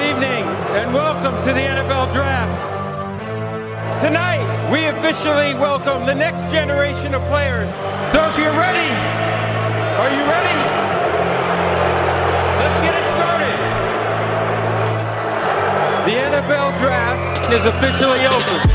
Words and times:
Good 0.00 0.16
evening 0.16 0.44
and 0.80 0.94
welcome 0.94 1.34
to 1.42 1.52
the 1.52 1.60
NFL 1.60 2.10
Draft. 2.14 2.56
Tonight, 4.02 4.40
we 4.72 4.86
officially 4.86 5.52
welcome 5.60 6.06
the 6.06 6.14
next 6.14 6.50
generation 6.50 7.12
of 7.12 7.20
players. 7.28 7.68
So 8.10 8.24
if 8.30 8.38
you're 8.38 8.56
ready, 8.56 8.88
are 10.00 10.08
you 10.08 10.24
ready? 10.24 10.56
Let's 12.56 12.80
get 12.80 12.94
it 12.96 13.06
started. 13.12 13.58
The 16.08 16.16
NFL 16.32 16.78
Draft 16.78 17.52
is 17.52 17.66
officially 17.66 18.24
open. 18.24 18.70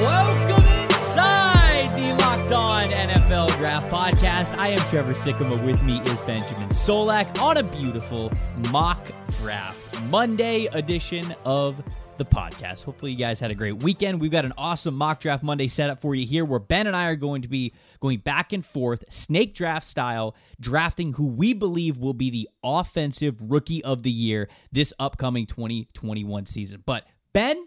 Welcome 0.00 0.64
inside 0.84 1.92
the 1.98 2.16
Locked 2.24 2.52
On 2.52 2.88
NFL 2.88 3.54
Draft 3.58 3.90
Podcast. 3.90 4.56
I 4.56 4.68
am 4.68 4.80
Trevor 4.88 5.12
Sikkema. 5.12 5.62
With 5.62 5.82
me 5.82 6.00
is 6.10 6.22
Benjamin 6.22 6.70
Solak 6.70 7.38
on 7.38 7.58
a 7.58 7.62
beautiful 7.62 8.32
mock 8.70 9.12
draft 9.42 10.00
Monday 10.02 10.66
edition 10.66 11.34
of 11.44 11.82
the 12.16 12.24
podcast. 12.24 12.84
Hopefully, 12.84 13.10
you 13.10 13.18
guys 13.18 13.40
had 13.40 13.50
a 13.50 13.56
great 13.56 13.82
weekend. 13.82 14.20
We've 14.20 14.30
got 14.30 14.44
an 14.44 14.52
awesome 14.56 14.94
mock 14.94 15.18
draft 15.18 15.42
Monday 15.42 15.66
setup 15.66 15.98
for 15.98 16.14
you 16.14 16.24
here 16.24 16.44
where 16.44 16.60
Ben 16.60 16.86
and 16.86 16.94
I 16.94 17.06
are 17.06 17.16
going 17.16 17.42
to 17.42 17.48
be 17.48 17.72
going 17.98 18.18
back 18.18 18.52
and 18.52 18.64
forth, 18.64 19.02
snake 19.12 19.52
draft 19.52 19.84
style, 19.84 20.36
drafting 20.60 21.14
who 21.14 21.26
we 21.26 21.54
believe 21.54 21.98
will 21.98 22.14
be 22.14 22.30
the 22.30 22.48
offensive 22.62 23.34
rookie 23.50 23.82
of 23.82 24.04
the 24.04 24.12
year 24.12 24.48
this 24.70 24.92
upcoming 25.00 25.46
2021 25.46 26.46
season. 26.46 26.80
But, 26.86 27.04
Ben, 27.32 27.66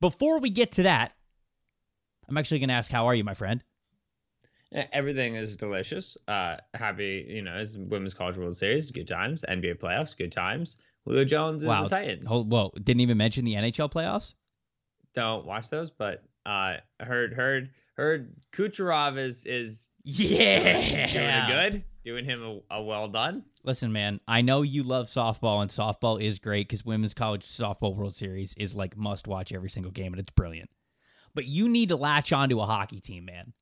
before 0.00 0.38
we 0.38 0.48
get 0.48 0.70
to 0.72 0.84
that, 0.84 1.10
I'm 2.28 2.38
actually 2.38 2.60
going 2.60 2.68
to 2.68 2.74
ask, 2.74 2.88
how 2.88 3.06
are 3.06 3.16
you, 3.16 3.24
my 3.24 3.34
friend? 3.34 3.64
Everything 4.92 5.34
is 5.34 5.56
delicious. 5.56 6.16
Uh, 6.28 6.58
happy, 6.74 7.26
you 7.28 7.42
know, 7.42 7.56
it's 7.56 7.76
Women's 7.76 8.14
College 8.14 8.36
World 8.36 8.54
Series, 8.54 8.92
good 8.92 9.08
times. 9.08 9.44
NBA 9.48 9.80
playoffs, 9.80 10.16
good 10.16 10.30
times. 10.30 10.76
Julio 11.04 11.24
Jones 11.24 11.62
is 11.62 11.68
wow. 11.68 11.82
the 11.82 11.88
Titan. 11.88 12.26
Hold, 12.26 12.50
whoa, 12.50 12.72
didn't 12.82 13.00
even 13.00 13.16
mention 13.16 13.44
the 13.44 13.54
NHL 13.54 13.90
playoffs. 13.90 14.34
Don't 15.14 15.46
watch 15.46 15.68
those, 15.70 15.90
but 15.90 16.22
uh, 16.46 16.76
heard 17.00 17.32
heard 17.32 17.70
heard 17.96 18.34
Kucherov 18.52 19.18
is 19.18 19.44
is 19.46 19.90
yeah 20.04 21.46
doing 21.46 21.72
good, 21.72 21.84
doing 22.04 22.24
him 22.24 22.42
a, 22.70 22.76
a 22.76 22.82
well 22.82 23.08
done. 23.08 23.44
Listen, 23.64 23.92
man, 23.92 24.20
I 24.28 24.42
know 24.42 24.62
you 24.62 24.82
love 24.82 25.06
softball, 25.06 25.62
and 25.62 25.70
softball 25.70 26.20
is 26.20 26.38
great 26.38 26.68
because 26.68 26.84
Women's 26.84 27.14
College 27.14 27.44
Softball 27.44 27.94
World 27.94 28.14
Series 28.14 28.54
is 28.56 28.74
like 28.74 28.96
must 28.96 29.26
watch 29.26 29.52
every 29.52 29.70
single 29.70 29.92
game, 29.92 30.12
and 30.12 30.20
it's 30.20 30.32
brilliant. 30.32 30.70
But 31.34 31.46
you 31.46 31.68
need 31.68 31.90
to 31.90 31.96
latch 31.96 32.32
onto 32.32 32.60
a 32.60 32.66
hockey 32.66 33.00
team, 33.00 33.24
man. 33.24 33.52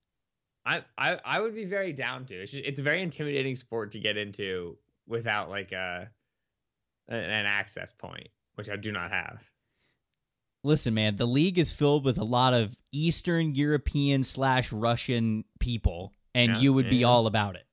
I, 0.65 0.85
I, 0.97 1.19
I 1.25 1.41
would 1.41 1.55
be 1.55 1.65
very 1.65 1.93
down 1.93 2.27
to. 2.27 2.35
It's 2.35 2.53
just, 2.53 2.65
it's 2.65 2.81
a 2.81 2.83
very 2.83 3.03
intimidating 3.03 3.57
sport 3.57 3.93
to 3.93 4.01
get 4.01 4.17
into 4.17 4.77
without 5.07 5.49
like 5.49 5.73
a 5.73 6.11
an 7.09 7.47
access 7.47 7.93
point, 7.93 8.29
which 8.57 8.69
I 8.69 8.77
do 8.77 8.93
not 8.93 9.11
have. 9.11 9.43
Listen, 10.65 10.93
man, 10.95 11.17
the 11.17 11.27
league 11.27 11.59
is 11.59 11.73
filled 11.73 12.05
with 12.05 12.19
a 12.19 12.25
lot 12.25 12.53
of 12.53 12.77
Eastern 12.93 13.55
European 13.55 14.23
slash 14.25 14.73
Russian 14.73 15.45
people, 15.61 16.13
and 16.35 16.53
Yeah, 16.53 16.59
you 16.59 16.73
would 16.73 16.91
be 16.91 17.05
all 17.05 17.27
about 17.27 17.55
it. 17.55 17.65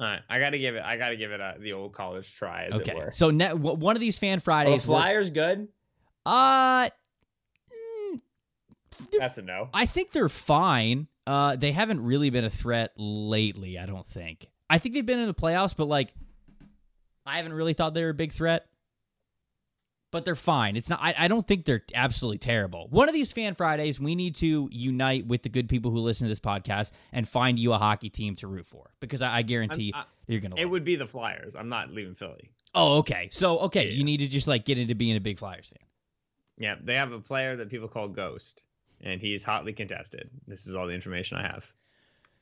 All 0.00 0.06
right, 0.06 0.20
I 0.28 0.38
gotta 0.38 0.58
give 0.58 0.74
it. 0.76 0.82
I 0.82 0.96
gotta 0.96 1.16
give 1.16 1.32
it 1.32 1.40
a, 1.40 1.56
the 1.60 1.72
old 1.74 1.92
college 1.92 2.32
try, 2.34 2.64
as 2.64 2.76
it 2.78 2.88
Okay, 2.88 2.94
were. 2.98 3.10
so 3.10 3.30
ne- 3.30 3.48
w- 3.48 3.76
one 3.76 3.94
of 3.96 4.00
these 4.00 4.18
fan 4.18 4.38
Are 4.38 4.40
Fridays, 4.40 4.86
we're- 4.86 5.00
Flyers 5.00 5.30
good? 5.30 5.68
uh, 6.24 6.84
mm, 6.86 8.20
That's 9.18 9.38
a 9.38 9.42
no. 9.42 9.68
I 9.74 9.86
think 9.86 10.12
they're 10.12 10.28
fine. 10.28 11.08
Uh, 11.26 11.56
they 11.56 11.72
haven't 11.72 12.00
really 12.02 12.30
been 12.30 12.44
a 12.44 12.50
threat 12.50 12.92
lately. 12.96 13.78
I 13.78 13.86
don't 13.86 14.06
think. 14.06 14.46
I 14.70 14.78
think 14.78 14.94
they've 14.94 15.04
been 15.06 15.20
in 15.20 15.26
the 15.26 15.34
playoffs, 15.34 15.76
but 15.76 15.86
like, 15.88 16.14
I 17.26 17.36
haven't 17.36 17.52
really 17.52 17.72
thought 17.72 17.94
they 17.94 18.04
were 18.04 18.10
a 18.10 18.14
big 18.14 18.32
threat. 18.32 18.66
But 20.10 20.26
they're 20.26 20.36
fine. 20.36 20.76
It's 20.76 20.90
not. 20.90 21.00
I, 21.02 21.14
I 21.16 21.28
don't 21.28 21.46
think 21.48 21.64
they're 21.64 21.84
absolutely 21.94 22.36
terrible. 22.36 22.86
One 22.90 23.08
of 23.08 23.14
these 23.14 23.32
fan 23.32 23.54
Fridays, 23.54 23.98
we 23.98 24.14
need 24.14 24.34
to 24.36 24.68
unite 24.70 25.26
with 25.26 25.42
the 25.42 25.48
good 25.48 25.70
people 25.70 25.90
who 25.90 26.00
listen 26.00 26.26
to 26.26 26.28
this 26.28 26.38
podcast 26.38 26.92
and 27.12 27.26
find 27.26 27.58
you 27.58 27.72
a 27.72 27.78
hockey 27.78 28.10
team 28.10 28.34
to 28.36 28.46
root 28.46 28.66
for 28.66 28.90
because 29.00 29.22
I, 29.22 29.36
I 29.38 29.42
guarantee 29.42 29.90
I'm- 29.94 30.04
you're 30.26 30.40
gonna. 30.40 30.56
It 30.58 30.64
love 30.64 30.70
would 30.72 30.84
be 30.84 30.96
the 30.96 31.06
Flyers. 31.06 31.56
I'm 31.56 31.70
not 31.70 31.90
leaving 31.92 32.14
Philly. 32.14 32.50
Oh, 32.74 32.98
okay. 32.98 33.28
So 33.32 33.60
okay, 33.60 33.86
Yeah. 33.86 33.92
you 33.92 34.04
need 34.04 34.18
to 34.18 34.28
just 34.28 34.46
like 34.46 34.66
get 34.66 34.76
into 34.76 34.94
being 34.94 35.16
a 35.16 35.20
big 35.20 35.38
Flyers 35.38 35.70
fan. 35.70 35.86
Yeah, 36.58 36.74
they 36.82 36.96
have 36.96 37.12
a 37.12 37.20
player 37.20 37.56
that 37.56 37.70
people 37.70 37.88
call 37.88 38.08
Ghost, 38.08 38.64
and 39.00 39.18
he's 39.18 39.42
hotly 39.42 39.72
contested. 39.72 40.28
This 40.46 40.66
is 40.66 40.74
all 40.74 40.86
the 40.86 40.92
information 40.92 41.38
I 41.38 41.42
have. 41.46 41.72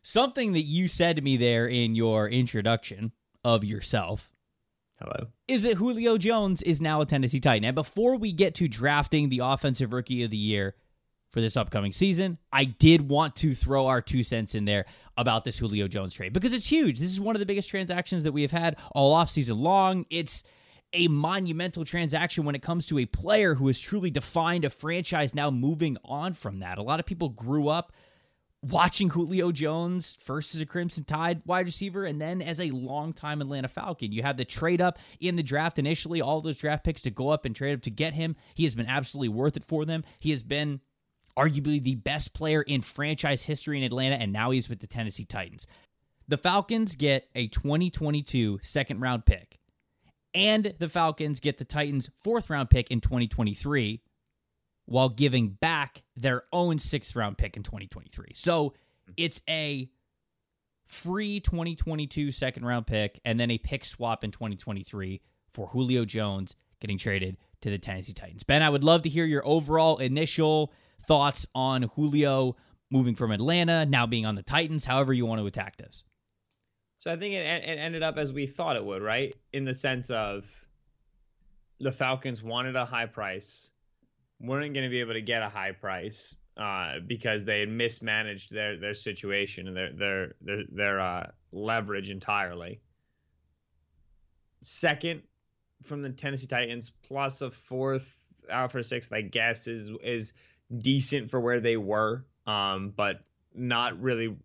Something 0.03 0.55
that 0.55 0.63
you 0.63 0.89
said 0.89 1.15
to 1.17 1.23
me 1.23 1.37
there 1.37 1.69
in 1.69 1.95
your 1.95 2.29
introduction 2.29 3.13
of 3.45 3.63
yourself 3.65 4.33
Hello. 5.01 5.29
is 5.49 5.63
that 5.63 5.77
Julio 5.77 6.19
Jones 6.19 6.61
is 6.63 6.81
now 6.81 7.01
a 7.01 7.07
Tennessee 7.07 7.41
Titan. 7.41 7.65
And 7.65 7.75
before 7.75 8.17
we 8.17 8.33
get 8.33 8.55
to 8.57 8.69
drafting 8.69 9.31
the 9.31 9.39
offensive 9.39 9.93
rookie 9.95 10.23
of 10.25 10.31
the 10.31 10.37
year 10.37 10.75
for 11.31 11.41
this 11.41 11.57
upcoming 11.57 11.93
season, 11.93 12.37
I 12.53 12.65
did 12.65 13.09
want 13.09 13.37
to 13.37 13.55
throw 13.55 13.87
our 13.87 14.03
two 14.03 14.23
cents 14.23 14.55
in 14.55 14.67
there 14.67 14.85
about 15.17 15.45
this 15.45 15.59
Julio 15.59 15.89
Jones 15.89 16.13
trade 16.13 16.35
because 16.35 16.53
it's 16.53 16.67
huge. 16.67 16.99
This 16.99 17.11
is 17.11 17.21
one 17.21 17.35
of 17.35 17.41
the 17.41 17.47
biggest 17.47 17.71
transactions 17.71 18.25
that 18.25 18.33
we 18.33 18.43
have 18.43 18.51
had 18.51 18.77
all 18.93 19.15
offseason 19.15 19.59
long. 19.59 20.05
It's 20.11 20.43
a 20.93 21.09
monumental 21.09 21.85
transaction 21.85 22.45
when 22.45 22.55
it 22.55 22.63
comes 22.63 22.87
to 22.87 22.99
a 22.99 23.07
player 23.07 23.55
who 23.55 23.69
has 23.69 23.79
truly 23.79 24.11
defined 24.11 24.65
a 24.65 24.71
franchise 24.71 25.35
now 25.35 25.51
moving 25.51 25.97
on 26.05 26.35
from 26.35 26.59
that. 26.59 26.79
A 26.79 26.83
lot 26.83 27.01
of 27.01 27.07
people 27.07 27.29
grew 27.31 27.69
up 27.69 27.93
watching 28.63 29.11
Julio 29.11 29.53
Jones 29.53 30.17
first 30.21 30.55
as 30.55 30.61
a 30.61 30.67
Crimson 30.67 31.05
Tide 31.05 31.43
wide 31.47 31.67
receiver 31.67 32.05
and 32.05 32.21
then 32.21 32.43
as 32.43 32.61
a 32.61 32.71
longtime 32.71 33.41
Atlanta 33.41 33.69
Falcon. 33.69 34.13
You 34.13 34.23
have 34.23 34.37
the 34.37 34.45
trade 34.45 34.81
up 34.81 34.99
in 35.19 35.37
the 35.37 35.43
draft 35.43 35.79
initially, 35.79 36.21
all 36.21 36.41
those 36.41 36.59
draft 36.59 36.85
picks 36.85 37.03
to 37.03 37.11
go 37.11 37.31
up 37.31 37.45
and 37.45 37.57
trade 37.57 37.75
up 37.75 37.83
to 37.83 37.91
get 37.91 38.13
him. 38.13 38.37
He 38.55 38.65
has 38.65 38.75
been 38.75 38.87
absolutely 38.87 39.31
worth 39.31 39.57
it 39.57 39.65
for 39.65 39.85
them. 39.85 40.05
He 40.19 40.31
has 40.31 40.43
been 40.43 40.81
arguably 41.39 41.83
the 41.83 41.95
best 41.95 42.35
player 42.35 42.61
in 42.63 42.83
franchise 42.83 43.45
history 43.45 43.79
in 43.79 43.85
Atlanta, 43.85 44.17
and 44.17 44.33
now 44.33 44.51
he's 44.51 44.69
with 44.69 44.81
the 44.81 44.87
Tennessee 44.87 45.25
Titans. 45.25 45.67
The 46.29 46.37
Falcons 46.37 46.95
get 46.97 47.29
a 47.35 47.49
2022 47.49 48.61
second 48.63 49.01
round 49.01 49.25
pick, 49.25 49.59
and 50.35 50.75
the 50.79 50.89
Falcons 50.89 51.41
get 51.41 51.59
the 51.59 51.65
Titans' 51.65 52.11
fourth 52.23 52.51
round 52.51 52.69
pick 52.69 52.91
in 52.91 53.01
2023 53.01 54.03
while 54.91 55.09
giving 55.09 55.51
back 55.51 56.03
their 56.17 56.43
own 56.53 56.77
sixth 56.77 57.15
round 57.15 57.39
pick 57.39 57.57
in 57.57 57.63
2023. 57.63 58.33
So 58.35 58.75
it's 59.17 59.41
a 59.49 59.89
free 60.85 61.39
2022 61.39 62.33
second 62.33 62.65
round 62.65 62.89
pick 62.89 63.21
and 63.25 63.39
then 63.39 63.53
a 63.53 63.59
pick 63.59 63.85
swap 63.85 64.25
in 64.25 64.33
2023 64.33 65.21
for 65.53 65.69
Julio 65.69 66.05
Jones 66.05 66.57
getting 66.81 66.99
traded 66.99 67.37
to 67.61 67.71
the 67.71 67.79
Tennessee 67.79 68.13
Titans. 68.15 68.43
Ben, 68.43 68.65
I 68.65 68.69
would 68.69 68.83
love 68.83 69.03
to 69.03 69.09
hear 69.09 69.25
your 69.25 69.47
overall 69.47 69.99
initial 69.99 70.73
thoughts 71.07 71.47
on 71.55 71.85
Julio 71.95 72.57
moving 72.91 73.15
from 73.15 73.31
Atlanta, 73.31 73.87
now 73.87 74.07
being 74.07 74.27
on 74.27 74.35
the 74.35 74.43
Titans, 74.43 74.85
however 74.85 75.13
you 75.13 75.25
want 75.25 75.41
to 75.41 75.47
attack 75.47 75.77
this. 75.77 76.03
So 76.99 77.13
I 77.13 77.17
think 77.17 77.35
it, 77.35 77.47
it 77.47 77.79
ended 77.79 78.03
up 78.03 78.19
as 78.19 78.33
we 78.33 78.47
thought 78.47 78.75
it 78.75 78.85
would, 78.85 79.03
right? 79.03 79.33
In 79.53 79.65
the 79.65 79.75
sense 79.75 80.11
of 80.11 80.51
the 81.79 81.93
Falcons 81.93 82.43
wanted 82.43 82.75
a 82.75 82.85
high 82.85 83.07
price, 83.07 83.71
weren't 84.41 84.75
going 84.75 84.85
to 84.85 84.91
be 84.91 85.01
able 85.01 85.13
to 85.13 85.21
get 85.21 85.43
a 85.43 85.49
high 85.49 85.73
price 85.73 86.37
uh, 86.57 86.95
because 87.07 87.45
they 87.45 87.61
had 87.61 87.69
mismanaged 87.69 88.53
their 88.53 88.77
their 88.77 88.95
situation 88.95 89.69
and 89.69 89.77
their 89.77 89.93
their 89.93 90.35
their 90.41 90.63
their 90.71 91.01
uh, 91.01 91.27
leverage 91.53 92.11
entirely. 92.11 92.81
Second 94.63 95.23
from 95.83 96.03
the 96.03 96.11
Tennessee 96.11 96.47
Titans, 96.47 96.91
plus 97.03 97.41
a 97.41 97.51
fourth 97.51 98.17
out 98.51 98.73
for 98.73 98.83
sixth, 98.83 99.13
I 99.13 99.23
guess 99.23 99.67
is 99.67 99.91
is 100.03 100.33
decent 100.77 101.31
for 101.31 101.41
where 101.41 101.61
they 101.61 101.77
were, 101.77 102.25
um, 102.47 102.93
but 102.95 103.23
not 103.55 104.01
really 104.01 104.37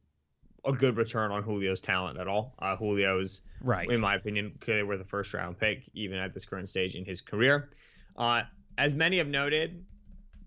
a 0.64 0.72
good 0.72 0.98
return 0.98 1.32
on 1.32 1.44
Julio's 1.44 1.82
talent 1.82 2.18
at 2.20 2.28
all. 2.28 2.56
Uh, 2.58 2.76
Julio's, 2.76 3.42
Right. 3.62 3.90
in 3.90 4.02
my 4.02 4.16
opinion, 4.16 4.58
clearly 4.60 4.84
worth 4.84 5.02
a 5.02 5.06
first 5.06 5.34
round 5.34 5.60
pick, 5.60 5.84
even 5.94 6.18
at 6.18 6.34
this 6.34 6.46
current 6.46 6.68
stage 6.70 6.96
in 6.96 7.06
his 7.06 7.22
career. 7.22 7.70
Uh, 8.18 8.44
as 8.78 8.94
many 8.94 9.18
have 9.18 9.28
noted, 9.28 9.86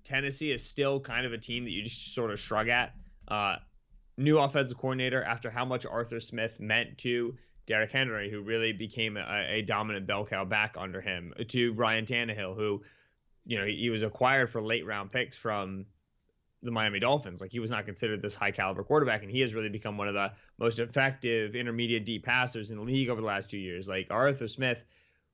Tennessee 0.05 0.51
is 0.51 0.65
still 0.65 1.01
kind 1.01 1.27
of 1.27 1.33
a 1.33 1.39
team 1.39 1.65
that 1.65 1.71
you 1.71 1.83
just 1.83 2.15
sort 2.15 2.31
of 2.31 2.41
shrug 2.41 2.69
at. 2.69 2.95
Uh, 3.27 3.57
new 4.17 4.39
offensive 4.39 4.77
coordinator 4.79 5.23
after 5.23 5.51
how 5.51 5.65
much 5.65 5.87
Arthur 5.87 6.21
Smith 6.21 6.59
meant 6.61 6.99
to 6.99 7.37
Derrick 7.67 7.93
Henry, 7.93 8.31
who 8.31 8.41
really 8.41 8.73
became 8.73 9.17
a, 9.17 9.47
a 9.49 9.63
dominant 9.63 10.07
bell 10.07 10.25
cow 10.25 10.45
back 10.45 10.77
under 10.79 11.01
him, 11.01 11.35
to 11.49 11.73
Ryan 11.75 12.07
Tannehill, 12.07 12.57
who, 12.57 12.83
you 13.45 13.59
know, 13.59 13.65
he, 13.65 13.77
he 13.77 13.91
was 13.91 14.03
acquired 14.03 14.51
for 14.51 14.63
late 14.63 14.87
round 14.87 15.13
picks 15.13 15.37
from 15.37 15.87
the 16.63 16.71
Miami 16.71 16.99
Dolphins. 16.99 17.41
Like 17.41 17.53
he 17.53 17.61
was 17.61 17.71
not 17.71 17.85
considered 17.85 18.23
this 18.23 18.35
high 18.35 18.51
caliber 18.51 18.83
quarterback, 18.83 19.23
and 19.23 19.31
he 19.31 19.41
has 19.41 19.55
really 19.55 19.69
become 19.69 19.97
one 19.97 20.09
of 20.09 20.15
the 20.15 20.33
most 20.59 20.79
effective 20.79 21.55
intermediate 21.55 22.07
deep 22.07 22.25
passers 22.25 22.71
in 22.71 22.79
the 22.79 22.83
league 22.83 23.11
over 23.11 23.21
the 23.21 23.27
last 23.27 23.51
two 23.51 23.59
years. 23.59 23.89
Like 23.89 24.09
Arthur 24.11 24.49
Smith 24.49 24.85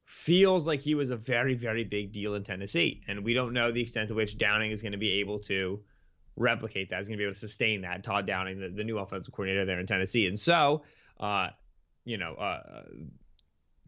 feels 0.05 0.67
like 0.67 0.81
he 0.81 0.95
was 0.95 1.11
a 1.11 1.17
very, 1.17 1.55
very 1.55 1.85
big 1.85 2.13
deal 2.13 2.35
in 2.35 2.43
Tennessee. 2.43 3.03
And 3.09 3.25
we 3.25 3.35
don't 3.35 3.53
know 3.53 3.73
the 3.73 3.81
extent 3.81 4.09
to 4.09 4.15
which 4.15 4.39
Downing 4.39 4.71
is 4.71 4.83
going 4.83 4.93
to 4.93 4.99
be 4.99 5.21
able 5.21 5.39
to 5.41 5.81
replicate 6.37 6.91
that. 6.91 6.99
He's 6.99 7.09
going 7.09 7.19
to 7.19 7.23
be 7.23 7.25
able 7.25 7.35
to 7.35 7.39
sustain 7.39 7.83
that. 7.83 8.05
Todd 8.05 8.27
Downing, 8.27 8.61
the, 8.61 8.69
the 8.69 8.85
new 8.85 8.99
offensive 8.99 9.33
coordinator 9.33 9.65
there 9.65 9.81
in 9.81 9.87
Tennessee. 9.87 10.27
And 10.27 10.39
so, 10.39 10.83
uh, 11.19 11.49
you 12.05 12.19
know, 12.19 12.35
uh, 12.35 12.83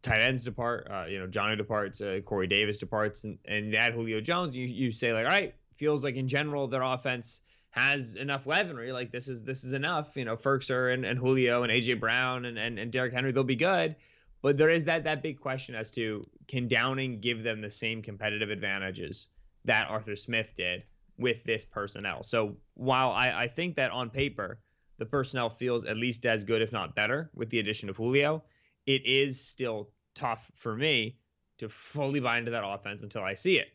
tight 0.02 0.20
ends 0.20 0.44
depart, 0.44 0.88
uh, 0.90 1.04
you 1.08 1.18
know, 1.18 1.26
Jonnu 1.26 1.56
departs, 1.56 2.00
uh, 2.00 2.20
Corey 2.24 2.46
Davis 2.46 2.78
departs, 2.78 3.24
and, 3.24 3.38
and 3.46 3.74
add 3.74 3.94
Julio 3.94 4.20
Jones, 4.20 4.56
you, 4.56 4.66
you 4.66 4.92
say, 4.92 5.12
like, 5.12 5.24
all 5.24 5.30
right, 5.30 5.54
feels 5.74 6.02
like 6.02 6.16
in 6.16 6.28
general 6.28 6.68
their 6.68 6.82
offense 6.82 7.40
has 7.70 8.16
enough 8.16 8.46
weaponry. 8.46 8.90
Like 8.92 9.12
this 9.12 9.28
is 9.28 9.44
this 9.44 9.62
is 9.62 9.74
enough. 9.74 10.16
You 10.16 10.24
know, 10.24 10.36
Firkser 10.36 10.92
and, 10.92 11.04
and 11.04 11.18
Julio 11.18 11.62
and 11.62 11.70
AJ 11.70 12.00
Brown 12.00 12.46
and, 12.46 12.58
and, 12.58 12.78
and 12.78 12.90
Derrick 12.90 13.12
Henry, 13.12 13.32
they'll 13.32 13.44
be 13.44 13.56
good. 13.56 13.96
But 14.46 14.58
there 14.58 14.70
is 14.70 14.84
that 14.84 15.02
that 15.02 15.24
big 15.24 15.40
question 15.40 15.74
as 15.74 15.90
to 15.90 16.22
can 16.46 16.68
Downing 16.68 17.18
give 17.18 17.42
them 17.42 17.60
the 17.60 17.68
same 17.68 18.00
competitive 18.00 18.48
advantages 18.48 19.28
that 19.64 19.90
Arthur 19.90 20.14
Smith 20.14 20.54
did 20.56 20.84
with 21.18 21.42
this 21.42 21.64
personnel. 21.64 22.22
So 22.22 22.56
while 22.74 23.10
I, 23.10 23.32
I 23.32 23.48
think 23.48 23.74
that 23.74 23.90
on 23.90 24.08
paper 24.08 24.60
the 24.98 25.04
personnel 25.04 25.50
feels 25.50 25.84
at 25.84 25.96
least 25.96 26.24
as 26.26 26.44
good, 26.44 26.62
if 26.62 26.70
not 26.70 26.94
better, 26.94 27.28
with 27.34 27.50
the 27.50 27.58
addition 27.58 27.88
of 27.88 27.96
Julio, 27.96 28.44
it 28.86 29.04
is 29.04 29.44
still 29.44 29.90
tough 30.14 30.48
for 30.54 30.76
me 30.76 31.18
to 31.58 31.68
fully 31.68 32.20
buy 32.20 32.38
into 32.38 32.52
that 32.52 32.62
offense 32.64 33.02
until 33.02 33.24
I 33.24 33.34
see 33.34 33.58
it. 33.58 33.66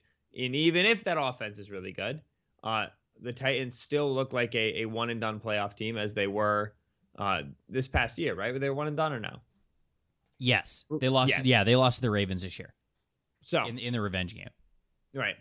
And 0.42 0.56
even 0.56 0.86
if 0.86 1.04
that 1.04 1.18
offense 1.20 1.60
is 1.60 1.70
really 1.70 1.92
good, 1.92 2.22
uh, 2.64 2.86
the 3.20 3.34
Titans 3.34 3.78
still 3.78 4.10
look 4.16 4.32
like 4.32 4.56
a, 4.56 4.84
a 4.84 4.86
one 4.86 5.10
and 5.10 5.20
done 5.20 5.42
playoff 5.42 5.76
team 5.76 5.98
as 5.98 6.14
they 6.14 6.28
were 6.28 6.76
uh, 7.20 7.42
this 7.68 7.90
past 7.90 8.18
year, 8.18 8.36
right? 8.36 8.54
Were 8.54 8.60
they 8.60 8.70
one 8.70 8.88
and 8.88 8.96
done 8.96 9.12
or 9.12 9.20
no? 9.20 9.42
Yes, 10.42 10.86
they 10.90 11.08
lost. 11.08 11.30
Yes. 11.30 11.46
Yeah, 11.46 11.64
they 11.64 11.76
lost 11.76 11.98
to 11.98 12.02
the 12.02 12.10
Ravens 12.10 12.42
this 12.42 12.58
year. 12.58 12.74
So 13.44 13.64
in, 13.68 13.78
in 13.78 13.94
the 13.94 14.02
revenge 14.02 14.36
game, 14.36 14.50
right? 15.14 15.36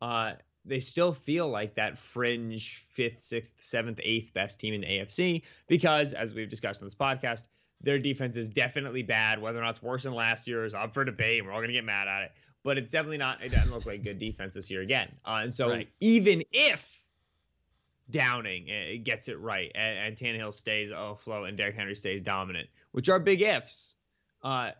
Uh, 0.00 0.34
they 0.64 0.78
still 0.78 1.12
feel 1.12 1.48
like 1.48 1.74
that 1.74 1.98
fringe 1.98 2.76
fifth, 2.92 3.20
sixth, 3.20 3.54
seventh, 3.58 3.98
eighth 4.04 4.32
best 4.34 4.60
team 4.60 4.72
in 4.72 4.82
the 4.82 4.86
AFC 4.86 5.42
because, 5.66 6.12
as 6.12 6.32
we've 6.32 6.48
discussed 6.48 6.80
on 6.80 6.86
this 6.86 6.94
podcast, 6.94 7.42
their 7.80 7.98
defense 7.98 8.36
is 8.36 8.48
definitely 8.48 9.02
bad. 9.02 9.42
Whether 9.42 9.58
or 9.58 9.62
not 9.62 9.70
it's 9.70 9.82
worse 9.82 10.04
than 10.04 10.14
last 10.14 10.46
year 10.46 10.64
is 10.64 10.74
up 10.74 10.94
for 10.94 11.04
debate. 11.04 11.44
We're 11.44 11.50
all 11.50 11.58
going 11.58 11.70
to 11.70 11.74
get 11.74 11.84
mad 11.84 12.06
at 12.06 12.22
it, 12.22 12.32
but 12.62 12.78
it's 12.78 12.92
definitely 12.92 13.18
not. 13.18 13.42
It 13.42 13.50
doesn't 13.50 13.72
look 13.72 13.84
like 13.84 14.04
good 14.04 14.20
defense 14.20 14.54
this 14.54 14.70
year 14.70 14.82
again. 14.82 15.10
Uh, 15.24 15.40
and 15.42 15.52
so, 15.52 15.70
right. 15.70 15.88
even 15.98 16.44
if 16.52 16.88
Downing 18.10 18.68
uh, 18.70 19.02
gets 19.02 19.28
it 19.28 19.40
right 19.40 19.72
and, 19.74 19.98
and 19.98 20.16
Tannehill 20.16 20.52
stays 20.52 20.92
afloat 20.94 21.48
and 21.48 21.58
Derrick 21.58 21.74
Henry 21.74 21.96
stays 21.96 22.22
dominant, 22.22 22.68
which 22.92 23.08
are 23.08 23.18
big 23.18 23.42
ifs, 23.42 23.95
uh, 24.46 24.70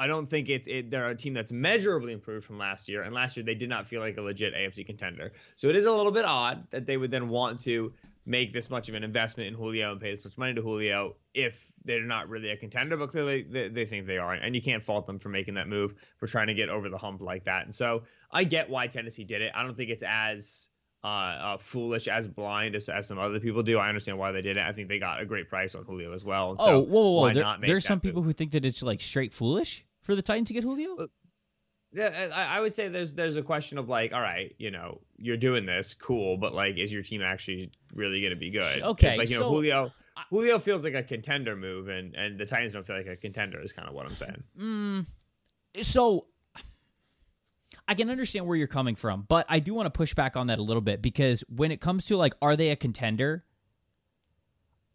I 0.00 0.08
don't 0.08 0.26
think 0.26 0.48
it's 0.48 0.66
it, 0.66 0.90
they're 0.90 1.08
a 1.08 1.16
team 1.16 1.34
that's 1.34 1.52
measurably 1.52 2.12
improved 2.12 2.44
from 2.44 2.58
last 2.58 2.88
year. 2.88 3.02
And 3.02 3.14
last 3.14 3.36
year 3.36 3.44
they 3.44 3.54
did 3.54 3.68
not 3.68 3.86
feel 3.86 4.00
like 4.00 4.16
a 4.16 4.20
legit 4.20 4.52
AFC 4.52 4.84
contender. 4.84 5.30
So 5.54 5.68
it 5.68 5.76
is 5.76 5.84
a 5.84 5.92
little 5.92 6.10
bit 6.10 6.24
odd 6.24 6.68
that 6.72 6.84
they 6.84 6.96
would 6.96 7.12
then 7.12 7.28
want 7.28 7.60
to 7.60 7.92
make 8.26 8.52
this 8.52 8.70
much 8.70 8.88
of 8.88 8.96
an 8.96 9.04
investment 9.04 9.48
in 9.48 9.54
Julio 9.54 9.92
and 9.92 10.00
pay 10.00 10.10
this 10.10 10.24
much 10.24 10.36
money 10.36 10.54
to 10.54 10.62
Julio 10.62 11.14
if 11.34 11.70
they're 11.84 12.02
not 12.02 12.28
really 12.28 12.50
a 12.50 12.56
contender, 12.56 12.96
but 12.96 13.10
clearly 13.10 13.42
they, 13.42 13.68
they, 13.68 13.86
think 13.86 14.06
they 14.06 14.18
are. 14.18 14.32
And 14.32 14.56
you 14.56 14.62
can't 14.62 14.82
fault 14.82 15.06
them 15.06 15.20
for 15.20 15.28
making 15.28 15.54
that 15.54 15.68
move, 15.68 15.94
for 16.16 16.26
trying 16.26 16.48
to 16.48 16.54
get 16.54 16.68
over 16.68 16.88
the 16.88 16.98
hump 16.98 17.20
like 17.20 17.44
that. 17.44 17.64
And 17.64 17.74
so 17.74 18.02
I 18.32 18.42
get 18.42 18.68
why 18.68 18.88
Tennessee 18.88 19.24
did 19.24 19.42
it. 19.42 19.52
I 19.54 19.62
don't 19.62 19.76
think 19.76 19.90
it's 19.90 20.02
as 20.04 20.68
uh, 21.04 21.06
uh, 21.06 21.56
foolish, 21.58 22.08
as 22.08 22.26
blind 22.26 22.74
as, 22.74 22.88
as 22.88 23.06
some 23.06 23.18
other 23.18 23.38
people 23.38 23.62
do. 23.62 23.78
I 23.78 23.88
understand 23.88 24.16
why 24.16 24.32
they 24.32 24.40
did 24.40 24.56
it. 24.56 24.62
I 24.62 24.72
think 24.72 24.88
they 24.88 24.98
got 24.98 25.20
a 25.20 25.26
great 25.26 25.50
price 25.50 25.74
on 25.74 25.84
Julio 25.84 26.14
as 26.14 26.24
well. 26.24 26.56
oh, 26.58 26.80
whoa, 26.80 26.84
whoa, 26.84 27.10
whoa. 27.10 27.34
There, 27.34 27.56
there's 27.60 27.84
some 27.84 27.96
move? 27.96 28.02
people 28.02 28.22
who 28.22 28.32
think 28.32 28.52
that 28.52 28.64
it's 28.64 28.82
like 28.82 29.02
straight 29.02 29.34
foolish 29.34 29.84
for 30.02 30.14
the 30.14 30.22
Titans 30.22 30.48
to 30.48 30.54
get 30.54 30.64
Julio. 30.64 31.08
Yeah, 31.92 32.28
I 32.34 32.60
would 32.60 32.72
say 32.72 32.88
there's 32.88 33.14
there's 33.14 33.36
a 33.36 33.42
question 33.42 33.78
of 33.78 33.88
like, 33.88 34.12
all 34.12 34.20
right, 34.20 34.52
you 34.58 34.72
know, 34.72 35.00
you're 35.16 35.36
doing 35.36 35.64
this, 35.64 35.94
cool, 35.94 36.36
but 36.36 36.52
like, 36.52 36.76
is 36.76 36.92
your 36.92 37.02
team 37.02 37.22
actually 37.22 37.70
really 37.94 38.20
going 38.20 38.32
to 38.32 38.36
be 38.36 38.50
good? 38.50 38.82
Okay, 38.82 39.16
like 39.16 39.30
you 39.30 39.38
know, 39.38 39.50
Julio, 39.50 39.92
Julio 40.30 40.58
feels 40.58 40.84
like 40.84 40.94
a 40.94 41.04
contender 41.04 41.54
move, 41.54 41.88
and 41.88 42.16
and 42.16 42.36
the 42.36 42.46
Titans 42.46 42.72
don't 42.72 42.84
feel 42.84 42.96
like 42.96 43.06
a 43.06 43.14
contender. 43.14 43.60
Is 43.60 43.72
kind 43.72 43.88
of 43.88 43.94
what 43.94 44.06
I'm 44.06 44.16
saying. 44.16 44.42
Mm, 44.58 45.06
so 45.82 46.26
I 47.86 47.94
can 47.94 48.08
understand 48.08 48.46
where 48.46 48.56
you're 48.56 48.66
coming 48.66 48.94
from, 48.94 49.26
but 49.28 49.46
I 49.48 49.60
do 49.60 49.74
want 49.74 49.86
to 49.86 49.90
push 49.90 50.14
back 50.14 50.36
on 50.36 50.46
that 50.46 50.58
a 50.58 50.62
little 50.62 50.80
bit 50.80 51.02
because 51.02 51.44
when 51.48 51.70
it 51.70 51.80
comes 51.80 52.06
to 52.06 52.16
like, 52.16 52.34
are 52.40 52.56
they 52.56 52.70
a 52.70 52.76
contender? 52.76 53.44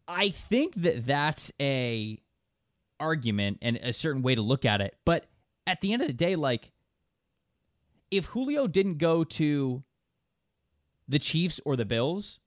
I 0.08 0.30
think 0.30 0.74
that 0.76 1.06
that's 1.06 1.52
a 1.60 2.20
argument 2.98 3.58
and 3.62 3.76
a 3.76 3.92
certain 3.92 4.22
way 4.22 4.34
to 4.34 4.42
look 4.42 4.64
at 4.64 4.80
it, 4.80 4.96
but 5.04 5.26
at 5.66 5.80
the 5.80 5.92
end 5.92 6.02
of 6.02 6.08
the 6.08 6.14
day, 6.14 6.34
like 6.34 6.72
if 8.10 8.26
Julio 8.26 8.66
didn't 8.66 8.98
go 8.98 9.22
to 9.24 9.84
the 11.08 11.18
Chiefs 11.18 11.60
or 11.64 11.76
the 11.76 11.84
Bills, 11.84 12.40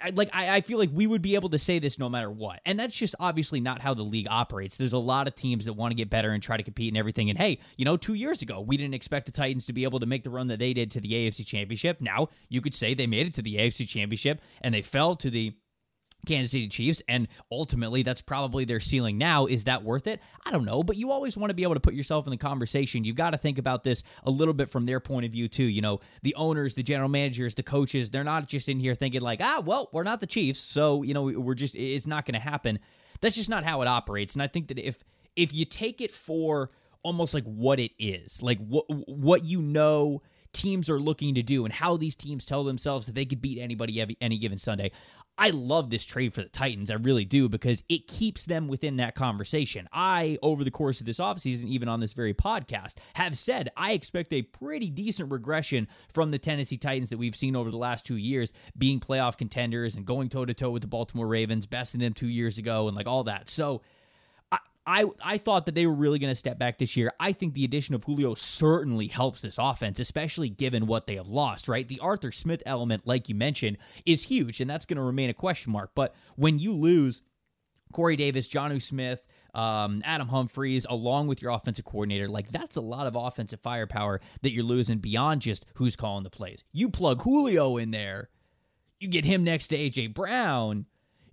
I, 0.00 0.10
like 0.10 0.30
I, 0.32 0.56
I 0.56 0.60
feel 0.60 0.78
like 0.78 0.90
we 0.92 1.06
would 1.06 1.22
be 1.22 1.34
able 1.34 1.48
to 1.50 1.58
say 1.58 1.78
this 1.78 1.98
no 1.98 2.08
matter 2.08 2.30
what, 2.30 2.60
and 2.64 2.78
that's 2.78 2.96
just 2.96 3.14
obviously 3.20 3.60
not 3.60 3.80
how 3.80 3.94
the 3.94 4.02
league 4.02 4.28
operates. 4.28 4.76
There's 4.76 4.92
a 4.92 4.98
lot 4.98 5.26
of 5.26 5.34
teams 5.34 5.66
that 5.66 5.74
want 5.74 5.92
to 5.92 5.94
get 5.94 6.10
better 6.10 6.32
and 6.32 6.42
try 6.42 6.56
to 6.56 6.62
compete 6.62 6.92
and 6.92 6.98
everything. 6.98 7.30
And 7.30 7.38
hey, 7.38 7.58
you 7.76 7.84
know, 7.84 7.96
two 7.96 8.14
years 8.14 8.42
ago 8.42 8.60
we 8.60 8.76
didn't 8.76 8.94
expect 8.94 9.26
the 9.26 9.32
Titans 9.32 9.66
to 9.66 9.72
be 9.72 9.84
able 9.84 10.00
to 10.00 10.06
make 10.06 10.24
the 10.24 10.30
run 10.30 10.48
that 10.48 10.58
they 10.58 10.72
did 10.72 10.90
to 10.92 11.00
the 11.00 11.12
AFC 11.12 11.46
Championship. 11.46 12.00
Now 12.00 12.28
you 12.48 12.60
could 12.60 12.74
say 12.74 12.94
they 12.94 13.06
made 13.06 13.26
it 13.26 13.34
to 13.34 13.42
the 13.42 13.56
AFC 13.56 13.88
Championship 13.88 14.40
and 14.60 14.74
they 14.74 14.82
fell 14.82 15.14
to 15.16 15.30
the 15.30 15.54
Kansas 16.26 16.50
City 16.50 16.68
Chiefs, 16.68 17.02
and 17.08 17.28
ultimately 17.50 18.02
that's 18.02 18.20
probably 18.20 18.64
their 18.64 18.80
ceiling 18.80 19.16
now. 19.16 19.46
Is 19.46 19.64
that 19.64 19.82
worth 19.82 20.06
it? 20.06 20.20
I 20.44 20.50
don't 20.50 20.64
know, 20.64 20.82
but 20.82 20.96
you 20.96 21.10
always 21.10 21.36
want 21.36 21.50
to 21.50 21.54
be 21.54 21.62
able 21.62 21.74
to 21.74 21.80
put 21.80 21.94
yourself 21.94 22.26
in 22.26 22.30
the 22.30 22.36
conversation. 22.36 23.04
You've 23.04 23.16
got 23.16 23.30
to 23.30 23.38
think 23.38 23.58
about 23.58 23.84
this 23.84 24.02
a 24.24 24.30
little 24.30 24.54
bit 24.54 24.70
from 24.70 24.86
their 24.86 25.00
point 25.00 25.24
of 25.24 25.32
view, 25.32 25.48
too. 25.48 25.64
You 25.64 25.80
know, 25.80 26.00
the 26.22 26.34
owners, 26.34 26.74
the 26.74 26.82
general 26.82 27.08
managers, 27.08 27.54
the 27.54 27.62
coaches, 27.62 28.10
they're 28.10 28.24
not 28.24 28.46
just 28.46 28.68
in 28.68 28.78
here 28.78 28.94
thinking, 28.94 29.22
like, 29.22 29.40
ah, 29.42 29.62
well, 29.64 29.88
we're 29.92 30.02
not 30.02 30.20
the 30.20 30.26
Chiefs, 30.26 30.60
so, 30.60 31.02
you 31.02 31.14
know, 31.14 31.24
we're 31.24 31.54
just, 31.54 31.74
it's 31.74 32.06
not 32.06 32.26
going 32.26 32.34
to 32.34 32.40
happen. 32.40 32.78
That's 33.20 33.36
just 33.36 33.48
not 33.48 33.64
how 33.64 33.80
it 33.82 33.88
operates. 33.88 34.34
And 34.34 34.42
I 34.42 34.46
think 34.46 34.68
that 34.68 34.78
if, 34.78 35.02
if 35.36 35.54
you 35.54 35.64
take 35.64 36.00
it 36.00 36.10
for 36.10 36.70
almost 37.02 37.34
like 37.34 37.44
what 37.44 37.78
it 37.78 37.92
is, 37.98 38.42
like 38.42 38.58
what, 38.58 38.84
what 38.88 39.44
you 39.44 39.62
know, 39.62 40.22
teams 40.56 40.88
are 40.88 40.98
looking 40.98 41.34
to 41.34 41.42
do 41.42 41.64
and 41.64 41.72
how 41.72 41.96
these 41.96 42.16
teams 42.16 42.46
tell 42.46 42.64
themselves 42.64 43.06
that 43.06 43.14
they 43.14 43.26
could 43.26 43.42
beat 43.42 43.58
anybody 43.58 44.16
any 44.20 44.38
given 44.38 44.58
Sunday. 44.58 44.90
I 45.38 45.50
love 45.50 45.90
this 45.90 46.06
trade 46.06 46.32
for 46.32 46.40
the 46.40 46.48
Titans. 46.48 46.90
I 46.90 46.94
really 46.94 47.26
do 47.26 47.50
because 47.50 47.82
it 47.90 48.08
keeps 48.08 48.46
them 48.46 48.68
within 48.68 48.96
that 48.96 49.14
conversation. 49.14 49.86
I, 49.92 50.38
over 50.42 50.64
the 50.64 50.70
course 50.70 51.00
of 51.00 51.06
this 51.06 51.18
offseason, 51.18 51.64
even 51.64 51.90
on 51.90 52.00
this 52.00 52.14
very 52.14 52.32
podcast, 52.32 52.94
have 53.14 53.36
said 53.36 53.68
I 53.76 53.92
expect 53.92 54.32
a 54.32 54.40
pretty 54.40 54.88
decent 54.88 55.30
regression 55.30 55.88
from 56.08 56.30
the 56.30 56.38
Tennessee 56.38 56.78
Titans 56.78 57.10
that 57.10 57.18
we've 57.18 57.36
seen 57.36 57.54
over 57.54 57.70
the 57.70 57.76
last 57.76 58.06
two 58.06 58.16
years, 58.16 58.54
being 58.78 58.98
playoff 58.98 59.36
contenders 59.36 59.94
and 59.94 60.06
going 60.06 60.30
toe 60.30 60.46
to 60.46 60.54
toe 60.54 60.70
with 60.70 60.80
the 60.80 60.88
Baltimore 60.88 61.26
Ravens, 61.28 61.66
besting 61.66 62.00
them 62.00 62.14
two 62.14 62.28
years 62.28 62.56
ago, 62.56 62.88
and 62.88 62.96
like 62.96 63.06
all 63.06 63.24
that. 63.24 63.50
So, 63.50 63.82
I 64.86 65.04
I 65.22 65.38
thought 65.38 65.66
that 65.66 65.74
they 65.74 65.86
were 65.86 65.94
really 65.94 66.18
going 66.18 66.30
to 66.30 66.36
step 66.36 66.58
back 66.58 66.78
this 66.78 66.96
year. 66.96 67.12
I 67.18 67.32
think 67.32 67.54
the 67.54 67.64
addition 67.64 67.94
of 67.94 68.04
Julio 68.04 68.34
certainly 68.34 69.08
helps 69.08 69.40
this 69.40 69.58
offense, 69.58 69.98
especially 69.98 70.48
given 70.48 70.86
what 70.86 71.06
they 71.06 71.16
have 71.16 71.28
lost, 71.28 71.68
right? 71.68 71.86
The 71.86 72.00
Arthur 72.00 72.30
Smith 72.30 72.62
element, 72.66 73.06
like 73.06 73.28
you 73.28 73.34
mentioned, 73.34 73.78
is 74.04 74.22
huge, 74.22 74.60
and 74.60 74.70
that's 74.70 74.86
going 74.86 74.96
to 74.96 75.02
remain 75.02 75.28
a 75.28 75.34
question 75.34 75.72
mark. 75.72 75.90
But 75.94 76.14
when 76.36 76.58
you 76.58 76.72
lose 76.72 77.22
Corey 77.92 78.16
Davis, 78.16 78.46
Jonnu 78.46 78.80
Smith, 78.80 79.20
um, 79.54 80.02
Adam 80.04 80.28
Humphries, 80.28 80.86
along 80.88 81.26
with 81.26 81.42
your 81.42 81.50
offensive 81.50 81.84
coordinator, 81.84 82.28
like 82.28 82.52
that's 82.52 82.76
a 82.76 82.80
lot 82.80 83.06
of 83.06 83.16
offensive 83.16 83.60
firepower 83.60 84.20
that 84.42 84.52
you're 84.52 84.64
losing 84.64 84.98
beyond 84.98 85.42
just 85.42 85.66
who's 85.74 85.96
calling 85.96 86.22
the 86.22 86.30
plays. 86.30 86.62
You 86.72 86.90
plug 86.90 87.22
Julio 87.22 87.76
in 87.76 87.90
there, 87.90 88.28
you 89.00 89.08
get 89.08 89.24
him 89.24 89.42
next 89.42 89.68
to 89.68 89.76
AJ 89.76 90.14
Brown 90.14 90.86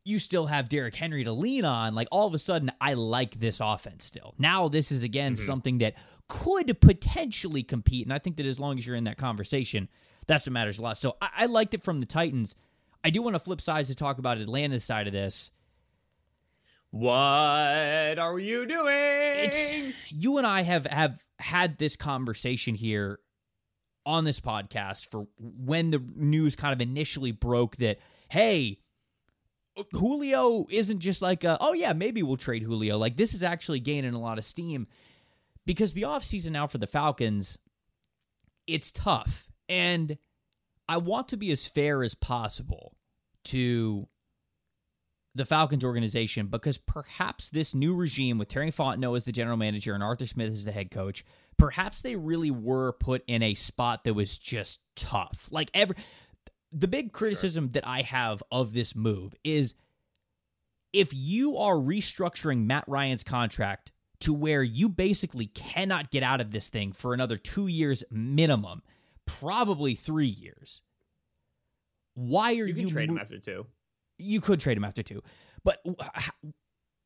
you 0.05 0.19
still 0.19 0.48
have 0.48 0.69
Derrick 0.69 0.95
Henry 0.95 1.24
to 1.24 1.31
lean 1.31 1.65
on. 1.65 1.95
Like 1.95 2.07
all 2.12 2.27
of 2.27 2.33
a 2.33 2.39
sudden, 2.39 2.72
I 2.81 2.93
like 2.93 3.39
this 3.39 3.60
offense 3.62 4.03
still. 4.03 4.36
Now, 4.38 4.67
this 4.67 4.91
is 4.91 5.03
again 5.03 5.33
mm-hmm. 5.33 5.45
something 5.45 5.77
that 5.79 5.95
could 6.27 6.79
potentially 6.81 7.63
compete. 7.63 8.05
And 8.05 8.13
I 8.13 8.19
think 8.19 8.38
that 8.38 8.45
as 8.45 8.60
long 8.60 8.77
as 8.77 8.86
you're 8.86 8.95
in 8.95 9.05
that 9.05 9.17
conversation, 9.17 9.88
that's 10.27 10.45
what 10.45 10.53
matters 10.53 10.79
a 10.79 10.81
lot. 10.81 10.98
So 10.98 11.15
I, 11.22 11.29
I 11.38 11.45
liked 11.45 11.74
it 11.74 11.83
from 11.83 12.00
the 12.00 12.05
Titans. 12.05 12.55
I 13.03 13.10
do 13.10 13.22
want 13.22 13.36
to 13.36 13.39
flip 13.39 13.62
sides 13.62 13.89
to 13.89 13.95
talk 13.95 14.17
about 14.17 14.38
Atlanta's 14.38 14.83
side 14.83 15.07
of 15.07 15.13
this. 15.13 15.51
What 16.91 18.19
are 18.19 18.38
you 18.38 18.65
doing? 18.67 18.88
It's, 18.88 19.95
you 20.10 20.38
and 20.38 20.45
I 20.45 20.62
have 20.62 20.86
have 20.86 21.24
had 21.39 21.79
this 21.79 21.95
conversation 21.95 22.75
here 22.75 23.19
on 24.05 24.25
this 24.25 24.39
podcast 24.39 25.10
for 25.10 25.27
when 25.39 25.89
the 25.89 26.03
news 26.15 26.55
kind 26.55 26.72
of 26.72 26.81
initially 26.81 27.31
broke 27.31 27.77
that 27.77 27.98
hey, 28.29 28.79
Julio 29.94 30.65
isn't 30.70 31.00
just 31.00 31.22
like, 31.22 31.44
a, 31.44 31.58
oh, 31.60 31.74
yeah, 31.74 31.94
maybe 31.94 32.24
we'll 32.24 32.38
trade 32.38 32.63
Julio. 32.63 32.98
Like, 32.98 33.18
this 33.18 33.34
is 33.34 33.44
actually 33.44 33.80
gaining 33.80 34.13
a 34.13 34.20
lot 34.20 34.38
of 34.38 34.46
steam 34.46 34.88
because 35.65 35.94
the 35.94 36.03
offseason 36.03 36.51
now 36.51 36.68
for 36.68 36.77
the 36.77 36.88
Falcons, 36.88 37.58
it's 38.68 38.92
tough. 38.92 39.48
And 39.70 40.18
I 40.88 40.98
want 40.98 41.30
to 41.30 41.38
be 41.38 41.51
as 41.51 41.65
fair 41.65 42.03
as 42.03 42.13
possible 42.13 42.96
to 43.46 44.08
the 45.36 45.46
Falcons 45.46 45.84
organization 45.84 46.48
because 46.48 46.77
perhaps 46.77 47.50
this 47.50 47.74
new 47.74 47.96
regime 47.96 48.38
with 48.38 48.50
Terry 48.50 48.72
Fontenot 48.72 49.18
as 49.18 49.24
the 49.24 49.32
general 49.32 49.58
manager 49.58 49.94
and 49.96 50.03
Arthur 50.03 50.27
Smith 50.27 50.50
as 50.50 50.65
the 50.65 50.72
head 50.72 50.92
coach, 50.92 51.25
perhaps 51.58 52.01
they 52.01 52.15
really 52.15 52.51
were 52.51 52.94
put 52.94 53.24
in 53.25 53.42
a 53.42 53.56
spot 53.56 54.03
that 54.03 54.13
was 54.13 54.38
just 54.38 54.80
tough. 54.96 55.48
Like 55.51 55.72
every 55.74 55.96
the 56.74 56.88
big 56.88 57.12
criticism 57.13 57.65
sure. 57.65 57.72
that 57.74 57.88
I 57.88 58.01
have 58.01 58.42
of 58.51 58.74
this 58.74 58.96
move 58.96 59.36
is 59.44 59.75
if 60.92 61.13
you 61.13 61.58
are 61.58 61.75
restructuring 61.75 62.65
Matt 62.65 62.84
Ryan's 62.88 63.24
contract 63.24 63.92
to 64.20 64.34
where 64.34 64.63
you 64.63 64.89
basically 64.89 65.48
cannot 65.48 66.12
get 66.12 66.24
out 66.24 66.39
of 66.42 66.51
this 66.51 66.70
thing 66.70 66.92
for 66.94 67.13
another 67.13 67.38
two 67.38 67.68
years 67.68 68.03
minimum, 68.10 68.82
probably 69.25 69.96
three 69.96 70.27
years. 70.27 70.82
Why 72.15 72.51
are 72.51 72.65
You 72.68 72.74
you, 72.74 72.74
can 72.75 72.89
trade 72.89 73.10
mo- 73.10 73.15
him 73.15 73.20
after 73.22 73.39
two. 73.39 73.65
you 74.18 74.39
could 74.39 74.60
trade 74.60 74.77
him 74.77 74.84
after 74.84 75.03
two, 75.03 75.22
but 75.63 75.84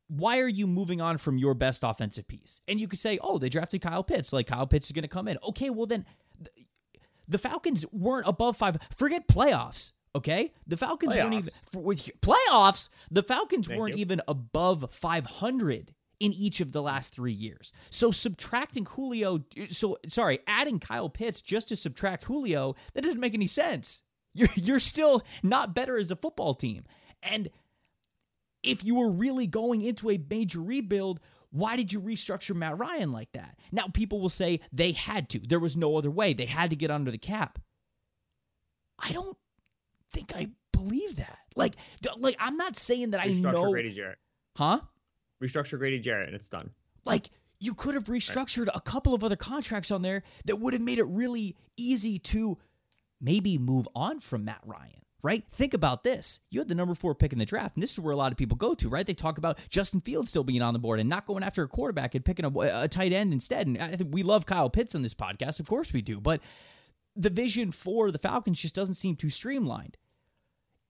why 0.10 0.40
are 0.40 0.48
you 0.48 0.68
moving 0.68 1.02
on 1.02 1.18
from 1.18 1.38
your 1.38 1.54
best 1.54 1.84
offensive 1.84 2.28
piece? 2.28 2.62
And 2.68 2.80
you 2.80 2.88
could 2.88 3.00
say, 3.00 3.18
oh, 3.22 3.38
they 3.38 3.50
drafted 3.50 3.82
Kyle 3.82 4.04
Pitts, 4.04 4.32
like 4.32 4.48
Kyle 4.48 4.68
Pitts 4.68 4.88
is 4.88 4.92
going 4.92 5.04
to 5.04 5.08
come 5.10 5.28
in. 5.28 5.38
Okay, 5.50 5.70
well 5.70 5.86
then, 5.86 6.06
th- 6.38 6.67
the 7.28 7.38
Falcons 7.38 7.86
weren't 7.92 8.28
above 8.28 8.58
five. 8.58 8.78
Forget 8.96 9.28
playoffs. 9.28 9.94
Okay, 10.16 10.54
the 10.66 10.78
Falcons 10.78 11.16
weren't 11.16 11.34
even 11.34 11.46
Playoffs. 11.46 11.72
for, 11.72 11.84
with 11.84 12.22
playoffs. 12.22 12.90
The 13.12 13.22
Falcons 13.22 13.68
Thank 13.68 13.80
weren't 13.80 13.96
you. 13.96 14.02
even 14.02 14.22
above 14.28 14.92
five 14.92 15.26
hundred 15.26 15.94
in 16.20 16.34
each 16.34 16.60
of 16.62 16.72
the 16.72 16.82
last 16.82 17.14
three 17.14 17.34
years. 17.34 17.72
So 17.92 18.10
subtracting 18.10 18.86
Julio, 18.86 19.42
so 19.70 19.98
sorry, 20.08 20.40
adding 20.48 20.80
Kyle 20.80 21.10
Pitts 21.10 21.42
just 21.42 21.68
to 21.68 21.76
subtract 21.76 22.24
Julio, 22.24 22.76
that 22.96 23.04
doesn't 23.04 23.20
make 23.20 23.36
any 23.36 23.46
sense. 23.46 24.02
You're 24.34 24.50
you're 24.56 24.80
still 24.80 25.22
not 25.44 25.76
better 25.76 25.98
as 25.98 26.10
a 26.10 26.16
football 26.16 26.56
team, 26.56 26.86
and 27.22 27.50
if 28.64 28.84
you 28.84 28.96
were 28.96 29.12
really 29.12 29.46
going 29.46 29.84
into 29.84 30.10
a 30.10 30.20
major 30.30 30.62
rebuild, 30.62 31.20
why 31.52 31.76
did 31.76 31.94
you 31.94 32.02
restructure 32.02 32.56
Matt 32.56 32.78
Ryan 32.78 33.12
like 33.12 33.32
that? 33.32 33.58
Now, 33.72 33.88
people 33.94 34.20
will 34.20 34.30
say 34.30 34.60
they 34.72 34.92
had 34.92 35.30
to. 35.30 35.40
There 35.40 35.60
was 35.60 35.78
no 35.78 35.96
other 35.98 36.12
way. 36.12 36.34
They 36.34 36.46
had 36.46 36.70
to 36.72 36.76
get 36.76 36.92
under 36.92 37.12
the 37.12 37.18
cap. 37.18 37.60
I 39.00 39.12
don't 39.12 39.38
think 40.12 40.34
I 40.36 40.50
believe 40.72 41.16
that. 41.18 41.38
Like, 41.56 41.76
d- 42.02 42.10
like 42.18 42.36
I'm 42.40 42.58
not 42.58 42.76
saying 42.76 43.12
that 43.12 43.22
I 43.22 43.30
Restructure 43.30 43.54
know, 43.54 43.72
Grady 43.72 43.92
Jarrett. 43.92 44.18
huh? 44.56 44.82
Restructure 45.44 45.78
Grady 45.78 46.00
Jarrett, 46.00 46.28
and 46.28 46.36
it's 46.36 46.50
done. 46.50 46.72
Like, 47.06 47.30
you 47.60 47.74
could 47.74 47.96
have 47.96 48.06
restructured 48.06 48.68
a 48.74 48.82
couple 48.82 49.14
of 49.14 49.24
other 49.24 49.36
contracts 49.36 49.90
on 49.92 50.02
there 50.02 50.24
that 50.46 50.58
would 50.58 50.74
have 50.74 50.82
made 50.82 51.00
it 51.00 51.06
really 51.06 51.56
easy 51.76 52.20
to 52.20 52.58
maybe 53.20 53.58
move 53.58 53.88
on 53.96 54.20
from 54.20 54.46
Matt 54.46 54.62
Ryan, 54.64 55.02
right? 55.24 55.44
Think 55.52 55.74
about 55.74 56.04
this. 56.04 56.40
You 56.50 56.60
had 56.60 56.68
the 56.68 56.76
number 56.76 56.96
four 56.96 57.16
pick 57.16 57.34
in 57.34 57.40
the 57.40 57.46
draft, 57.46 57.76
and 57.76 57.84
this 57.84 57.94
is 57.94 58.00
where 58.00 58.14
a 58.14 58.18
lot 58.18 58.32
of 58.32 58.38
people 58.38 58.58
go 58.58 58.74
to, 58.76 58.90
right? 58.90 59.06
They 59.06 59.14
talk 59.14 59.38
about 59.38 59.60
Justin 59.70 60.00
Fields 60.00 60.30
still 60.30 60.44
being 60.44 60.62
on 60.62 60.74
the 60.74 60.80
board 60.80 61.00
and 61.00 61.10
not 61.10 61.26
going 61.26 61.44
after 61.44 61.64
a 61.64 61.68
quarterback 61.68 62.16
and 62.16 62.24
picking 62.24 62.46
a, 62.46 62.52
a 62.84 62.88
tight 62.88 63.14
end 63.14 63.34
instead. 63.34 63.68
And 63.68 63.78
I 63.78 63.90
think 63.90 64.14
we 64.14 64.24
love 64.24 64.46
Kyle 64.46 64.70
Pitts 64.70 64.96
on 64.96 65.02
this 65.02 65.14
podcast. 65.14 65.60
Of 65.60 65.68
course 65.68 65.94
we 65.94 66.02
do. 66.02 66.20
But 66.20 66.42
the 67.16 67.30
vision 67.30 67.72
for 67.72 68.12
the 68.12 68.20
Falcons 68.20 68.62
just 68.62 68.76
doesn't 68.76 68.96
seem 68.96 69.16
too 69.16 69.30
streamlined. 69.30 69.98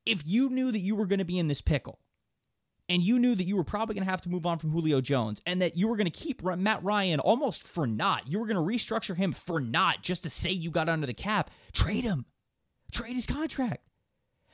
If 0.05 0.23
you 0.25 0.49
knew 0.49 0.71
that 0.71 0.79
you 0.79 0.95
were 0.95 1.05
going 1.05 1.19
to 1.19 1.25
be 1.25 1.39
in 1.39 1.47
this 1.47 1.61
pickle, 1.61 1.99
and 2.89 3.03
you 3.03 3.19
knew 3.19 3.35
that 3.35 3.43
you 3.43 3.57
were 3.57 3.63
probably 3.63 3.95
going 3.95 4.05
to 4.05 4.11
have 4.11 4.21
to 4.21 4.29
move 4.29 4.45
on 4.45 4.59
from 4.59 4.71
Julio 4.71 5.01
Jones 5.01 5.41
and 5.45 5.61
that 5.61 5.75
you 5.75 5.87
were 5.87 5.97
going 5.97 6.09
to 6.09 6.11
keep 6.11 6.41
Matt 6.41 6.83
Ryan 6.83 7.19
almost 7.19 7.63
for 7.63 7.85
naught. 7.85 8.27
You 8.27 8.39
were 8.39 8.47
going 8.47 8.55
to 8.55 8.61
restructure 8.61 9.15
him 9.15 9.33
for 9.33 9.59
naught 9.59 10.01
just 10.01 10.23
to 10.23 10.29
say 10.29 10.51
you 10.51 10.71
got 10.71 10.87
under 10.87 11.05
the 11.05 11.13
cap. 11.13 11.51
Trade 11.73 12.05
him. 12.05 12.25
Trade 12.91 13.15
his 13.15 13.25
contract. 13.25 13.86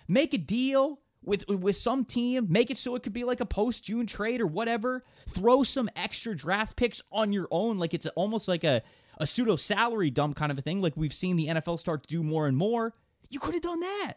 Make 0.08 0.34
a 0.34 0.38
deal 0.38 1.00
with 1.24 1.48
with 1.48 1.76
some 1.76 2.06
team. 2.06 2.48
Make 2.50 2.70
it 2.70 2.78
so 2.78 2.96
it 2.96 3.04
could 3.04 3.14
be 3.14 3.24
like 3.24 3.40
a 3.40 3.46
post 3.46 3.84
June 3.84 4.06
trade 4.06 4.42
or 4.42 4.48
whatever. 4.48 5.04
Throw 5.30 5.64
some 5.64 5.90
extra 5.96 6.36
draft 6.36 6.76
picks 6.76 7.02
on 7.12 7.32
your 7.32 7.48
own, 7.52 7.78
like 7.78 7.94
it's 7.94 8.08
almost 8.08 8.48
like 8.48 8.64
a 8.64 8.82
a 9.20 9.28
pseudo 9.28 9.56
salary 9.56 10.10
dump 10.10 10.36
kind 10.36 10.52
of 10.52 10.58
a 10.58 10.62
thing, 10.62 10.82
like 10.82 10.98
we've 10.98 11.14
seen 11.14 11.36
the 11.36 11.48
NFL 11.48 11.80
start 11.80 12.04
to 12.04 12.08
do 12.08 12.24
more 12.24 12.48
and 12.48 12.58
more. 12.58 12.94
You 13.30 13.40
could 13.40 13.54
have 13.54 13.64
done 13.64 13.80
that. 13.80 14.14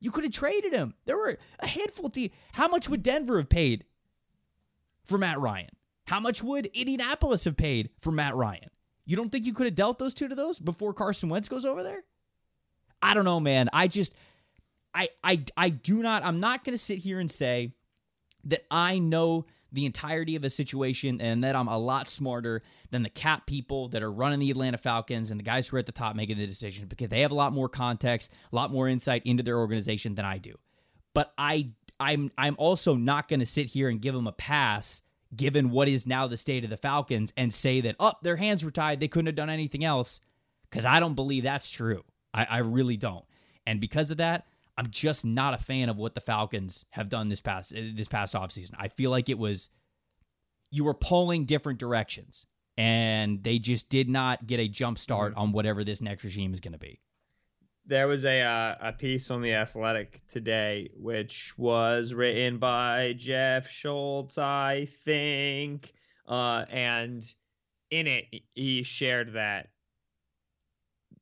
You 0.00 0.10
could 0.10 0.24
have 0.24 0.32
traded 0.32 0.72
him. 0.72 0.94
There 1.04 1.16
were 1.16 1.36
a 1.60 1.66
handful 1.66 2.06
of. 2.06 2.16
How 2.52 2.68
much 2.68 2.88
would 2.88 3.02
Denver 3.02 3.38
have 3.38 3.48
paid 3.48 3.84
for 5.04 5.18
Matt 5.18 5.38
Ryan? 5.38 5.70
How 6.06 6.20
much 6.20 6.42
would 6.42 6.66
Indianapolis 6.66 7.44
have 7.44 7.56
paid 7.56 7.90
for 8.00 8.10
Matt 8.10 8.34
Ryan? 8.34 8.70
You 9.04 9.16
don't 9.16 9.30
think 9.30 9.44
you 9.44 9.52
could 9.52 9.66
have 9.66 9.74
dealt 9.74 9.98
those 9.98 10.14
two 10.14 10.28
to 10.28 10.34
those 10.34 10.58
before 10.58 10.94
Carson 10.94 11.28
Wentz 11.28 11.48
goes 11.48 11.64
over 11.64 11.82
there? 11.82 12.04
I 13.02 13.14
don't 13.14 13.24
know, 13.24 13.40
man. 13.40 13.68
I 13.72 13.88
just 13.88 14.14
I 14.94 15.08
I 15.22 15.44
I 15.56 15.68
do 15.70 16.02
not 16.02 16.24
I'm 16.24 16.40
not 16.40 16.64
going 16.64 16.74
to 16.74 16.78
sit 16.82 16.98
here 16.98 17.20
and 17.20 17.30
say 17.30 17.72
that 18.44 18.64
I 18.70 18.98
know 18.98 19.46
the 19.72 19.86
entirety 19.86 20.36
of 20.36 20.44
a 20.44 20.50
situation 20.50 21.20
and 21.20 21.44
that 21.44 21.54
I'm 21.54 21.68
a 21.68 21.78
lot 21.78 22.08
smarter 22.08 22.62
than 22.90 23.02
the 23.02 23.08
cap 23.10 23.46
people 23.46 23.88
that 23.88 24.02
are 24.02 24.10
running 24.10 24.40
the 24.40 24.50
Atlanta 24.50 24.78
Falcons 24.78 25.30
and 25.30 25.38
the 25.38 25.44
guys 25.44 25.68
who 25.68 25.76
are 25.76 25.78
at 25.78 25.86
the 25.86 25.92
top 25.92 26.16
making 26.16 26.38
the 26.38 26.46
decision 26.46 26.86
because 26.86 27.08
they 27.08 27.20
have 27.20 27.30
a 27.30 27.36
lot 27.36 27.52
more 27.52 27.68
context, 27.68 28.32
a 28.52 28.56
lot 28.56 28.72
more 28.72 28.88
insight 28.88 29.22
into 29.24 29.42
their 29.42 29.58
organization 29.58 30.14
than 30.14 30.24
I 30.24 30.38
do. 30.38 30.54
But 31.14 31.32
I 31.38 31.70
I'm 31.98 32.30
I'm 32.36 32.56
also 32.58 32.94
not 32.96 33.28
going 33.28 33.40
to 33.40 33.46
sit 33.46 33.66
here 33.66 33.88
and 33.88 34.00
give 34.00 34.14
them 34.14 34.26
a 34.26 34.32
pass 34.32 35.02
given 35.34 35.70
what 35.70 35.88
is 35.88 36.06
now 36.06 36.26
the 36.26 36.36
state 36.36 36.64
of 36.64 36.70
the 36.70 36.76
Falcons 36.76 37.32
and 37.36 37.54
say 37.54 37.80
that 37.82 37.96
oh 38.00 38.14
their 38.22 38.36
hands 38.36 38.64
were 38.64 38.72
tied 38.72 38.98
they 38.98 39.08
couldn't 39.08 39.26
have 39.26 39.36
done 39.36 39.50
anything 39.50 39.84
else 39.84 40.20
because 40.68 40.84
I 40.86 41.00
don't 41.00 41.14
believe 41.14 41.44
that's 41.44 41.70
true. 41.70 42.04
I, 42.32 42.44
I 42.44 42.58
really 42.58 42.96
don't. 42.96 43.24
And 43.66 43.80
because 43.80 44.10
of 44.10 44.16
that, 44.18 44.46
I'm 44.80 44.88
just 44.90 45.26
not 45.26 45.52
a 45.52 45.58
fan 45.58 45.90
of 45.90 45.98
what 45.98 46.14
the 46.14 46.22
Falcons 46.22 46.86
have 46.88 47.10
done 47.10 47.28
this 47.28 47.42
past 47.42 47.74
this 47.76 48.08
past 48.08 48.32
offseason. 48.32 48.72
I 48.78 48.88
feel 48.88 49.10
like 49.10 49.28
it 49.28 49.38
was 49.38 49.68
you 50.70 50.84
were 50.84 50.94
pulling 50.94 51.44
different 51.44 51.78
directions 51.78 52.46
and 52.78 53.44
they 53.44 53.58
just 53.58 53.90
did 53.90 54.08
not 54.08 54.46
get 54.46 54.58
a 54.58 54.68
jump 54.68 54.98
start 54.98 55.34
on 55.36 55.52
whatever 55.52 55.84
this 55.84 56.00
next 56.00 56.24
regime 56.24 56.54
is 56.54 56.60
going 56.60 56.72
to 56.72 56.78
be. 56.78 56.98
There 57.84 58.08
was 58.08 58.24
a 58.24 58.40
uh, 58.40 58.76
a 58.80 58.92
piece 58.94 59.30
on 59.30 59.42
the 59.42 59.52
Athletic 59.52 60.26
today, 60.26 60.88
which 60.96 61.52
was 61.58 62.14
written 62.14 62.56
by 62.56 63.12
Jeff 63.18 63.70
Schultz, 63.70 64.38
I 64.38 64.88
think, 65.04 65.92
uh, 66.26 66.64
and 66.70 67.22
in 67.90 68.06
it 68.06 68.24
he 68.54 68.82
shared 68.82 69.34
that 69.34 69.68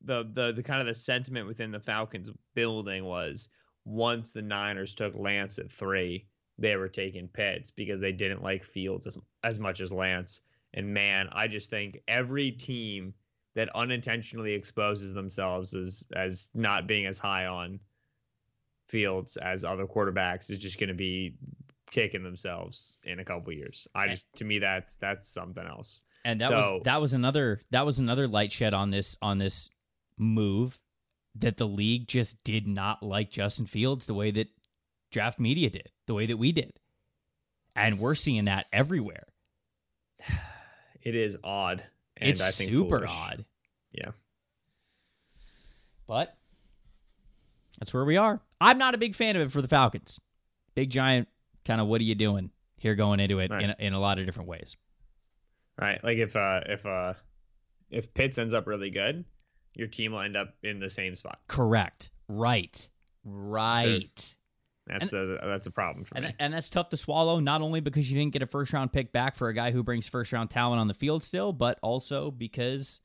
the 0.08 0.28
the 0.32 0.52
the 0.52 0.62
kind 0.62 0.80
of 0.80 0.86
the 0.88 0.94
sentiment 0.94 1.46
within 1.46 1.70
the 1.70 1.78
Falcons 1.80 2.30
building 2.54 3.04
was 3.04 3.48
once 3.84 4.32
the 4.32 4.42
Niners 4.42 4.94
took 4.94 5.14
Lance 5.14 5.58
at 5.58 5.70
three, 5.70 6.26
they 6.58 6.74
were 6.76 6.88
taking 6.88 7.28
Pitts 7.28 7.70
because 7.70 8.00
they 8.00 8.12
didn't 8.12 8.42
like 8.42 8.64
Fields 8.64 9.06
as 9.06 9.16
as 9.44 9.60
much 9.60 9.80
as 9.80 9.92
Lance. 9.92 10.40
And 10.74 10.92
man, 10.92 11.28
I 11.32 11.46
just 11.48 11.70
think 11.70 12.00
every 12.08 12.50
team 12.50 13.14
that 13.54 13.68
unintentionally 13.74 14.52
exposes 14.54 15.14
themselves 15.14 15.74
as 15.74 16.06
as 16.14 16.50
not 16.54 16.86
being 16.86 17.06
as 17.06 17.18
high 17.18 17.46
on 17.46 17.80
Fields 18.88 19.36
as 19.36 19.64
other 19.64 19.86
quarterbacks 19.86 20.50
is 20.50 20.58
just 20.58 20.78
going 20.80 20.88
to 20.88 20.94
be 20.94 21.34
kicking 21.90 22.22
themselves 22.22 22.98
in 23.04 23.18
a 23.18 23.24
couple 23.24 23.52
years. 23.52 23.86
I 23.94 24.08
just 24.08 24.26
to 24.36 24.44
me 24.44 24.58
that's 24.58 24.96
that's 24.96 25.28
something 25.28 25.64
else. 25.66 26.02
And 26.24 26.40
that 26.40 26.48
So- 26.48 26.56
was 26.56 26.82
that 26.84 27.00
was 27.00 27.12
another 27.14 27.60
that 27.70 27.84
was 27.86 27.98
another 27.98 28.26
light 28.26 28.52
shed 28.52 28.74
on 28.74 28.90
this 28.90 29.16
on 29.22 29.38
this 29.38 29.70
move 30.20 30.80
that 31.34 31.56
the 31.56 31.66
league 31.68 32.08
just 32.08 32.42
did 32.44 32.66
not 32.66 33.02
like 33.02 33.30
Justin 33.30 33.66
Fields 33.66 34.06
the 34.06 34.14
way 34.14 34.30
that 34.32 34.48
draft 35.12 35.38
media 35.38 35.70
did, 35.70 35.88
the 36.06 36.14
way 36.14 36.26
that 36.26 36.36
we 36.36 36.52
did. 36.52 36.72
And 37.76 37.98
we're 38.00 38.14
seeing 38.16 38.46
that 38.46 38.66
everywhere. 38.72 39.24
It 41.00 41.14
is 41.14 41.38
odd. 41.44 41.82
And 42.16 42.28
it's 42.30 42.40
I 42.40 42.50
think 42.50 42.70
super 42.70 42.98
foolish. 42.98 43.12
odd. 43.14 43.44
Yeah. 43.92 44.10
But 46.06 46.36
that's 47.78 47.94
where 47.94 48.04
we 48.04 48.16
are. 48.16 48.40
I'm 48.60 48.78
not 48.78 48.94
a 48.94 48.98
big 48.98 49.14
fan 49.14 49.36
of 49.36 49.42
it 49.42 49.50
for 49.52 49.62
the 49.62 49.68
Falcons. 49.68 50.18
Big 50.74 50.90
giant 50.90 51.28
kind 51.64 51.80
of 51.80 51.86
what 51.86 52.00
are 52.00 52.04
you 52.04 52.14
doing 52.16 52.50
here 52.78 52.94
going 52.94 53.20
into 53.20 53.38
it 53.38 53.50
Right. 53.50 53.62
in, 53.62 53.70
a, 53.70 53.76
in 53.78 53.92
a 53.92 54.00
lot 54.00 54.18
of 54.18 54.26
different 54.26 54.48
ways. 54.48 54.76
Right. 55.80 56.02
Like 56.02 56.18
if 56.18 56.34
uh 56.34 56.60
if 56.66 56.84
uh 56.84 57.14
if 57.90 58.12
Pitts 58.12 58.36
ends 58.38 58.52
up 58.52 58.66
really 58.66 58.90
good, 58.90 59.24
your 59.78 59.88
team 59.88 60.12
will 60.12 60.20
end 60.20 60.36
up 60.36 60.54
in 60.62 60.80
the 60.80 60.90
same 60.90 61.16
spot. 61.16 61.38
Correct. 61.46 62.10
Right. 62.28 62.88
Right. 63.24 64.34
That's 64.86 65.12
a 65.12 65.38
that's 65.44 65.66
a 65.66 65.70
problem 65.70 66.04
for 66.04 66.14
me. 66.14 66.26
And, 66.26 66.34
and 66.38 66.54
that's 66.54 66.68
tough 66.68 66.88
to 66.90 66.96
swallow, 66.96 67.40
not 67.40 67.60
only 67.60 67.80
because 67.80 68.10
you 68.10 68.18
didn't 68.18 68.32
get 68.32 68.42
a 68.42 68.46
first 68.46 68.72
round 68.72 68.92
pick 68.92 69.12
back 69.12 69.36
for 69.36 69.48
a 69.48 69.54
guy 69.54 69.70
who 69.70 69.82
brings 69.82 70.08
first 70.08 70.32
round 70.32 70.50
talent 70.50 70.80
on 70.80 70.88
the 70.88 70.94
field 70.94 71.22
still, 71.22 71.52
but 71.52 71.78
also 71.82 72.30
because 72.30 73.00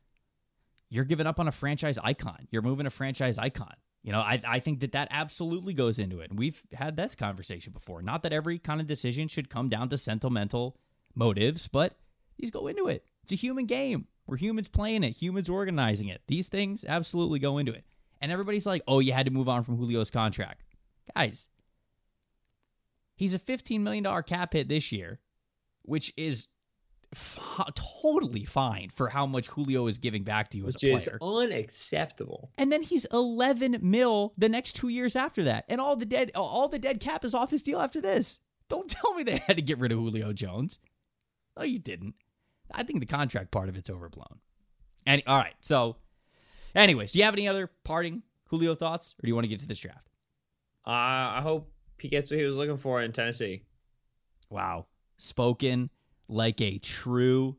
you're 0.90 1.04
giving 1.04 1.28
up 1.28 1.40
on 1.40 1.48
a 1.48 1.52
franchise 1.52 2.00
icon. 2.02 2.48
You're 2.52 2.62
moving 2.62 2.86
a 2.86 2.90
franchise 2.90 3.38
icon. 3.38 3.74
You 4.02 4.12
know, 4.12 4.20
I, 4.20 4.42
I 4.46 4.60
think 4.60 4.82
that 4.82 4.94
that 4.94 5.08
absolutely 5.12 5.74
goes 5.74 6.00
into 6.00 6.20
it. 6.20 6.30
And 6.30 6.38
we've 6.38 6.62
had 6.74 6.98
this 6.98 7.16
conversation 7.16 7.72
before. 7.72 8.02
Not 8.02 8.24
that 8.24 8.34
every 8.34 8.60
kind 8.60 8.82
of 8.82 8.88
decision 8.88 9.28
should 9.28 9.50
come 9.50 9.70
down 9.70 9.90
to 9.90 9.98
sentimental 9.98 10.78
motives, 11.16 11.68
but 11.68 11.98
these 12.38 12.52
go 12.52 12.68
into 12.68 12.88
it. 12.88 13.06
It's 13.24 13.32
a 13.32 13.36
human 13.36 13.66
game. 13.66 14.08
We're 14.28 14.38
humans 14.38 14.68
playing 14.70 15.04
it, 15.04 15.12
humans 15.12 15.50
organizing 15.50 16.08
it. 16.08 16.22
These 16.28 16.48
things 16.48 16.86
absolutely 16.88 17.40
go 17.40 17.58
into 17.58 17.74
it. 17.74 17.84
And 18.22 18.32
everybody's 18.32 18.66
like, 18.66 18.82
oh, 18.88 19.00
you 19.00 19.12
had 19.14 19.26
to 19.26 19.32
move 19.32 19.50
on 19.50 19.64
from 19.64 19.78
Julio's 19.78 20.10
contract. 20.10 20.64
Guys, 21.16 21.48
He's 23.16 23.34
a 23.34 23.40
$15 23.40 23.82
million 23.82 24.24
cap 24.24 24.54
hit 24.54 24.68
this 24.68 24.92
year, 24.92 25.20
which 25.84 26.12
is 26.18 26.48
f- 27.14 27.38
totally 28.02 28.44
fine 28.44 28.90
for 28.90 29.08
how 29.08 29.26
much 29.28 29.48
Julio 29.50 29.86
is 29.88 30.00
giving 30.00 30.24
back 30.24 30.50
to 30.50 30.58
you 30.58 30.66
as 30.68 30.74
Which 30.74 30.84
a 30.84 30.96
is 30.96 31.04
player. 31.06 31.20
unacceptable. 31.22 32.50
and 32.58 32.72
then 32.72 32.82
he's 32.82 33.06
11 33.14 33.78
mil 33.82 34.34
the 34.38 34.50
next 34.50 34.74
two 34.74 34.88
years 34.90 35.16
after 35.16 35.44
that. 35.44 35.66
And 35.70 35.80
all 35.80 35.96
the 35.96 36.06
dead 36.08 36.32
all 36.34 36.68
the 36.68 36.80
dead 36.80 37.00
cap 37.00 37.24
is 37.24 37.36
off 37.36 37.52
his 37.52 37.62
deal 37.62 37.80
after 37.80 38.02
this. 38.02 38.40
Don't 38.68 38.90
tell 38.90 39.14
me 39.14 39.24
they 39.24 39.38
had 39.46 39.58
to 39.58 39.62
get 39.62 39.78
rid 39.78 39.92
of 39.92 40.00
Julio 40.00 40.34
Jones. 40.34 40.80
No, 41.56 41.64
you 41.64 41.78
didn't. 41.78 42.16
I 42.72 42.84
think 42.84 43.00
the 43.00 43.06
contract 43.06 43.52
part 43.52 43.70
of 43.70 43.78
it's 43.78 43.90
overblown. 43.90 44.40
And 45.06 45.22
all 45.28 45.38
right, 45.38 45.56
so, 45.60 45.98
anyways, 46.76 47.12
do 47.12 47.20
you 47.20 47.26
have 47.26 47.34
any 47.34 47.48
other 47.48 47.70
parting 47.84 48.24
Julio 48.46 48.76
thoughts, 48.76 49.16
or 49.20 49.22
do 49.24 49.28
you 49.28 49.36
want 49.36 49.46
to 49.46 49.50
get 49.50 49.60
to 49.60 49.68
this 49.68 49.80
draft? 49.80 50.08
Uh, 50.86 50.90
I 50.92 51.40
hope 51.42 51.72
he 52.00 52.08
gets 52.08 52.30
what 52.30 52.40
he 52.40 52.46
was 52.46 52.58
looking 52.58 52.78
for 52.78 53.02
in 53.02 53.12
Tennessee. 53.12 53.64
Wow, 54.50 54.88
spoken 55.18 55.90
like 56.28 56.62
a 56.62 56.78
true 56.78 57.58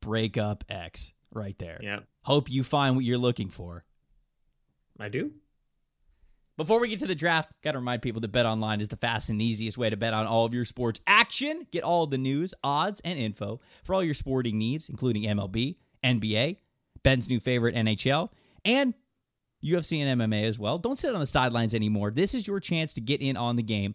breakup 0.00 0.64
ex, 0.68 1.14
right 1.32 1.58
there. 1.58 1.78
Yeah, 1.82 2.00
Hope 2.22 2.50
you 2.50 2.62
find 2.62 2.94
what 2.94 3.04
you're 3.04 3.18
looking 3.18 3.48
for. 3.48 3.84
I 5.00 5.08
do. 5.08 5.32
Before 6.58 6.80
we 6.80 6.88
get 6.88 6.98
to 6.98 7.06
the 7.06 7.14
draft, 7.14 7.52
got 7.62 7.72
to 7.72 7.78
remind 7.78 8.02
people 8.02 8.20
that 8.20 8.32
Bet 8.32 8.44
Online 8.44 8.80
is 8.80 8.88
the 8.88 8.96
fast 8.96 9.30
and 9.30 9.40
easiest 9.40 9.78
way 9.78 9.90
to 9.90 9.96
bet 9.96 10.12
on 10.12 10.26
all 10.26 10.44
of 10.44 10.52
your 10.52 10.64
sports 10.64 11.00
action. 11.06 11.68
Get 11.70 11.84
all 11.84 12.08
the 12.08 12.18
news, 12.18 12.52
odds, 12.64 13.00
and 13.04 13.16
info 13.16 13.60
for 13.84 13.94
all 13.94 14.02
your 14.02 14.12
sporting 14.12 14.58
needs, 14.58 14.88
including 14.88 15.22
MLB, 15.22 15.76
NBA, 16.02 16.56
Ben's 17.04 17.28
new 17.28 17.38
favorite 17.38 17.76
NHL, 17.76 18.30
and 18.64 18.92
UFC 19.64 20.00
and 20.00 20.20
MMA 20.20 20.42
as 20.42 20.58
well. 20.58 20.78
Don't 20.78 20.98
sit 20.98 21.14
on 21.14 21.20
the 21.20 21.28
sidelines 21.28 21.76
anymore. 21.76 22.10
This 22.10 22.34
is 22.34 22.48
your 22.48 22.58
chance 22.58 22.92
to 22.94 23.00
get 23.00 23.22
in 23.22 23.36
on 23.36 23.54
the 23.54 23.62
game. 23.62 23.94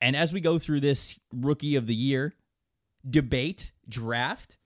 And 0.00 0.14
as 0.14 0.32
we 0.32 0.40
go 0.40 0.56
through 0.56 0.80
this 0.80 1.18
rookie 1.32 1.74
of 1.74 1.88
the 1.88 1.96
year 1.96 2.32
debate, 3.10 3.72
draft, 3.88 4.56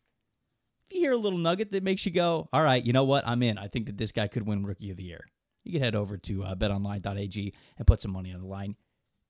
if 0.91 0.97
you 0.97 1.01
hear 1.03 1.13
a 1.13 1.17
little 1.17 1.39
nugget 1.39 1.73
that 1.73 1.83
makes 1.83 2.05
you 2.05 2.13
go, 2.13 2.51
all 2.53 2.63
right, 2.63 2.85
you 2.85 2.93
know 2.93 3.05
what? 3.05 3.27
I'm 3.27 3.43
in. 3.43 3.57
I 3.57 3.69
think 3.69 3.87
that 3.87 3.97
this 3.97 4.13
guy 4.13 4.27
could 4.27 4.47
win 4.47 4.67
rookie 4.67 4.91
of 4.91 4.99
the 4.99 5.05
year. 5.05 5.25
You 5.65 5.73
can 5.73 5.83
head 5.83 5.95
over 5.95 6.17
to 6.17 6.45
uh, 6.45 6.55
betonline.ag 6.55 7.55
and 7.77 7.87
put 7.87 8.01
some 8.01 8.13
money 8.13 8.33
on 8.33 8.41
the 8.41 8.47
line. 8.47 8.77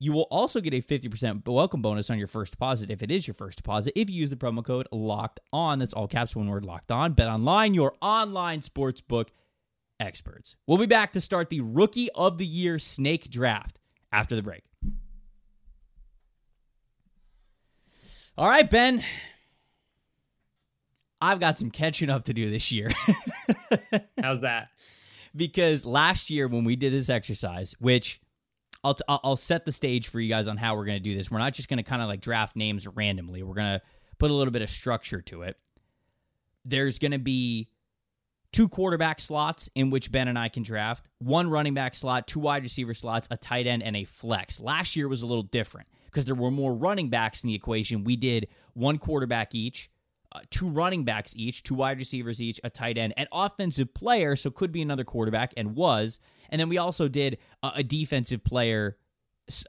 You 0.01 0.13
will 0.13 0.27
also 0.31 0.61
get 0.61 0.73
a 0.73 0.81
50% 0.81 1.45
welcome 1.45 1.81
bonus 1.81 2.09
on 2.09 2.17
your 2.17 2.27
first 2.27 2.51
deposit 2.51 2.89
if 2.89 3.03
it 3.03 3.11
is 3.11 3.27
your 3.27 3.33
first 3.33 3.57
deposit 3.57 3.93
if 3.99 4.09
you 4.09 4.15
use 4.15 4.29
the 4.29 4.37
promo 4.37 4.63
code 4.63 4.87
locked 4.93 5.41
on. 5.51 5.79
That's 5.79 5.93
all 5.93 6.07
caps, 6.07 6.35
one 6.35 6.47
word 6.47 6.65
locked 6.65 6.91
on. 6.91 7.13
Bet 7.13 7.27
online, 7.27 7.73
your 7.73 7.93
online 8.01 8.61
sports 8.61 9.01
book 9.01 9.29
experts. 9.99 10.55
We'll 10.67 10.77
be 10.77 10.85
back 10.85 11.11
to 11.13 11.21
start 11.21 11.49
the 11.49 11.59
rookie 11.59 12.09
of 12.15 12.37
the 12.37 12.45
year 12.45 12.79
snake 12.79 13.29
draft 13.29 13.79
after 14.11 14.37
the 14.37 14.41
break. 14.43 14.63
All 18.37 18.47
right, 18.47 18.69
Ben. 18.69 19.03
I've 21.19 21.41
got 21.41 21.57
some 21.57 21.71
catching 21.71 22.09
up 22.09 22.23
to 22.25 22.33
do 22.33 22.49
this 22.49 22.71
year. 22.71 22.89
How's 24.21 24.39
that? 24.41 24.69
Because 25.35 25.85
last 25.85 26.29
year 26.29 26.47
when 26.47 26.63
we 26.63 26.75
did 26.75 26.93
this 26.93 27.09
exercise, 27.09 27.75
which 27.79 28.21
I'll 28.83 28.97
I'll 29.07 29.35
set 29.35 29.65
the 29.65 29.71
stage 29.71 30.07
for 30.07 30.19
you 30.19 30.29
guys 30.29 30.47
on 30.47 30.57
how 30.57 30.75
we're 30.75 30.85
going 30.85 30.97
to 30.97 31.03
do 31.03 31.15
this. 31.15 31.29
We're 31.29 31.39
not 31.39 31.53
just 31.53 31.69
going 31.69 31.77
to 31.77 31.83
kind 31.83 32.01
of 32.01 32.07
like 32.07 32.21
draft 32.21 32.55
names 32.55 32.87
randomly. 32.87 33.43
We're 33.43 33.55
going 33.55 33.79
to 33.79 33.81
put 34.17 34.31
a 34.31 34.33
little 34.33 34.51
bit 34.51 34.61
of 34.61 34.69
structure 34.69 35.21
to 35.23 35.43
it. 35.43 35.57
There's 36.65 36.99
going 36.99 37.11
to 37.11 37.19
be 37.19 37.69
two 38.51 38.67
quarterback 38.69 39.21
slots 39.21 39.69
in 39.75 39.89
which 39.89 40.11
Ben 40.11 40.27
and 40.27 40.37
I 40.37 40.49
can 40.49 40.63
draft, 40.63 41.07
one 41.19 41.49
running 41.49 41.73
back 41.73 41.93
slot, 41.93 42.27
two 42.27 42.39
wide 42.39 42.63
receiver 42.63 42.93
slots, 42.93 43.27
a 43.31 43.37
tight 43.37 43.67
end, 43.67 43.83
and 43.83 43.95
a 43.95 44.03
flex. 44.05 44.59
Last 44.59 44.95
year 44.95 45.07
was 45.07 45.21
a 45.21 45.27
little 45.27 45.43
different 45.43 45.87
because 46.05 46.25
there 46.25 46.35
were 46.35 46.51
more 46.51 46.73
running 46.73 47.09
backs 47.09 47.43
in 47.43 47.47
the 47.49 47.55
equation. 47.55 48.03
We 48.03 48.15
did 48.15 48.47
one 48.73 48.97
quarterback 48.97 49.53
each, 49.53 49.89
uh, 50.31 50.39
two 50.49 50.67
running 50.67 51.03
backs 51.03 51.33
each, 51.35 51.63
two 51.63 51.75
wide 51.75 51.97
receivers 51.97 52.41
each, 52.41 52.59
a 52.63 52.69
tight 52.69 52.97
end, 52.97 53.13
an 53.17 53.27
offensive 53.31 53.93
player, 53.93 54.35
so 54.35 54.51
could 54.51 54.71
be 54.71 54.81
another 54.81 55.03
quarterback, 55.03 55.53
and 55.57 55.75
was. 55.75 56.19
And 56.49 56.59
then 56.59 56.69
we 56.69 56.77
also 56.77 57.07
did 57.07 57.37
a, 57.63 57.71
a 57.77 57.83
defensive 57.83 58.43
player 58.43 58.97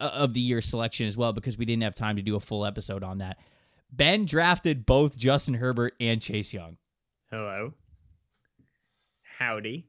uh, 0.00 0.11
of 0.14 0.35
the 0.35 0.40
year 0.40 0.61
selection 0.61 1.07
as 1.07 1.17
well 1.17 1.33
because 1.33 1.57
we 1.57 1.64
didn't 1.64 1.83
have 1.83 1.95
time 1.95 2.17
to 2.17 2.23
do 2.23 2.37
a 2.37 2.40
full 2.40 2.67
episode 2.67 3.02
on 3.02 3.19
that. 3.19 3.38
Ben 3.93 4.25
drafted 4.25 4.87
both 4.87 5.17
Justin 5.17 5.55
Herbert 5.55 5.95
and 5.99 6.21
Chase 6.21 6.52
Young. 6.52 6.76
Hello. 7.31 7.73
Howdy. 9.38 9.87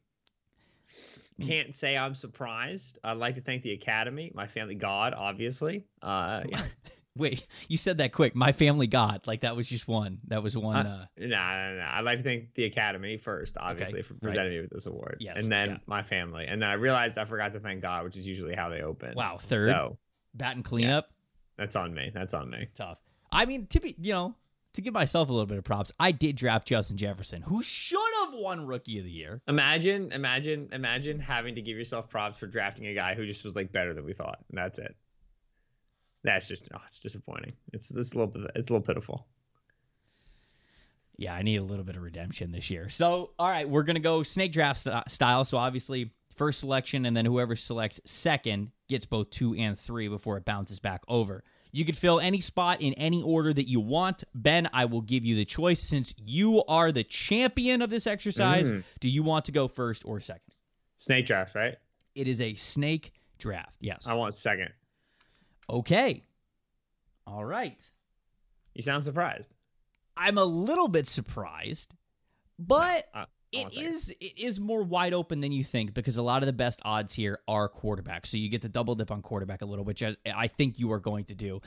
Can't 1.42 1.74
say 1.74 1.98
I'm 1.98 2.16
surprised. 2.16 3.00
I'd 3.04 3.18
like 3.18 3.36
to 3.36 3.42
thank 3.42 3.64
the 3.64 3.74
Academy, 3.74 4.32
my 4.34 4.48
family 4.48 4.76
god, 4.76 5.14
obviously. 5.14 5.86
Uh, 6.02 6.44
yeah. 6.48 6.62
Wait, 7.18 7.46
you 7.68 7.78
said 7.78 7.98
that 7.98 8.14
quick. 8.14 8.36
My 8.36 8.52
family 8.52 8.88
god, 8.88 9.28
like 9.28 9.42
that 9.42 9.56
was 9.56 9.68
just 9.68 9.88
one. 9.88 10.20
That 10.28 10.42
was 10.44 10.58
one. 10.58 10.86
Uh, 10.88 11.06
no, 11.18 11.28
no, 11.28 11.76
no. 11.76 11.88
I'd 11.92 12.06
like 12.06 12.20
to 12.20 12.24
thank 12.24 12.54
the 12.54 12.64
Academy 12.66 13.18
first, 13.18 13.58
obviously, 13.60 14.00
Okay, 14.00 14.08
for 14.08 14.14
presenting 14.16 14.54
me 14.54 14.62
with 14.62 14.70
this 14.70 14.86
award. 14.88 15.18
Yes, 15.20 15.38
and 15.42 15.52
then 15.52 15.70
yeah. 15.72 15.78
my 15.88 16.04
family. 16.04 16.46
And 16.48 16.62
then 16.62 16.70
I 16.70 16.74
realized 16.74 17.18
I 17.18 17.26
forgot 17.26 17.54
to 17.54 17.60
thank 17.60 17.82
God, 17.82 18.06
which 18.06 18.16
is 18.16 18.26
usually 18.28 18.56
how 18.56 18.70
they 18.70 18.82
open. 18.82 19.14
wow, 19.16 19.38
third 19.40 19.70
So 19.70 19.98
bat 20.34 20.56
and 20.56 20.64
cleanup. 20.64 21.10
that's 21.58 21.76
on 21.76 21.94
me. 21.94 22.12
That's 22.14 22.34
on 22.34 22.50
me. 22.50 22.68
Tough. 22.76 23.00
I 23.32 23.46
mean, 23.46 23.68
to 23.68 23.80
be, 23.82 23.96
you 24.00 24.14
know, 24.14 24.36
to 24.74 24.82
give 24.82 24.94
myself 24.94 25.28
a 25.30 25.34
little 25.34 25.46
bit 25.48 25.58
of 25.58 25.66
props, 25.66 25.92
I 26.00 26.12
did 26.14 26.38
draft 26.38 26.66
Justin 26.68 26.96
Jefferson, 26.96 27.42
who 27.42 27.62
should 27.62 28.00
have 28.24 28.34
won 28.34 28.66
Rookie 28.66 29.00
of 29.00 29.04
the 29.04 29.12
Year. 29.12 29.42
Imagine, 29.50 30.14
imagine, 30.14 30.70
imagine 30.72 31.20
having 31.20 31.56
to 31.56 31.62
give 31.62 31.76
yourself 31.78 32.10
props 32.10 32.38
for 32.38 32.48
drafting 32.48 32.88
a 32.88 32.94
guy 32.94 33.16
who 33.16 33.26
just 33.26 33.44
was 33.44 33.54
like 33.56 33.74
better 33.74 33.94
than 33.94 34.06
we 34.06 34.14
thought. 34.14 34.40
And 34.50 34.58
that's 34.58 34.80
it. 34.80 34.96
That's 36.24 36.48
just 36.48 36.70
no, 36.72 36.80
it's 36.86 37.00
disappointing. 37.00 37.54
It's 37.74 37.90
this 37.90 38.16
little 38.16 38.28
bit 38.28 38.52
it's 38.56 38.70
a 38.70 38.74
little 38.74 38.86
pitiful. 38.86 39.28
Yeah, 41.18 41.36
I 41.36 41.44
need 41.44 41.58
a 41.58 41.64
little 41.64 41.86
bit 41.86 41.96
of 41.96 42.02
redemption 42.02 42.52
this 42.52 42.72
year. 42.72 42.90
So, 42.90 43.32
all 43.38 43.48
right, 43.48 43.70
we're 43.70 43.84
going 43.84 43.96
to 43.96 44.02
go 44.02 44.24
snake 44.24 44.52
draft 44.52 44.80
st- 44.80 45.10
style. 45.10 45.46
So, 45.46 45.58
obviously, 45.58 46.10
first 46.36 46.60
selection, 46.60 47.06
and 47.06 47.16
then 47.16 47.26
whoever 47.26 47.56
selects 47.56 48.02
second 48.06 48.72
gets 48.90 49.06
both 49.06 49.30
two 49.30 49.54
and 49.54 49.78
three 49.78 50.08
before 50.08 50.38
it 50.38 50.46
bounces 50.46 50.80
back 50.80 51.04
over. 51.08 51.44
You 51.72 51.86
could 51.86 51.96
fill 51.96 52.20
any 52.20 52.42
spot 52.42 52.82
in 52.82 52.94
any 52.96 53.22
order 53.22 53.54
that 53.54 53.68
you 53.68 53.80
want. 53.80 54.24
Ben, 54.34 54.68
I 54.74 54.86
will 54.86 55.02
give 55.02 55.24
you 55.24 55.36
the 55.36 55.46
choice 55.46 55.82
since 55.82 56.14
you 56.18 56.64
are 56.66 56.92
the 56.92 57.04
champion 57.04 57.82
of 57.82 57.90
this 57.90 58.08
exercise. 58.08 58.72
Mm. 58.72 58.84
Do 59.00 59.08
you 59.08 59.24
want 59.24 59.46
to 59.46 59.52
go 59.52 59.68
first 59.68 60.04
or 60.06 60.20
second? 60.20 60.54
Snake 60.98 61.28
draft, 61.28 61.56
right? 61.56 61.76
It 62.16 62.28
is 62.28 62.42
a 62.42 62.56
snake 62.56 63.14
draft. 63.38 63.74
Yes. 63.80 64.08
I 64.08 64.16
want 64.16 64.34
second. 64.34 64.70
Okay. 65.72 66.24
All 67.26 67.46
right. 67.46 67.90
You 68.74 68.84
sound 68.84 69.04
surprised. 69.04 69.56
I'm 70.18 70.38
a 70.38 70.46
little 70.46 70.90
bit 70.90 71.08
surprised, 71.08 71.96
but 72.60 73.08
I, 73.14 73.20
I 73.20 73.22
uh, 73.22 73.26
it 73.54 73.74
is 73.78 74.10
it 74.22 74.34
is 74.38 74.60
more 74.60 74.84
wide 74.84 75.14
open 75.14 75.42
than 75.42 75.52
you 75.52 75.64
think 75.64 75.94
because 75.94 76.16
a 76.18 76.22
lot 76.22 76.42
of 76.42 76.48
the 76.48 76.54
best 76.54 76.82
odds 76.84 77.14
here 77.14 77.40
are 77.48 77.68
quarterback. 77.68 78.26
So 78.26 78.38
you 78.38 78.50
get 78.50 78.62
to 78.62 78.70
double 78.70 78.96
dip 78.96 79.12
on 79.12 79.22
quarterback 79.22 79.62
a 79.62 79.66
little, 79.66 79.84
which 79.84 80.04
I 80.04 80.48
think 80.48 80.80
you 80.80 80.92
are 80.94 81.00
going 81.00 81.26
to 81.26 81.36
do. 81.36 81.62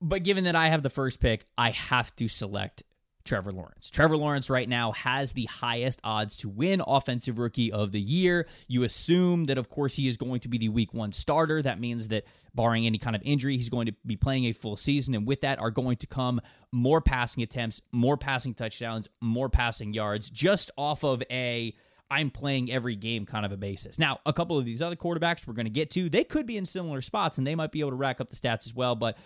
But 0.00 0.22
given 0.24 0.44
that 0.44 0.56
I 0.56 0.68
have 0.68 0.82
the 0.82 0.90
first 0.90 1.20
pick, 1.20 1.44
I 1.56 1.70
have 1.70 2.14
to 2.16 2.28
select 2.28 2.82
Trevor 3.24 3.52
Lawrence. 3.52 3.90
Trevor 3.90 4.16
Lawrence 4.16 4.50
right 4.50 4.68
now 4.68 4.92
has 4.92 5.32
the 5.32 5.44
highest 5.46 6.00
odds 6.02 6.36
to 6.38 6.48
win 6.48 6.82
Offensive 6.86 7.38
Rookie 7.38 7.72
of 7.72 7.92
the 7.92 8.00
Year. 8.00 8.46
You 8.68 8.82
assume 8.84 9.46
that, 9.46 9.58
of 9.58 9.68
course, 9.68 9.94
he 9.94 10.08
is 10.08 10.16
going 10.16 10.40
to 10.40 10.48
be 10.48 10.58
the 10.58 10.68
week 10.68 10.92
one 10.92 11.12
starter. 11.12 11.62
That 11.62 11.80
means 11.80 12.08
that, 12.08 12.24
barring 12.54 12.86
any 12.86 12.98
kind 12.98 13.16
of 13.16 13.22
injury, 13.24 13.56
he's 13.56 13.68
going 13.68 13.86
to 13.86 13.94
be 14.04 14.16
playing 14.16 14.44
a 14.46 14.52
full 14.52 14.76
season. 14.76 15.14
And 15.14 15.26
with 15.26 15.42
that 15.42 15.58
are 15.58 15.70
going 15.70 15.96
to 15.98 16.06
come 16.06 16.40
more 16.70 17.00
passing 17.00 17.42
attempts, 17.42 17.80
more 17.92 18.16
passing 18.16 18.54
touchdowns, 18.54 19.08
more 19.20 19.48
passing 19.48 19.94
yards, 19.94 20.30
just 20.30 20.70
off 20.76 21.04
of 21.04 21.22
a. 21.30 21.74
I'm 22.10 22.30
playing 22.30 22.70
every 22.70 22.94
game 22.94 23.24
kind 23.24 23.46
of 23.46 23.52
a 23.52 23.56
basis. 23.56 23.98
Now, 23.98 24.18
a 24.26 24.34
couple 24.34 24.58
of 24.58 24.66
these 24.66 24.82
other 24.82 24.96
quarterbacks 24.96 25.46
we're 25.46 25.54
going 25.54 25.64
to 25.64 25.70
get 25.70 25.90
to, 25.92 26.10
they 26.10 26.24
could 26.24 26.44
be 26.44 26.58
in 26.58 26.66
similar 26.66 27.00
spots 27.00 27.38
and 27.38 27.46
they 27.46 27.54
might 27.54 27.72
be 27.72 27.80
able 27.80 27.92
to 27.92 27.96
rack 27.96 28.20
up 28.20 28.28
the 28.28 28.36
stats 28.36 28.66
as 28.66 28.74
well. 28.74 28.94
But 28.94 29.16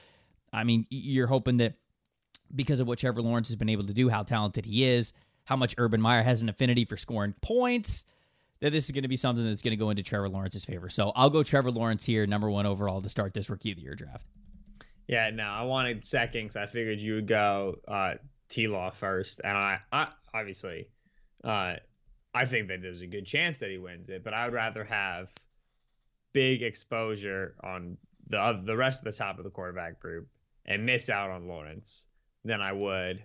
I 0.52 0.62
mean, 0.62 0.86
you're 0.88 1.26
hoping 1.26 1.56
that 1.56 1.74
because 2.54 2.80
of 2.80 2.86
what 2.86 2.98
Trevor 2.98 3.22
Lawrence 3.22 3.48
has 3.48 3.56
been 3.56 3.68
able 3.68 3.84
to 3.84 3.92
do, 3.92 4.08
how 4.08 4.22
talented 4.22 4.64
he 4.64 4.84
is, 4.84 5.12
how 5.44 5.56
much 5.56 5.74
Urban 5.78 6.00
Meyer 6.00 6.22
has 6.22 6.42
an 6.42 6.48
affinity 6.48 6.84
for 6.84 6.96
scoring 6.96 7.34
points, 7.40 8.04
that 8.60 8.70
this 8.70 8.86
is 8.86 8.90
going 8.90 9.02
to 9.02 9.08
be 9.08 9.16
something 9.16 9.44
that's 9.44 9.62
going 9.62 9.72
to 9.72 9.76
go 9.76 9.90
into 9.90 10.02
Trevor 10.02 10.28
Lawrence's 10.28 10.64
favor. 10.64 10.88
So 10.88 11.12
I'll 11.14 11.30
go 11.30 11.42
Trevor 11.42 11.70
Lawrence 11.70 12.04
here, 12.04 12.26
number 12.26 12.50
one 12.50 12.66
overall 12.66 13.00
to 13.02 13.08
start 13.08 13.34
this 13.34 13.50
rookie 13.50 13.72
of 13.72 13.76
the 13.76 13.82
year 13.82 13.94
draft. 13.94 14.24
Yeah, 15.06 15.30
no, 15.30 15.44
I 15.44 15.62
wanted 15.62 16.04
second 16.04 16.44
because 16.44 16.56
I 16.56 16.66
figured 16.66 17.00
you 17.00 17.14
would 17.14 17.28
go 17.28 17.76
uh, 17.86 18.14
T 18.48 18.66
Law 18.66 18.90
first, 18.90 19.40
and 19.44 19.56
I, 19.56 19.78
I 19.92 20.08
obviously, 20.34 20.88
uh, 21.44 21.74
I 22.34 22.44
think 22.46 22.68
that 22.68 22.82
there's 22.82 23.02
a 23.02 23.06
good 23.06 23.24
chance 23.24 23.58
that 23.60 23.70
he 23.70 23.78
wins 23.78 24.08
it, 24.08 24.24
but 24.24 24.34
I 24.34 24.44
would 24.44 24.54
rather 24.54 24.84
have 24.84 25.28
big 26.32 26.62
exposure 26.62 27.54
on 27.62 27.98
the 28.26 28.38
oth- 28.38 28.66
the 28.66 28.76
rest 28.76 29.00
of 29.00 29.12
the 29.12 29.16
top 29.16 29.38
of 29.38 29.44
the 29.44 29.50
quarterback 29.50 30.00
group 30.00 30.28
and 30.64 30.84
miss 30.84 31.08
out 31.08 31.30
on 31.30 31.46
Lawrence 31.46 32.08
than 32.46 32.60
I 32.60 32.72
would 32.72 33.22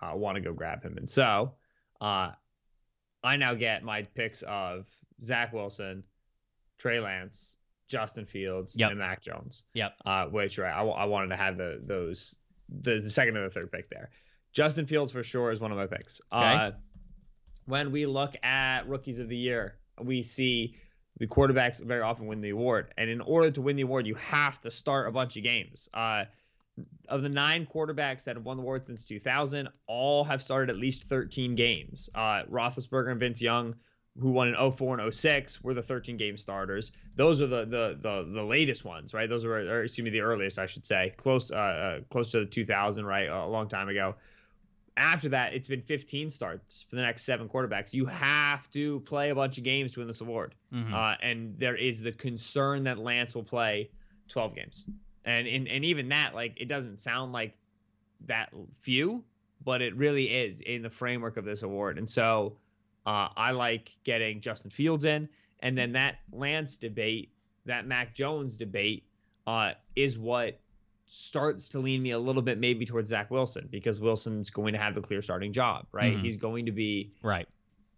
uh, 0.00 0.12
want 0.14 0.36
to 0.36 0.40
go 0.40 0.52
grab 0.52 0.82
him. 0.82 0.96
And 0.98 1.08
so, 1.08 1.54
uh, 2.00 2.30
I 3.22 3.36
now 3.36 3.54
get 3.54 3.82
my 3.82 4.02
picks 4.02 4.42
of 4.42 4.86
Zach 5.22 5.52
Wilson, 5.52 6.04
Trey 6.78 7.00
Lance, 7.00 7.56
Justin 7.88 8.26
Fields, 8.26 8.76
Yep. 8.76 8.90
and 8.90 8.98
Mac 8.98 9.22
Jones 9.22 9.64
Yep. 9.74 9.94
uh, 10.04 10.26
which 10.26 10.58
right, 10.58 10.72
I, 10.72 11.04
wanted 11.06 11.28
to 11.28 11.36
have 11.36 11.56
the 11.56 11.80
those 11.84 12.38
the, 12.68 13.00
the 13.00 13.10
second 13.10 13.36
and 13.36 13.46
the 13.46 13.50
third 13.50 13.70
pick 13.72 13.88
there. 13.90 14.10
Justin 14.52 14.86
Fields 14.86 15.12
for 15.12 15.22
sure 15.22 15.50
is 15.52 15.60
one 15.60 15.70
of 15.70 15.78
my 15.78 15.86
picks. 15.86 16.20
Uh, 16.32 16.72
when 17.66 17.92
we 17.92 18.06
look 18.06 18.36
at 18.42 18.88
rookies 18.88 19.18
of 19.18 19.28
the 19.28 19.36
year, 19.36 19.76
we 20.00 20.22
see 20.22 20.76
the 21.18 21.26
quarterbacks 21.26 21.82
very 21.82 22.02
often 22.02 22.26
win 22.26 22.40
the 22.40 22.50
award, 22.50 22.92
and 22.98 23.08
in 23.08 23.20
order 23.20 23.50
to 23.50 23.60
win 23.62 23.76
the 23.76 23.82
award, 23.82 24.06
you 24.06 24.14
have 24.16 24.60
to 24.60 24.70
start 24.70 25.08
a 25.08 25.12
bunch 25.12 25.36
of 25.36 25.42
games. 25.42 25.88
Of 27.08 27.22
the 27.22 27.28
nine 27.28 27.66
quarterbacks 27.66 28.24
that 28.24 28.36
have 28.36 28.44
won 28.44 28.56
the 28.58 28.62
award 28.62 28.86
since 28.86 29.06
2000, 29.06 29.68
all 29.86 30.24
have 30.24 30.42
started 30.42 30.70
at 30.70 30.76
least 30.76 31.04
13 31.04 31.54
games. 31.54 32.10
Uh, 32.14 32.42
Roethlisberger 32.50 33.10
and 33.10 33.20
Vince 33.20 33.40
Young, 33.40 33.74
who 34.20 34.30
won 34.30 34.48
in 34.48 34.70
04 34.72 34.98
and 34.98 35.14
06, 35.14 35.62
were 35.62 35.72
the 35.72 35.82
13 35.82 36.16
game 36.16 36.36
starters. 36.36 36.92
Those 37.14 37.40
are 37.40 37.46
the 37.46 37.64
the 37.64 37.98
the, 38.00 38.30
the 38.30 38.42
latest 38.42 38.84
ones, 38.84 39.14
right? 39.14 39.28
Those 39.28 39.44
are, 39.44 39.54
or 39.54 39.84
excuse 39.84 40.04
me, 40.04 40.10
the 40.10 40.20
earliest, 40.20 40.58
I 40.58 40.66
should 40.66 40.84
say, 40.84 41.14
close 41.16 41.50
uh, 41.50 41.54
uh 41.54 42.00
close 42.10 42.30
to 42.32 42.40
the 42.40 42.46
2000, 42.46 43.06
right? 43.06 43.28
A 43.28 43.46
long 43.46 43.68
time 43.68 43.88
ago. 43.88 44.16
After 44.98 45.28
that, 45.30 45.52
it's 45.52 45.68
been 45.68 45.82
15 45.82 46.30
starts 46.30 46.86
for 46.88 46.96
the 46.96 47.02
next 47.02 47.24
seven 47.24 47.50
quarterbacks. 47.50 47.92
You 47.92 48.06
have 48.06 48.70
to 48.70 49.00
play 49.00 49.28
a 49.28 49.34
bunch 49.34 49.58
of 49.58 49.64
games 49.64 49.92
to 49.92 50.00
win 50.00 50.06
this 50.06 50.22
award, 50.22 50.54
mm-hmm. 50.72 50.92
uh, 50.92 51.14
and 51.22 51.54
there 51.54 51.76
is 51.76 52.00
the 52.00 52.12
concern 52.12 52.84
that 52.84 52.98
Lance 52.98 53.34
will 53.34 53.44
play 53.44 53.90
12 54.28 54.54
games 54.54 54.86
and 55.26 55.46
and, 55.46 55.68
and 55.68 55.84
even 55.84 56.08
that 56.08 56.34
like 56.34 56.54
it 56.56 56.68
doesn't 56.68 57.00
sound 57.00 57.32
like 57.32 57.54
that 58.26 58.50
few 58.80 59.22
but 59.64 59.82
it 59.82 59.96
really 59.96 60.24
is 60.24 60.60
in 60.60 60.80
the 60.80 60.88
framework 60.88 61.36
of 61.36 61.44
this 61.44 61.62
award. 61.62 61.98
And 61.98 62.08
so 62.08 62.56
uh, 63.04 63.28
i 63.36 63.50
like 63.50 63.96
getting 64.04 64.40
justin 64.40 64.70
fields 64.70 65.04
in. 65.04 65.28
And 65.60 65.76
then 65.76 65.92
that 65.92 66.16
lance 66.32 66.76
debate 66.76 67.32
that 67.66 67.86
mac 67.86 68.14
jones 68.14 68.56
debate 68.56 69.04
uh, 69.46 69.72
is 69.94 70.18
what 70.18 70.60
starts 71.08 71.68
to 71.70 71.78
lean 71.78 72.02
me 72.02 72.10
a 72.10 72.18
little 72.18 72.42
bit 72.42 72.58
maybe 72.58 72.84
towards 72.84 73.10
zach 73.10 73.30
wilson 73.30 73.68
because 73.70 74.00
wilson's 74.00 74.50
going 74.50 74.72
to 74.72 74.78
have 74.78 74.92
the 74.92 75.00
clear 75.00 75.22
starting 75.22 75.52
job 75.52 75.86
right? 75.92 76.14
Mm-hmm. 76.14 76.22
he's 76.22 76.36
going 76.36 76.66
to 76.66 76.72
be 76.72 77.12
right. 77.22 77.46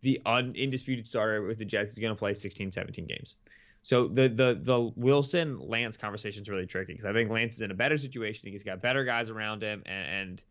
the 0.03 0.21
un- 0.27 0.55
undisputed 0.61 1.09
starter 1.09 1.43
with 1.43 1.59
the 1.59 1.65
jets. 1.65 1.95
He's 1.95 2.03
going 2.03 2.15
to 2.15 2.19
play 2.19 2.35
16 2.35 2.71
17 2.71 3.07
games 3.07 3.37
so 3.83 4.09
the 4.09 4.29
the 4.29 4.59
the 4.61 4.93
Wilson 4.97 5.59
Lance 5.61 5.97
conversation 5.97 6.43
is 6.43 6.49
really 6.49 6.67
tricky 6.67 6.93
because 6.93 7.07
I 7.07 7.13
think 7.13 7.31
Lance 7.31 7.55
is 7.55 7.61
in 7.61 7.71
a 7.71 7.75
better 7.75 7.97
situation. 7.97 8.51
He's 8.51 8.65
got 8.65 8.83
better 8.83 9.05
guys 9.05 9.31
around 9.31 9.63
him, 9.63 9.83
and, 9.87 10.09
and 10.09 10.45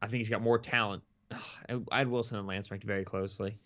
I 0.00 0.06
think 0.06 0.18
he's 0.18 0.30
got 0.30 0.42
more 0.42 0.58
talent. 0.58 1.02
I 1.92 1.98
had 1.98 2.08
Wilson 2.08 2.38
and 2.38 2.46
Lance 2.46 2.70
ranked 2.70 2.86
very 2.86 3.04
closely. 3.04 3.58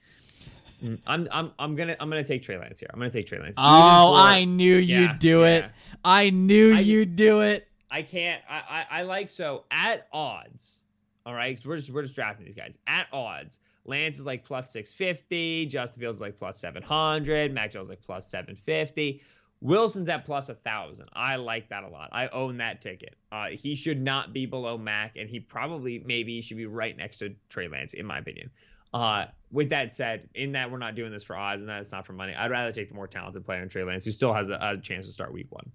Mm, 0.82 1.00
I'm 1.06 1.28
I'm 1.30 1.52
I'm 1.58 1.74
gonna 1.74 1.96
I'm 1.98 2.08
gonna 2.08 2.24
take 2.24 2.42
Trey 2.42 2.58
Lance 2.58 2.80
here. 2.80 2.88
I'm 2.92 3.00
gonna 3.00 3.10
take 3.10 3.26
Trey 3.26 3.40
Lance. 3.40 3.56
Oh, 3.58 4.14
for, 4.14 4.20
I 4.20 4.44
knew 4.44 4.76
you'd 4.76 5.18
do 5.18 5.40
yeah. 5.40 5.56
it. 5.56 5.64
I 6.04 6.30
knew 6.30 6.74
I, 6.74 6.80
you'd 6.80 7.16
do 7.16 7.40
it. 7.40 7.66
I 7.90 8.02
can't. 8.02 8.42
I, 8.48 8.62
I 8.90 9.00
I 9.00 9.02
like 9.02 9.30
so 9.30 9.64
at 9.70 10.06
odds. 10.12 10.82
All 11.26 11.34
right, 11.34 11.50
because 11.50 11.66
we're 11.66 11.76
just 11.76 11.90
we're 11.90 12.02
just 12.02 12.14
drafting 12.14 12.46
these 12.46 12.54
guys 12.54 12.78
at 12.86 13.06
odds. 13.12 13.58
Lance 13.88 14.18
is 14.18 14.26
like 14.26 14.44
plus 14.44 14.70
650. 14.70 15.66
Justin 15.66 16.00
Fields 16.00 16.18
is 16.18 16.20
like 16.20 16.36
plus 16.36 16.58
700. 16.58 17.52
Mac 17.52 17.72
Jones 17.72 17.86
is 17.86 17.90
like 17.90 18.02
plus 18.02 18.28
750. 18.30 19.22
Wilson's 19.60 20.08
at 20.08 20.24
plus 20.24 20.48
a 20.50 20.54
thousand. 20.54 21.08
I 21.14 21.36
like 21.36 21.70
that 21.70 21.82
a 21.82 21.88
lot. 21.88 22.10
I 22.12 22.28
own 22.28 22.58
that 22.58 22.80
ticket. 22.80 23.16
Uh, 23.32 23.46
he 23.48 23.74
should 23.74 24.00
not 24.00 24.32
be 24.32 24.46
below 24.46 24.78
Mac, 24.78 25.16
and 25.16 25.28
he 25.28 25.40
probably 25.40 26.00
maybe 26.04 26.40
should 26.42 26.58
be 26.58 26.66
right 26.66 26.96
next 26.96 27.18
to 27.18 27.34
Trey 27.48 27.66
Lance, 27.66 27.94
in 27.94 28.06
my 28.06 28.18
opinion. 28.18 28.50
Uh, 28.94 29.26
with 29.50 29.70
that 29.70 29.92
said, 29.92 30.28
in 30.34 30.52
that 30.52 30.70
we're 30.70 30.78
not 30.78 30.94
doing 30.94 31.10
this 31.10 31.24
for 31.24 31.36
odds 31.36 31.62
and 31.62 31.68
that 31.68 31.80
it's 31.80 31.92
not 31.92 32.06
for 32.06 32.12
money, 32.12 32.34
I'd 32.34 32.50
rather 32.50 32.70
take 32.70 32.88
the 32.88 32.94
more 32.94 33.08
talented 33.08 33.44
player 33.44 33.62
in 33.62 33.68
Trey 33.68 33.84
Lance, 33.84 34.04
who 34.04 34.12
still 34.12 34.32
has 34.32 34.48
a, 34.48 34.58
a 34.60 34.76
chance 34.76 35.06
to 35.06 35.12
start 35.12 35.32
week 35.32 35.48
one. 35.50 35.70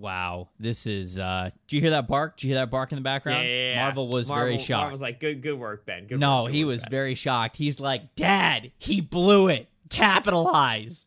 Wow, 0.00 0.48
this 0.58 0.86
is. 0.86 1.20
uh 1.20 1.50
Do 1.68 1.76
you 1.76 1.80
hear 1.82 1.90
that 1.90 2.08
bark? 2.08 2.36
Do 2.36 2.46
you 2.46 2.52
hear 2.52 2.60
that 2.60 2.70
bark 2.70 2.90
in 2.90 2.96
the 2.96 3.02
background? 3.02 3.44
Yeah, 3.44 3.48
yeah, 3.50 3.74
yeah. 3.74 3.82
Marvel 3.84 4.08
was 4.08 4.28
Marvel, 4.28 4.48
very 4.48 4.58
shocked. 4.58 4.70
Marvel 4.70 4.90
was 4.90 5.02
like, 5.02 5.20
"Good, 5.20 5.40
good 5.40 5.58
work, 5.58 5.86
Ben." 5.86 6.06
Good 6.08 6.18
no, 6.18 6.44
work, 6.44 6.52
he 6.52 6.64
work, 6.64 6.72
was 6.72 6.82
ben. 6.82 6.90
very 6.90 7.14
shocked. 7.14 7.56
He's 7.56 7.78
like, 7.78 8.16
"Dad, 8.16 8.72
he 8.78 9.00
blew 9.00 9.48
it. 9.48 9.68
Capitalize." 9.90 11.06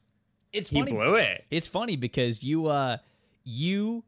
It's 0.54 0.69
he 0.69 0.80
funny. 0.80 0.93
blew 0.93 1.15
it. 1.15 1.43
It's 1.52 1.67
funny 1.67 1.97
because 1.97 2.43
you, 2.43 2.67
uh 2.67 2.97
you 3.43 4.06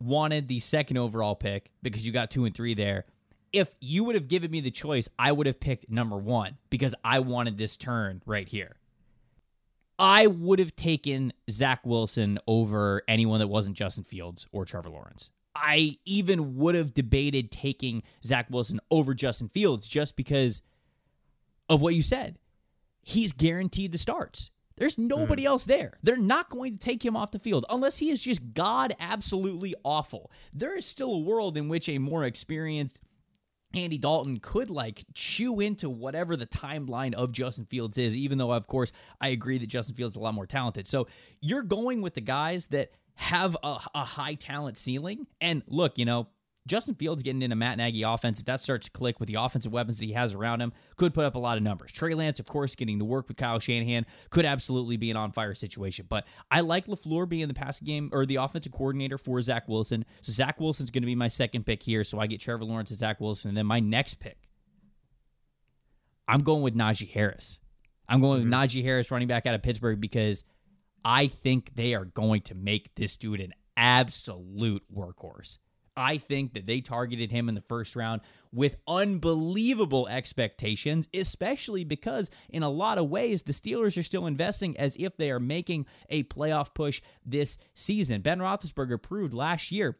wanted 0.00 0.48
the 0.48 0.60
second 0.60 0.96
overall 0.96 1.34
pick 1.34 1.70
because 1.82 2.06
you 2.06 2.12
got 2.12 2.30
two 2.30 2.46
and 2.46 2.54
three 2.54 2.74
there. 2.74 3.04
If 3.52 3.74
you 3.80 4.04
would 4.04 4.14
have 4.14 4.26
given 4.26 4.50
me 4.50 4.60
the 4.60 4.70
choice, 4.70 5.08
I 5.18 5.32
would 5.32 5.46
have 5.46 5.60
picked 5.60 5.88
number 5.90 6.16
one 6.16 6.56
because 6.70 6.94
I 7.04 7.20
wanted 7.20 7.56
this 7.58 7.76
turn 7.76 8.22
right 8.26 8.48
here. 8.48 8.76
I 9.98 10.26
would 10.26 10.58
have 10.58 10.74
taken 10.74 11.32
Zach 11.48 11.80
Wilson 11.84 12.38
over 12.46 13.02
anyone 13.06 13.38
that 13.40 13.48
wasn't 13.48 13.76
Justin 13.76 14.04
Fields 14.04 14.46
or 14.52 14.64
Trevor 14.64 14.90
Lawrence. 14.90 15.30
I 15.54 15.98
even 16.04 16.56
would 16.56 16.74
have 16.74 16.94
debated 16.94 17.52
taking 17.52 18.02
Zach 18.24 18.46
Wilson 18.50 18.80
over 18.90 19.14
Justin 19.14 19.48
Fields 19.48 19.86
just 19.86 20.16
because 20.16 20.62
of 21.68 21.80
what 21.80 21.94
you 21.94 22.02
said. 22.02 22.38
He's 23.02 23.32
guaranteed 23.32 23.92
the 23.92 23.98
starts. 23.98 24.50
There's 24.76 24.98
nobody 24.98 25.44
mm. 25.44 25.46
else 25.46 25.64
there. 25.66 25.98
They're 26.02 26.16
not 26.16 26.50
going 26.50 26.72
to 26.72 26.78
take 26.78 27.04
him 27.04 27.16
off 27.16 27.30
the 27.30 27.38
field 27.38 27.64
unless 27.70 27.98
he 27.98 28.10
is 28.10 28.20
just 28.20 28.54
God 28.54 28.96
absolutely 28.98 29.74
awful. 29.84 30.32
There 30.52 30.76
is 30.76 30.84
still 30.84 31.14
a 31.14 31.20
world 31.20 31.56
in 31.56 31.68
which 31.68 31.88
a 31.88 31.98
more 31.98 32.24
experienced 32.24 33.00
Andy 33.76 33.98
Dalton 33.98 34.38
could 34.40 34.70
like 34.70 35.04
chew 35.14 35.60
into 35.60 35.90
whatever 35.90 36.36
the 36.36 36.46
timeline 36.46 37.14
of 37.14 37.32
Justin 37.32 37.66
Fields 37.66 37.98
is, 37.98 38.14
even 38.14 38.38
though, 38.38 38.52
of 38.52 38.66
course, 38.66 38.92
I 39.20 39.28
agree 39.28 39.58
that 39.58 39.66
Justin 39.66 39.94
Fields 39.94 40.14
is 40.14 40.20
a 40.20 40.22
lot 40.22 40.34
more 40.34 40.46
talented. 40.46 40.86
So 40.86 41.08
you're 41.40 41.62
going 41.62 42.02
with 42.02 42.14
the 42.14 42.20
guys 42.20 42.66
that 42.68 42.90
have 43.16 43.56
a, 43.62 43.78
a 43.94 44.04
high 44.04 44.34
talent 44.34 44.76
ceiling. 44.76 45.26
And 45.40 45.62
look, 45.66 45.98
you 45.98 46.04
know, 46.04 46.28
Justin 46.66 46.94
Fields 46.94 47.22
getting 47.22 47.42
into 47.42 47.52
a 47.52 47.56
Matt 47.56 47.76
Nagy 47.76 48.02
offense, 48.02 48.40
if 48.40 48.46
that 48.46 48.60
starts 48.60 48.86
to 48.86 48.92
click 48.92 49.20
with 49.20 49.26
the 49.26 49.34
offensive 49.34 49.72
weapons 49.72 50.00
he 50.00 50.12
has 50.12 50.32
around 50.32 50.62
him, 50.62 50.72
could 50.96 51.12
put 51.12 51.26
up 51.26 51.34
a 51.34 51.38
lot 51.38 51.58
of 51.58 51.62
numbers. 51.62 51.92
Trey 51.92 52.14
Lance, 52.14 52.40
of 52.40 52.46
course, 52.46 52.74
getting 52.74 52.98
to 53.00 53.04
work 53.04 53.28
with 53.28 53.36
Kyle 53.36 53.58
Shanahan 53.58 54.06
could 54.30 54.46
absolutely 54.46 54.96
be 54.96 55.10
an 55.10 55.16
on 55.16 55.30
fire 55.30 55.54
situation. 55.54 56.06
But 56.08 56.26
I 56.50 56.62
like 56.62 56.86
LaFleur 56.86 57.28
being 57.28 57.48
the 57.48 57.54
passing 57.54 57.84
game 57.84 58.08
or 58.12 58.24
the 58.24 58.36
offensive 58.36 58.72
coordinator 58.72 59.18
for 59.18 59.42
Zach 59.42 59.68
Wilson. 59.68 60.06
So 60.22 60.32
Zach 60.32 60.58
Wilson's 60.58 60.90
going 60.90 61.02
to 61.02 61.06
be 61.06 61.14
my 61.14 61.28
second 61.28 61.66
pick 61.66 61.82
here. 61.82 62.02
So 62.02 62.18
I 62.18 62.26
get 62.26 62.40
Trevor 62.40 62.64
Lawrence 62.64 62.90
and 62.90 62.98
Zach 62.98 63.20
Wilson. 63.20 63.50
And 63.50 63.58
then 63.58 63.66
my 63.66 63.80
next 63.80 64.14
pick, 64.14 64.48
I'm 66.26 66.40
going 66.40 66.62
with 66.62 66.74
Najee 66.74 67.10
Harris. 67.10 67.58
I'm 68.08 68.22
going 68.22 68.40
mm-hmm. 68.40 68.50
with 68.50 68.58
Najee 68.58 68.82
Harris, 68.82 69.10
running 69.10 69.28
back 69.28 69.44
out 69.44 69.54
of 69.54 69.62
Pittsburgh, 69.62 70.00
because 70.00 70.44
I 71.04 71.26
think 71.26 71.74
they 71.74 71.94
are 71.94 72.06
going 72.06 72.40
to 72.42 72.54
make 72.54 72.94
this 72.94 73.18
dude 73.18 73.40
an 73.40 73.52
absolute 73.76 74.82
workhorse. 74.94 75.58
I 75.96 76.16
think 76.16 76.54
that 76.54 76.66
they 76.66 76.80
targeted 76.80 77.30
him 77.30 77.48
in 77.48 77.54
the 77.54 77.60
first 77.60 77.96
round 77.96 78.20
with 78.52 78.76
unbelievable 78.86 80.08
expectations, 80.08 81.08
especially 81.14 81.84
because 81.84 82.30
in 82.48 82.62
a 82.62 82.70
lot 82.70 82.98
of 82.98 83.08
ways 83.08 83.42
the 83.42 83.52
Steelers 83.52 83.98
are 83.98 84.02
still 84.02 84.26
investing 84.26 84.76
as 84.76 84.96
if 84.96 85.16
they 85.16 85.30
are 85.30 85.40
making 85.40 85.86
a 86.08 86.24
playoff 86.24 86.74
push 86.74 87.00
this 87.24 87.58
season. 87.74 88.22
Ben 88.22 88.38
Roethlisberger 88.38 89.00
proved 89.00 89.34
last 89.34 89.70
year 89.70 89.98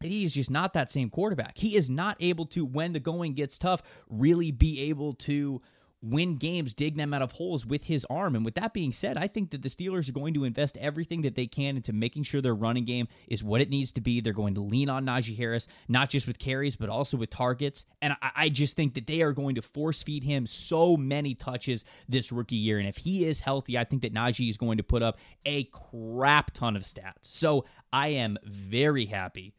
that 0.00 0.08
he 0.08 0.24
is 0.24 0.34
just 0.34 0.50
not 0.50 0.74
that 0.74 0.90
same 0.90 1.10
quarterback. 1.10 1.56
He 1.56 1.76
is 1.76 1.88
not 1.88 2.16
able 2.20 2.46
to, 2.46 2.64
when 2.64 2.92
the 2.92 3.00
going 3.00 3.34
gets 3.34 3.56
tough, 3.56 3.82
really 4.08 4.50
be 4.50 4.90
able 4.90 5.14
to 5.14 5.62
win 6.02 6.36
games, 6.36 6.74
dig 6.74 6.96
them 6.96 7.14
out 7.14 7.22
of 7.22 7.32
holes 7.32 7.64
with 7.64 7.84
his 7.84 8.04
arm. 8.10 8.34
And 8.34 8.44
with 8.44 8.56
that 8.56 8.74
being 8.74 8.92
said, 8.92 9.16
I 9.16 9.28
think 9.28 9.50
that 9.50 9.62
the 9.62 9.68
Steelers 9.68 10.08
are 10.08 10.12
going 10.12 10.34
to 10.34 10.44
invest 10.44 10.76
everything 10.78 11.22
that 11.22 11.36
they 11.36 11.46
can 11.46 11.76
into 11.76 11.92
making 11.92 12.24
sure 12.24 12.40
their 12.40 12.54
running 12.54 12.84
game 12.84 13.06
is 13.28 13.44
what 13.44 13.60
it 13.60 13.70
needs 13.70 13.92
to 13.92 14.00
be. 14.00 14.20
They're 14.20 14.32
going 14.32 14.54
to 14.54 14.60
lean 14.60 14.88
on 14.88 15.06
Najee 15.06 15.36
Harris, 15.36 15.68
not 15.88 16.10
just 16.10 16.26
with 16.26 16.40
carries, 16.40 16.74
but 16.74 16.88
also 16.88 17.16
with 17.16 17.30
targets. 17.30 17.86
And 18.00 18.14
I, 18.20 18.30
I 18.34 18.48
just 18.48 18.74
think 18.74 18.94
that 18.94 19.06
they 19.06 19.22
are 19.22 19.32
going 19.32 19.54
to 19.54 19.62
force 19.62 20.02
feed 20.02 20.24
him 20.24 20.46
so 20.46 20.96
many 20.96 21.34
touches 21.34 21.84
this 22.08 22.32
rookie 22.32 22.56
year. 22.56 22.78
And 22.78 22.88
if 22.88 22.96
he 22.96 23.24
is 23.24 23.40
healthy, 23.40 23.78
I 23.78 23.84
think 23.84 24.02
that 24.02 24.12
Najee 24.12 24.50
is 24.50 24.56
going 24.56 24.78
to 24.78 24.84
put 24.84 25.02
up 25.02 25.18
a 25.46 25.64
crap 25.64 26.50
ton 26.50 26.74
of 26.74 26.82
stats. 26.82 27.12
So 27.22 27.64
I 27.92 28.08
am 28.08 28.38
very 28.44 29.06
happy 29.06 29.54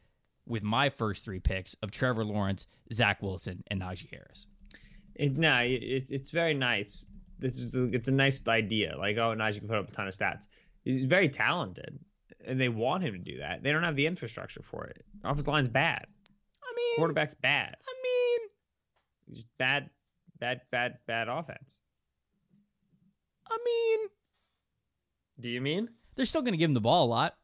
with 0.46 0.62
my 0.62 0.90
first 0.90 1.24
three 1.24 1.40
picks 1.40 1.74
of 1.82 1.90
Trevor 1.90 2.24
Lawrence, 2.24 2.66
Zach 2.92 3.22
Wilson, 3.22 3.64
and 3.68 3.80
Najee 3.80 4.10
Harris. 4.10 4.46
It, 5.14 5.36
no, 5.36 5.58
it, 5.58 6.06
it's 6.10 6.30
very 6.30 6.54
nice. 6.54 7.06
This 7.38 7.58
is 7.58 7.74
a, 7.74 7.84
it's 7.92 8.08
a 8.08 8.12
nice 8.12 8.46
idea. 8.48 8.96
Like, 8.96 9.16
oh, 9.16 9.34
Najee 9.34 9.58
can 9.60 9.68
put 9.68 9.78
up 9.78 9.88
a 9.88 9.92
ton 9.92 10.08
of 10.08 10.14
stats. 10.14 10.46
He's 10.84 11.04
very 11.04 11.28
talented, 11.28 11.98
and 12.46 12.60
they 12.60 12.68
want 12.68 13.02
him 13.02 13.12
to 13.12 13.18
do 13.18 13.38
that. 13.38 13.62
They 13.62 13.72
don't 13.72 13.82
have 13.82 13.96
the 13.96 14.06
infrastructure 14.06 14.62
for 14.62 14.84
it. 14.86 15.04
Offensive 15.22 15.48
line's 15.48 15.68
bad. 15.68 16.06
I 16.62 16.72
mean, 16.76 16.96
quarterback's 16.96 17.34
bad. 17.34 17.76
I 17.86 17.94
mean, 18.02 18.48
he's 19.26 19.44
bad, 19.58 19.90
bad, 20.38 20.62
bad, 20.70 20.98
bad 21.06 21.28
offense. 21.28 21.78
I 23.50 23.58
mean, 23.64 24.08
do 25.40 25.48
you 25.48 25.60
mean 25.60 25.88
they're 26.16 26.26
still 26.26 26.42
going 26.42 26.54
to 26.54 26.58
give 26.58 26.70
him 26.70 26.74
the 26.74 26.80
ball 26.80 27.06
a 27.06 27.08
lot? 27.08 27.36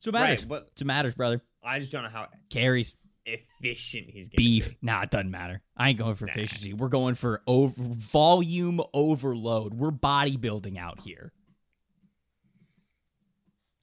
So 0.00 0.10
matters. 0.12 0.46
Right, 0.46 0.62
but 0.78 0.84
matters, 0.84 1.14
brother. 1.14 1.42
I 1.62 1.78
just 1.78 1.92
don't 1.92 2.04
know 2.04 2.10
how 2.10 2.28
carries 2.48 2.96
efficient 3.26 4.10
he's 4.10 4.28
going 4.28 4.36
beef. 4.36 4.70
Be. 4.70 4.76
Nah, 4.82 5.02
it 5.02 5.10
doesn't 5.10 5.30
matter. 5.30 5.62
I 5.76 5.90
ain't 5.90 5.98
going 5.98 6.14
for 6.14 6.26
nah. 6.26 6.32
efficiency. 6.32 6.72
We're 6.72 6.88
going 6.88 7.14
for 7.14 7.42
over 7.46 7.74
volume 7.76 8.80
overload. 8.92 9.74
We're 9.74 9.90
bodybuilding 9.90 10.78
out 10.78 11.00
here. 11.00 11.32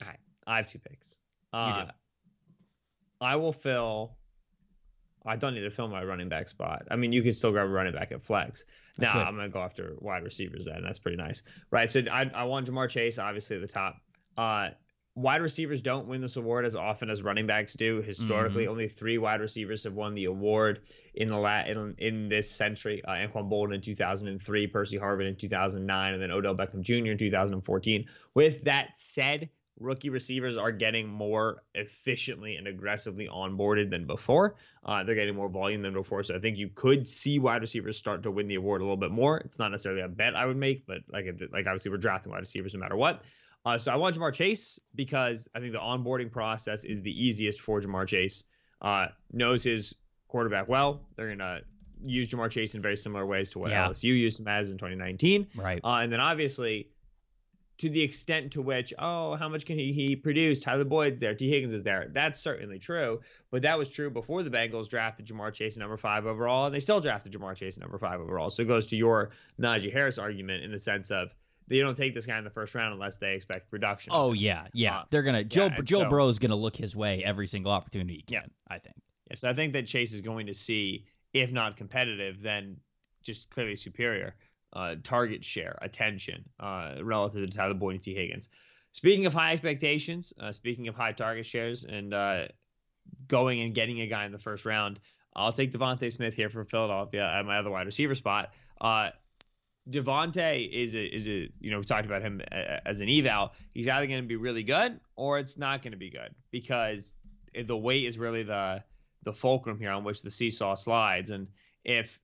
All 0.01 0.07
right, 0.07 0.19
I 0.45 0.57
have 0.57 0.69
two 0.69 0.79
picks. 0.79 1.17
Uh, 1.53 1.85
I 3.19 3.35
will 3.37 3.53
fill. 3.53 4.17
I 5.25 5.35
don't 5.35 5.53
need 5.55 5.61
to 5.61 5.69
fill 5.69 5.87
my 5.87 6.03
running 6.03 6.29
back 6.29 6.47
spot. 6.47 6.87
I 6.89 6.95
mean, 6.95 7.11
you 7.11 7.21
can 7.21 7.33
still 7.33 7.51
grab 7.51 7.67
a 7.67 7.69
running 7.69 7.93
back 7.93 8.11
at 8.11 8.21
flex. 8.21 8.63
Now 8.97 9.23
I'm 9.25 9.35
going 9.35 9.47
to 9.47 9.53
go 9.53 9.61
after 9.61 9.95
wide 9.99 10.23
receivers 10.23 10.65
then. 10.65 10.81
That's 10.83 10.99
pretty 10.99 11.17
nice, 11.17 11.43
right? 11.69 11.91
So 11.91 12.01
I, 12.09 12.31
I 12.33 12.43
want 12.45 12.67
Ja'Marr 12.67 12.89
Chase 12.89 13.19
obviously 13.19 13.57
at 13.57 13.61
the 13.61 13.67
top. 13.67 13.97
Uh, 14.37 14.69
wide 15.17 15.41
receivers 15.41 15.81
don't 15.81 16.07
win 16.07 16.21
this 16.21 16.35
award 16.37 16.63
as 16.63 16.75
often 16.75 17.09
as 17.09 17.23
running 17.23 17.47
backs 17.47 17.73
do. 17.73 18.03
Historically, 18.03 18.65
Mhm. 18.65 18.69
only 18.69 18.87
three 18.87 19.17
wide 19.17 19.41
receivers 19.41 19.83
have 19.83 19.95
won 19.95 20.13
the 20.13 20.25
award 20.25 20.81
in 21.15 21.27
the 21.27 21.37
la- 21.37 21.63
in, 21.65 21.95
in 21.97 22.29
this 22.29 22.49
century. 22.51 23.03
Uh, 23.03 23.13
Anquan 23.13 23.49
Boldin 23.49 23.73
in 23.73 23.81
2003, 23.81 24.67
Percy 24.67 24.97
Harvin 24.97 25.27
in 25.27 25.35
2009, 25.35 26.13
and 26.13 26.21
then 26.21 26.29
Odell 26.29 26.55
Beckham 26.55 26.81
Jr. 26.81 27.11
in 27.11 27.17
2014. 27.17 28.05
With 28.35 28.63
that 28.65 28.95
said, 28.95 29.49
rookie 29.79 30.09
receivers 30.11 30.55
are 30.55 30.71
getting 30.71 31.07
more 31.07 31.63
efficiently 31.73 32.55
and 32.55 32.67
aggressively 32.67 33.27
onboarded 33.27 33.89
than 33.89 34.05
before. 34.05 34.55
Uh, 34.83 35.03
they're 35.03 35.15
getting 35.15 35.35
more 35.35 35.49
volume 35.49 35.81
than 35.81 35.93
before, 35.93 36.21
so 36.21 36.35
I 36.35 36.39
think 36.39 36.57
you 36.57 36.69
could 36.75 37.07
see 37.07 37.39
wide 37.39 37.61
receivers 37.61 37.97
start 37.97 38.21
to 38.23 38.31
win 38.31 38.47
the 38.47 38.55
award 38.55 38.81
a 38.81 38.83
little 38.83 38.97
bit 38.97 39.11
more. 39.11 39.39
It's 39.39 39.57
not 39.57 39.71
necessarily 39.71 40.01
a 40.01 40.07
bet 40.07 40.35
I 40.35 40.45
would 40.45 40.57
make, 40.57 40.85
but 40.85 40.99
like 41.09 41.25
like 41.51 41.65
obviously 41.65 41.89
we're 41.89 41.97
drafting 41.97 42.31
wide 42.31 42.39
receivers 42.41 42.73
no 42.75 42.79
matter 42.79 42.95
what. 42.95 43.23
Uh, 43.65 43.77
so 43.77 43.91
I 43.91 43.95
want 43.97 44.15
Ja'Marr 44.15 44.33
Chase 44.33 44.79
because 44.95 45.47
I 45.53 45.59
think 45.59 45.73
the 45.73 45.79
onboarding 45.79 46.31
process 46.31 46.85
is 46.85 47.01
the 47.01 47.11
easiest 47.11 47.61
for 47.61 47.81
Ja'Marr 47.81 48.07
Chase. 48.07 48.45
Uh, 48.81 49.07
knows 49.33 49.63
his 49.63 49.95
quarterback 50.27 50.67
well. 50.67 51.01
They're 51.15 51.29
gonna 51.35 51.61
use 52.05 52.31
Ja'Marr 52.31 52.49
Chase 52.51 52.75
in 52.75 52.81
very 52.81 52.95
similar 52.95 53.25
ways 53.25 53.51
to 53.51 53.59
what 53.59 53.71
Yeah. 53.71 53.87
LSU 53.87 54.03
used 54.17 54.39
him 54.39 54.47
as 54.47 54.71
in 54.71 54.77
2019. 54.77 55.47
Right. 55.55 55.81
Uh, 55.83 55.95
and 56.01 56.11
then 56.13 56.19
obviously, 56.19 56.89
to 57.79 57.89
the 57.89 58.01
extent 58.01 58.53
to 58.53 58.61
which, 58.61 58.91
oh, 58.97 59.35
how 59.35 59.49
much 59.49 59.65
can 59.65 59.77
he, 59.77 59.93
he 59.93 60.15
produce? 60.15 60.61
Tyler 60.61 60.83
Boyd's 60.83 61.19
there, 61.19 61.35
Tee 61.35 61.49
Higgins 61.49 61.73
is 61.73 61.83
there. 61.83 62.09
That's 62.11 62.39
certainly 62.39 62.79
true. 62.79 63.21
But 63.51 63.61
that 63.63 63.77
was 63.77 63.89
true 63.91 64.09
before 64.09 64.41
the 64.43 64.49
Bengals 64.49 64.89
drafted 64.89 65.27
Ja'Marr 65.27 65.53
Chase 65.53 65.77
number 65.77 65.97
five 65.97 66.25
overall, 66.25 66.65
and 66.65 66.73
they 66.73 66.79
still 66.79 67.01
drafted 67.01 67.33
Ja'Marr 67.33 67.55
Chase 67.55 67.77
number 67.77 67.97
five 67.99 68.19
overall. 68.19 68.49
So 68.49 68.61
it 68.63 68.67
goes 68.67 68.85
to 68.87 68.95
your 68.95 69.29
Najee 69.59 69.91
Harris 69.91 70.17
argument 70.17 70.63
in 70.63 70.71
the 70.71 70.79
sense 70.79 71.11
of 71.11 71.29
they 71.67 71.79
don't 71.79 71.97
take 71.97 72.13
this 72.13 72.25
guy 72.25 72.37
in 72.37 72.43
the 72.43 72.49
first 72.49 72.75
round 72.75 72.93
unless 72.93 73.17
they 73.17 73.35
expect 73.35 73.69
production. 73.69 74.11
Oh 74.15 74.33
yeah, 74.33 74.67
yeah. 74.73 74.99
Uh, 74.99 75.03
They're 75.09 75.23
gonna 75.23 75.43
Joe 75.43 75.65
and 75.65 75.85
Joe 75.85 76.03
so- 76.03 76.09
Burrow's 76.09 76.39
gonna 76.39 76.55
look 76.55 76.75
his 76.75 76.95
way 76.95 77.23
every 77.23 77.47
single 77.47 77.71
opportunity 77.71 78.15
he 78.15 78.21
can. 78.21 78.33
Yeah. 78.33 78.45
I 78.67 78.79
think. 78.79 78.95
Yeah, 79.29 79.35
so 79.35 79.49
I 79.49 79.53
think 79.53 79.73
that 79.73 79.87
Chase 79.87 80.13
is 80.13 80.21
going 80.21 80.47
to 80.47 80.53
see, 80.53 81.05
if 81.33 81.51
not 81.51 81.75
competitive, 81.75 82.41
then 82.41 82.77
just 83.23 83.49
clearly 83.49 83.75
superior 83.75 84.35
uh, 84.73 84.95
target 85.03 85.43
share, 85.43 85.77
attention 85.81 86.45
uh, 86.59 86.95
relative 87.01 87.49
to 87.49 87.57
Tyler 87.57 87.73
Boyd 87.73 87.95
and 87.95 88.03
Tee 88.03 88.15
Higgins. 88.15 88.49
Speaking 88.93 89.25
of 89.25 89.33
high 89.33 89.53
expectations, 89.53 90.33
uh, 90.39 90.51
speaking 90.51 90.87
of 90.87 90.95
high 90.95 91.11
target 91.11 91.45
shares, 91.45 91.83
and 91.83 92.13
uh, 92.13 92.47
going 93.27 93.61
and 93.61 93.75
getting 93.75 94.01
a 94.01 94.07
guy 94.07 94.25
in 94.25 94.31
the 94.31 94.39
first 94.39 94.65
round, 94.65 94.99
I'll 95.35 95.53
take 95.53 95.71
DeVonta 95.71 96.11
Smith 96.11 96.33
here 96.35 96.49
from 96.49 96.65
Philadelphia 96.65 97.27
at 97.27 97.45
my 97.45 97.59
other 97.59 97.69
wide 97.69 97.85
receiver 97.85 98.15
spot. 98.15 98.53
Uh, 99.87 99.91
DeVonta 99.91 100.69
is 100.71 100.95
a 100.95 101.15
is 101.15 101.27
a 101.27 101.49
you 101.59 101.71
know 101.71 101.79
we 101.79 101.83
talked 101.83 102.05
about 102.05 102.21
him 102.21 102.41
as 102.85 103.01
an 103.01 103.09
eval. 103.09 103.53
He's 103.73 103.87
either 103.87 104.07
going 104.07 104.21
to 104.21 104.27
be 104.27 104.35
really 104.35 104.63
good 104.63 104.99
or 105.15 105.39
it's 105.39 105.57
not 105.57 105.81
going 105.81 105.91
to 105.91 105.97
be 105.97 106.09
good 106.09 106.33
because 106.51 107.15
the 107.65 107.77
weight 107.77 108.05
is 108.05 108.17
really 108.17 108.43
the 108.43 108.83
the 109.23 109.33
fulcrum 109.33 109.79
here 109.79 109.91
on 109.91 110.03
which 110.03 110.21
the 110.21 110.29
seesaw 110.29 110.75
slides. 110.75 111.31
And 111.31 111.47
if 111.83 112.19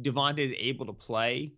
DeVonta 0.00 0.40
is 0.40 0.52
able 0.58 0.86
to 0.86 0.92
play 0.92 1.54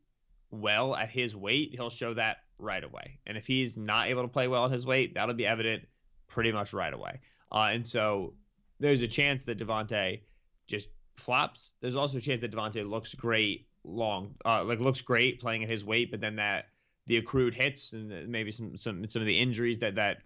well 0.51 0.95
at 0.95 1.11
his 1.11 1.35
weight, 1.35 1.73
he'll 1.75 1.90
show 1.90 2.14
that 2.14 2.38
right 2.59 2.85
away. 2.85 3.19
And 3.27 3.37
if 3.37 3.47
he's 3.47 3.77
not 3.77 4.09
able 4.09 4.23
to 4.23 4.29
play 4.29 4.47
well 4.47 4.67
at 4.67 4.71
his 4.71 4.87
weight, 4.87 5.14
that'll 5.14 5.35
be 5.35 5.47
evident 5.47 5.88
pretty 6.29 6.53
much 6.53 6.73
right 6.73 6.93
away. 6.93 7.21
Uh, 7.51 7.71
and 7.73 7.87
so 7.87 8.35
there's 8.79 9.03
a 9.03 9.09
chance 9.09 9.45
that 9.45 9.59
DeVonta 9.59 10.21
just 10.67 10.88
flops. 11.17 11.75
There's 11.81 11.97
also 11.97 12.19
a 12.19 12.21
chance 12.21 12.40
that 12.40 12.53
DeVonta 12.53 12.88
looks 12.88 13.14
great 13.14 13.67
long, 13.85 14.35
uh, 14.44 14.64
like 14.64 14.81
looks 14.81 15.03
great 15.03 15.40
playing 15.40 15.62
at 15.62 15.70
his 15.70 15.85
weight, 15.85 16.11
but 16.11 16.20
then 16.20 16.37
that 16.37 16.66
the 17.07 17.18
accrued 17.18 17.55
hits 17.55 17.92
and 17.92 18.29
maybe 18.29 18.51
some 18.51 18.77
some 18.77 19.07
some 19.07 19.23
of 19.23 19.27
the 19.27 19.38
injuries 19.38 19.79
that 19.79 19.94
that 19.97 20.18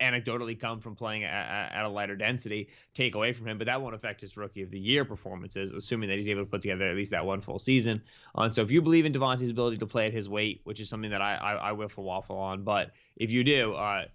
anecdotally 0.00 0.58
come 0.58 0.80
from 0.80 0.96
playing 0.96 1.22
at, 1.22 1.72
at 1.72 1.84
a 1.84 1.88
lighter 1.88 2.16
density 2.16 2.68
take 2.94 3.14
away 3.14 3.32
from 3.32 3.46
him, 3.46 3.58
but 3.58 3.66
that 3.66 3.80
won't 3.80 3.94
affect 3.94 4.20
his 4.20 4.36
rookie 4.36 4.62
of 4.62 4.70
the 4.70 4.78
year 4.78 5.04
performances, 5.04 5.72
assuming 5.72 6.08
that 6.08 6.18
he's 6.18 6.28
able 6.28 6.42
to 6.42 6.50
put 6.50 6.62
together 6.62 6.88
at 6.88 6.96
least 6.96 7.12
that 7.12 7.24
one 7.24 7.40
full 7.40 7.58
season. 7.58 8.02
Uh, 8.34 8.48
so 8.48 8.60
if 8.62 8.70
you 8.70 8.82
believe 8.82 9.06
in 9.06 9.12
DeVonta's 9.12 9.50
ability 9.50 9.78
to 9.78 9.86
play 9.86 10.06
at 10.06 10.12
his 10.12 10.28
weight, 10.28 10.60
which 10.64 10.80
is 10.80 10.88
something 10.88 11.10
that 11.10 11.22
I 11.22 11.36
I, 11.36 11.70
I 11.70 11.72
waffle 11.72 12.36
on, 12.36 12.64
but 12.64 12.90
if 13.16 13.30
you 13.30 13.44
do, 13.44 13.74
uh, 13.74 14.06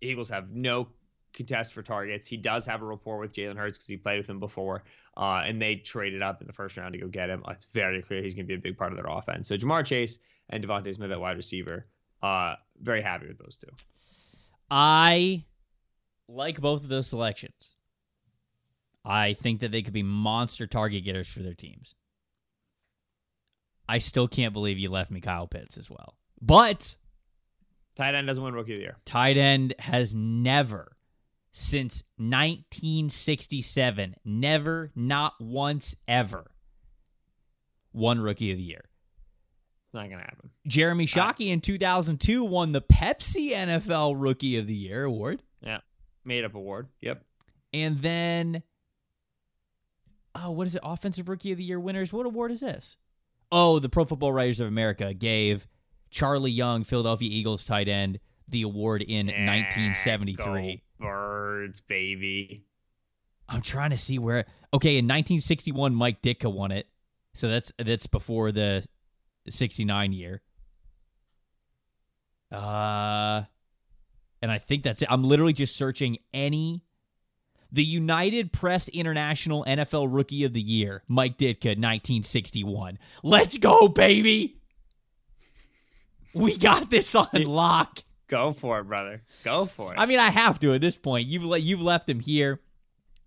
Eagles 0.00 0.30
have 0.30 0.50
no 0.50 0.88
contest 1.32 1.72
for 1.72 1.82
targets. 1.82 2.26
He 2.26 2.36
does 2.36 2.66
have 2.66 2.82
a 2.82 2.84
rapport 2.84 3.18
with 3.18 3.32
Jalen 3.32 3.56
Hurts 3.56 3.78
because 3.78 3.88
he 3.88 3.96
played 3.96 4.18
with 4.18 4.28
him 4.28 4.40
before, 4.40 4.84
uh, 5.16 5.42
and 5.44 5.60
they 5.60 5.76
traded 5.76 6.22
up 6.22 6.40
in 6.40 6.46
the 6.46 6.52
first 6.52 6.76
round 6.76 6.92
to 6.94 6.98
go 6.98 7.08
get 7.08 7.30
him. 7.30 7.42
It's 7.48 7.66
very 7.66 8.02
clear 8.02 8.22
he's 8.22 8.34
going 8.34 8.46
to 8.46 8.48
be 8.48 8.54
a 8.54 8.58
big 8.58 8.76
part 8.76 8.92
of 8.92 8.96
their 8.96 9.06
offense. 9.06 9.48
So 9.48 9.56
Ja'Marr 9.56 9.84
Chase 9.84 10.18
and 10.50 10.64
DeVonta 10.64 10.94
Smith 10.94 11.10
at 11.10 11.20
wide 11.20 11.36
receiver. 11.36 11.86
Uh, 12.22 12.54
very 12.80 13.02
happy 13.02 13.28
with 13.28 13.38
those 13.38 13.56
two. 13.56 13.70
I 14.70 15.44
like 16.28 16.60
both 16.60 16.82
of 16.82 16.88
those 16.88 17.06
selections. 17.06 17.74
I 19.04 19.32
think 19.34 19.60
that 19.60 19.72
they 19.72 19.82
could 19.82 19.94
be 19.94 20.02
monster 20.02 20.66
target 20.66 21.04
getters 21.04 21.28
for 21.28 21.40
their 21.40 21.54
teams. 21.54 21.94
I 23.88 23.98
still 23.98 24.28
can't 24.28 24.52
believe 24.52 24.78
you 24.78 24.90
left 24.90 25.10
me 25.10 25.20
Kyle 25.20 25.46
Pitts 25.46 25.78
as 25.78 25.90
well. 25.90 26.14
But 26.42 26.96
Tight 27.96 28.14
end 28.14 28.26
doesn't 28.26 28.42
win 28.42 28.54
rookie 28.54 28.74
of 28.74 28.78
the 28.78 28.82
year. 28.82 28.96
tight 29.04 29.36
end 29.36 29.74
has 29.78 30.14
never 30.14 30.92
since 31.52 32.02
1967 32.16 34.14
never 34.24 34.90
not 34.94 35.34
once 35.40 35.96
ever. 36.06 36.50
Won 37.92 38.20
rookie 38.20 38.50
of 38.52 38.58
the 38.58 38.62
year. 38.64 38.84
It's 39.86 39.94
not 39.94 40.08
going 40.08 40.18
to 40.18 40.24
happen. 40.24 40.50
jeremy 40.66 41.06
shockey 41.06 41.48
in 41.48 41.60
2002 41.60 42.44
won 42.44 42.72
the 42.72 42.82
pepsi 42.82 43.52
nfl 43.52 44.14
rookie 44.16 44.58
of 44.58 44.66
the 44.66 44.74
year 44.74 45.04
award. 45.04 45.42
Yeah. 45.62 45.78
Made 46.24 46.44
up 46.44 46.54
award. 46.54 46.88
Yep. 47.00 47.24
and 47.72 47.98
then 47.98 48.62
oh 50.34 50.50
what 50.50 50.66
is 50.66 50.76
it? 50.76 50.82
Offensive 50.84 51.28
rookie 51.28 51.52
of 51.52 51.58
the 51.58 51.64
year 51.64 51.80
winners. 51.80 52.12
What 52.12 52.26
award 52.26 52.50
is 52.52 52.60
this? 52.60 52.96
Oh 53.50 53.78
the 53.78 53.88
pro 53.88 54.04
football 54.04 54.32
writers 54.32 54.60
of 54.60 54.66
america 54.68 55.14
gave 55.14 55.66
charle 56.10 56.46
young 56.46 56.84
philadelphia 56.84 57.30
eagles 57.32 57.64
tight 57.64 57.88
end 57.88 58.20
the 58.46 58.60
award 58.62 59.00
in 59.02 59.26
1973 59.26 60.82
Go 61.00 61.06
birds, 61.58 61.80
baby. 61.80 62.64
I'm 63.48 63.62
trying 63.62 63.90
to 63.90 63.98
see 63.98 64.18
where. 64.18 64.44
Okay, 64.72 64.98
in 64.98 65.06
1961, 65.06 65.94
Mike 65.94 66.22
Ditka 66.22 66.52
won 66.52 66.70
it, 66.70 66.86
so 67.34 67.48
that's 67.48 67.72
that's 67.78 68.06
before 68.06 68.52
the 68.52 68.84
69 69.48 70.12
year. 70.12 70.42
Uh, 72.52 73.42
and 74.40 74.50
I 74.50 74.58
think 74.58 74.82
that's 74.82 75.02
it. 75.02 75.08
I'm 75.10 75.24
literally 75.24 75.52
just 75.52 75.76
searching 75.76 76.18
any. 76.32 76.84
The 77.70 77.84
United 77.84 78.50
Press 78.50 78.88
International 78.88 79.62
NFL 79.68 80.08
Rookie 80.10 80.44
of 80.44 80.54
the 80.54 80.60
Year, 80.60 81.02
Mike 81.06 81.36
Ditka, 81.36 81.76
1961. 81.76 82.98
Let's 83.22 83.58
go, 83.58 83.88
baby! 83.88 84.62
We 86.32 86.56
got 86.56 86.88
this 86.88 87.14
on 87.14 87.28
lock. 87.44 87.98
Go 88.28 88.52
for 88.52 88.78
it, 88.80 88.84
brother. 88.84 89.22
Go 89.42 89.64
for 89.66 89.92
it. 89.92 89.98
I 89.98 90.06
mean, 90.06 90.18
I 90.18 90.30
have 90.30 90.58
to 90.60 90.74
at 90.74 90.80
this 90.80 90.96
point. 90.96 91.26
You've 91.26 91.44
le- 91.44 91.58
you've 91.58 91.82
left 91.82 92.08
him 92.08 92.20
here. 92.20 92.60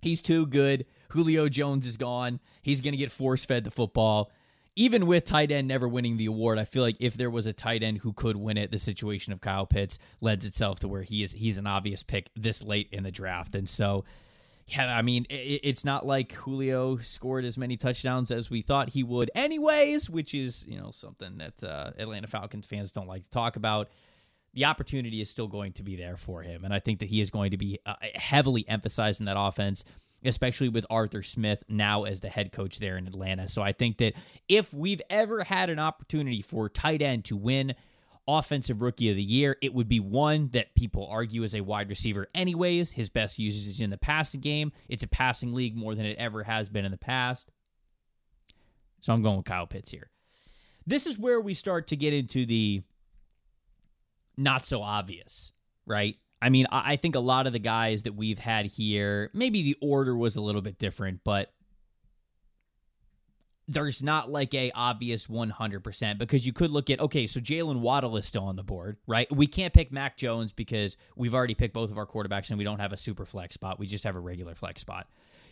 He's 0.01 0.21
too 0.21 0.45
good. 0.45 0.85
Julio 1.09 1.49
Jones 1.49 1.85
is 1.85 1.97
gone. 1.97 2.39
He's 2.61 2.81
going 2.81 2.93
to 2.93 2.97
get 2.97 3.11
force 3.11 3.43
fed 3.43 3.63
the 3.63 3.71
football. 3.71 4.31
Even 4.75 5.05
with 5.05 5.25
tight 5.25 5.51
end 5.51 5.67
never 5.67 5.87
winning 5.87 6.15
the 6.15 6.27
award, 6.27 6.57
I 6.57 6.63
feel 6.63 6.81
like 6.81 6.95
if 6.99 7.17
there 7.17 7.29
was 7.29 7.45
a 7.45 7.51
tight 7.51 7.83
end 7.83 7.97
who 7.97 8.13
could 8.13 8.37
win 8.37 8.57
it, 8.57 8.71
the 8.71 8.77
situation 8.77 9.33
of 9.33 9.41
Kyle 9.41 9.65
Pitts 9.65 9.97
lends 10.21 10.45
itself 10.45 10.79
to 10.79 10.87
where 10.87 11.01
he 11.01 11.23
is 11.23 11.33
he's 11.33 11.57
an 11.57 11.67
obvious 11.67 12.03
pick 12.03 12.29
this 12.35 12.63
late 12.63 12.87
in 12.91 13.03
the 13.03 13.11
draft. 13.11 13.53
And 13.53 13.67
so, 13.67 14.05
yeah, 14.67 14.95
I 14.95 15.01
mean, 15.01 15.25
it's 15.29 15.83
not 15.83 16.05
like 16.05 16.31
Julio 16.31 16.97
scored 16.99 17.43
as 17.43 17.57
many 17.57 17.75
touchdowns 17.75 18.31
as 18.31 18.49
we 18.49 18.61
thought 18.61 18.89
he 18.91 19.03
would, 19.03 19.29
anyways, 19.35 20.09
which 20.09 20.33
is 20.33 20.65
you 20.65 20.79
know 20.79 20.91
something 20.91 21.39
that 21.39 21.63
uh, 21.63 21.91
Atlanta 21.97 22.27
Falcons 22.27 22.65
fans 22.65 22.93
don't 22.93 23.07
like 23.07 23.23
to 23.23 23.29
talk 23.29 23.57
about 23.57 23.89
the 24.53 24.65
opportunity 24.65 25.21
is 25.21 25.29
still 25.29 25.47
going 25.47 25.73
to 25.73 25.83
be 25.83 25.95
there 25.95 26.17
for 26.17 26.41
him. 26.41 26.65
And 26.65 26.73
I 26.73 26.79
think 26.79 26.99
that 26.99 27.09
he 27.09 27.21
is 27.21 27.29
going 27.29 27.51
to 27.51 27.57
be 27.57 27.79
uh, 27.85 27.95
heavily 28.15 28.67
emphasized 28.67 29.19
in 29.19 29.25
that 29.27 29.39
offense, 29.39 29.83
especially 30.25 30.69
with 30.69 30.85
Arthur 30.89 31.23
Smith 31.23 31.63
now 31.69 32.03
as 32.03 32.19
the 32.19 32.29
head 32.29 32.51
coach 32.51 32.79
there 32.79 32.97
in 32.97 33.07
Atlanta. 33.07 33.47
So 33.47 33.61
I 33.61 33.71
think 33.71 33.97
that 33.97 34.13
if 34.49 34.73
we've 34.73 35.01
ever 35.09 35.43
had 35.43 35.69
an 35.69 35.79
opportunity 35.79 36.41
for 36.41 36.67
tight 36.67 37.01
end 37.01 37.25
to 37.25 37.37
win 37.37 37.75
offensive 38.27 38.81
rookie 38.81 39.09
of 39.09 39.15
the 39.15 39.23
year, 39.23 39.57
it 39.61 39.73
would 39.73 39.87
be 39.87 39.99
one 39.99 40.49
that 40.49 40.75
people 40.75 41.07
argue 41.09 41.43
is 41.43 41.55
a 41.55 41.61
wide 41.61 41.89
receiver 41.89 42.27
anyways. 42.35 42.91
His 42.91 43.09
best 43.09 43.39
usage 43.39 43.67
is 43.67 43.81
in 43.81 43.89
the 43.89 43.97
passing 43.97 44.41
game. 44.41 44.71
It's 44.89 45.03
a 45.03 45.07
passing 45.07 45.53
league 45.53 45.75
more 45.75 45.95
than 45.95 46.05
it 46.05 46.17
ever 46.17 46.43
has 46.43 46.69
been 46.69 46.85
in 46.85 46.91
the 46.91 46.97
past. 46.97 47.49
So 49.01 49.13
I'm 49.13 49.23
going 49.23 49.37
with 49.37 49.45
Kyle 49.45 49.65
Pitts 49.65 49.91
here. 49.91 50.11
This 50.85 51.07
is 51.07 51.17
where 51.17 51.39
we 51.39 51.53
start 51.53 51.87
to 51.87 51.95
get 51.95 52.13
into 52.13 52.45
the 52.45 52.83
not 54.37 54.65
so 54.65 54.81
obvious, 54.81 55.51
right? 55.85 56.17
I 56.41 56.49
mean, 56.49 56.67
I 56.71 56.93
I 56.93 56.95
think 56.95 57.15
a 57.15 57.19
lot 57.19 57.47
of 57.47 57.53
the 57.53 57.59
guys 57.59 58.03
that 58.03 58.15
we've 58.15 58.39
had 58.39 58.65
here, 58.65 59.29
maybe 59.33 59.61
the 59.61 59.77
order 59.81 60.15
was 60.15 60.35
a 60.35 60.41
little 60.41 60.61
bit 60.61 60.77
different, 60.79 61.21
but 61.23 61.53
there's 63.67 64.03
not 64.03 64.29
like 64.29 64.53
a 64.53 64.71
obvious 64.73 65.27
100% 65.27 66.17
because 66.17 66.45
you 66.45 66.51
could 66.51 66.71
look 66.71 66.89
at 66.89 66.99
okay 66.99 67.25
so 67.25 67.39
jalen 67.39 67.79
waddle 67.79 68.17
is 68.17 68.25
still 68.25 68.43
on 68.43 68.55
the 68.55 68.63
board 68.63 68.97
right? 69.07 69.31
We 69.31 69.47
can't 69.47 69.73
pick 69.73 69.91
mac 69.91 70.17
jones 70.17 70.51
because 70.51 70.97
we've 71.15 71.33
already 71.33 71.53
picked 71.53 71.73
both 71.73 71.91
of 71.91 71.97
our 71.97 72.05
quarterbacks 72.05 72.49
and 72.49 72.57
we 72.57 72.65
don't 72.65 72.79
have 72.79 72.91
a 72.91 72.97
super 72.97 73.25
flex 73.25 73.53
spot. 73.53 73.79
We 73.79 73.87
just 73.87 74.03
have 74.03 74.15
a 74.15 74.19
regular 74.19 74.55
flex 74.55 74.81
spot 74.81 75.07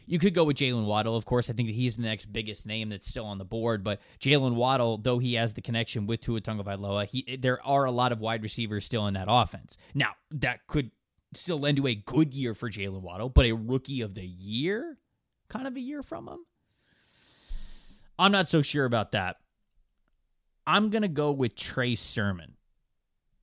you 0.10 0.18
could 0.18 0.34
go 0.34 0.44
with 0.44 0.58
Jalen 0.58 0.86
Waddle, 0.86 1.16
of 1.16 1.26
course. 1.26 1.52
I 1.52 1.54
think 1.54 1.70
that 1.70 1.76
he's 1.76 1.96
the 1.96 2.02
next 2.02 2.34
biggest 2.34 2.66
name 2.66 2.90
that's 2.90 3.08
still 3.08 3.26
on 3.26 3.38
the 3.38 3.46
board. 3.46 3.84
But 3.84 4.02
Jalen 4.20 4.56
Waddle, 4.56 4.98
though 4.98 5.20
he 5.20 5.36
has 5.36 5.54
the 5.54 5.62
connection 5.62 6.08
with 6.08 6.20
Tua 6.20 6.42
Tagovailoa, 6.42 7.06
he 7.06 7.38
there 7.38 7.64
are 7.64 7.86
a 7.86 7.92
lot 7.92 8.12
of 8.12 8.20
wide 8.20 8.42
receivers 8.42 8.86
still 8.86 9.06
in 9.06 9.14
that 9.14 9.28
offense. 9.30 9.78
Now 9.94 10.14
that 10.32 10.66
could 10.66 10.90
still 11.36 11.60
lend 11.60 11.78
to 11.78 11.86
a 11.86 11.94
good 11.94 12.34
year 12.34 12.56
for 12.56 12.72
Jalen 12.72 13.02
Waddle, 13.02 13.30
but 13.30 13.46
a 13.46 13.52
rookie 13.52 14.02
of 14.02 14.16
the 14.16 14.26
year 14.26 14.98
kind 15.48 15.68
of 15.68 15.76
a 15.76 15.80
year 15.80 16.02
from 16.02 16.28
him. 16.28 16.40
I'm 18.18 18.32
not 18.32 18.48
so 18.48 18.64
sure 18.64 18.86
about 18.86 19.12
that. 19.12 19.38
I'm 20.66 20.90
gonna 20.90 21.08
go 21.08 21.32
with 21.32 21.56
Trey 21.56 21.94
Sermon, 21.94 22.56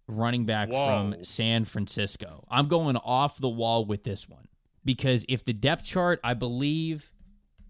running 0.08 0.46
back 0.46 0.70
Whoa. 0.70 1.12
from 1.12 1.22
San 1.22 1.64
Francisco. 1.64 2.44
I'm 2.50 2.66
going 2.66 2.96
off 2.96 3.38
the 3.38 3.48
wall 3.48 3.84
with 3.84 4.02
this 4.02 4.28
one 4.28 4.48
because 4.86 5.26
if 5.28 5.44
the 5.44 5.52
depth 5.52 5.84
chart, 5.84 6.20
I 6.24 6.32
believe, 6.32 7.12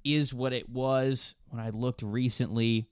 is 0.04 0.32
what 0.32 0.52
it 0.52 0.68
was 0.68 1.34
when 1.48 1.60
I 1.60 1.70
looked 1.70 2.02
recently. 2.02 2.88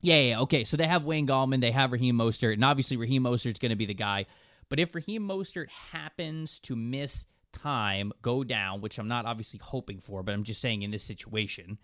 Yeah, 0.00 0.18
yeah, 0.18 0.40
okay. 0.40 0.64
So 0.64 0.76
they 0.76 0.88
have 0.88 1.04
Wayne 1.04 1.28
Gallman, 1.28 1.60
they 1.60 1.70
have 1.70 1.92
Raheem 1.92 2.16
Mostert, 2.16 2.54
and 2.54 2.64
obviously 2.64 2.96
Raheem 2.96 3.22
Mostert's 3.22 3.60
going 3.60 3.70
to 3.70 3.76
be 3.76 3.86
the 3.86 3.94
guy. 3.94 4.26
But 4.68 4.80
if 4.80 4.94
Raheem 4.94 5.22
Mostert 5.22 5.68
happens 5.68 6.58
to 6.60 6.74
miss 6.74 7.26
time, 7.52 8.12
go 8.22 8.42
down, 8.42 8.80
which 8.80 8.98
I'm 8.98 9.06
not 9.06 9.26
obviously 9.26 9.60
hoping 9.62 10.00
for, 10.00 10.22
but 10.22 10.32
I'm 10.32 10.44
just 10.44 10.60
saying 10.60 10.82
in 10.82 10.90
this 10.90 11.04
situation, 11.04 11.78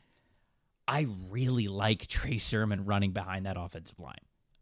I 0.89 1.07
really 1.31 1.69
like 1.69 2.07
Trey 2.07 2.39
Sermon 2.39 2.87
running 2.87 3.13
behind 3.13 3.45
that 3.47 3.59
offensive 3.59 4.01
line. 4.01 4.17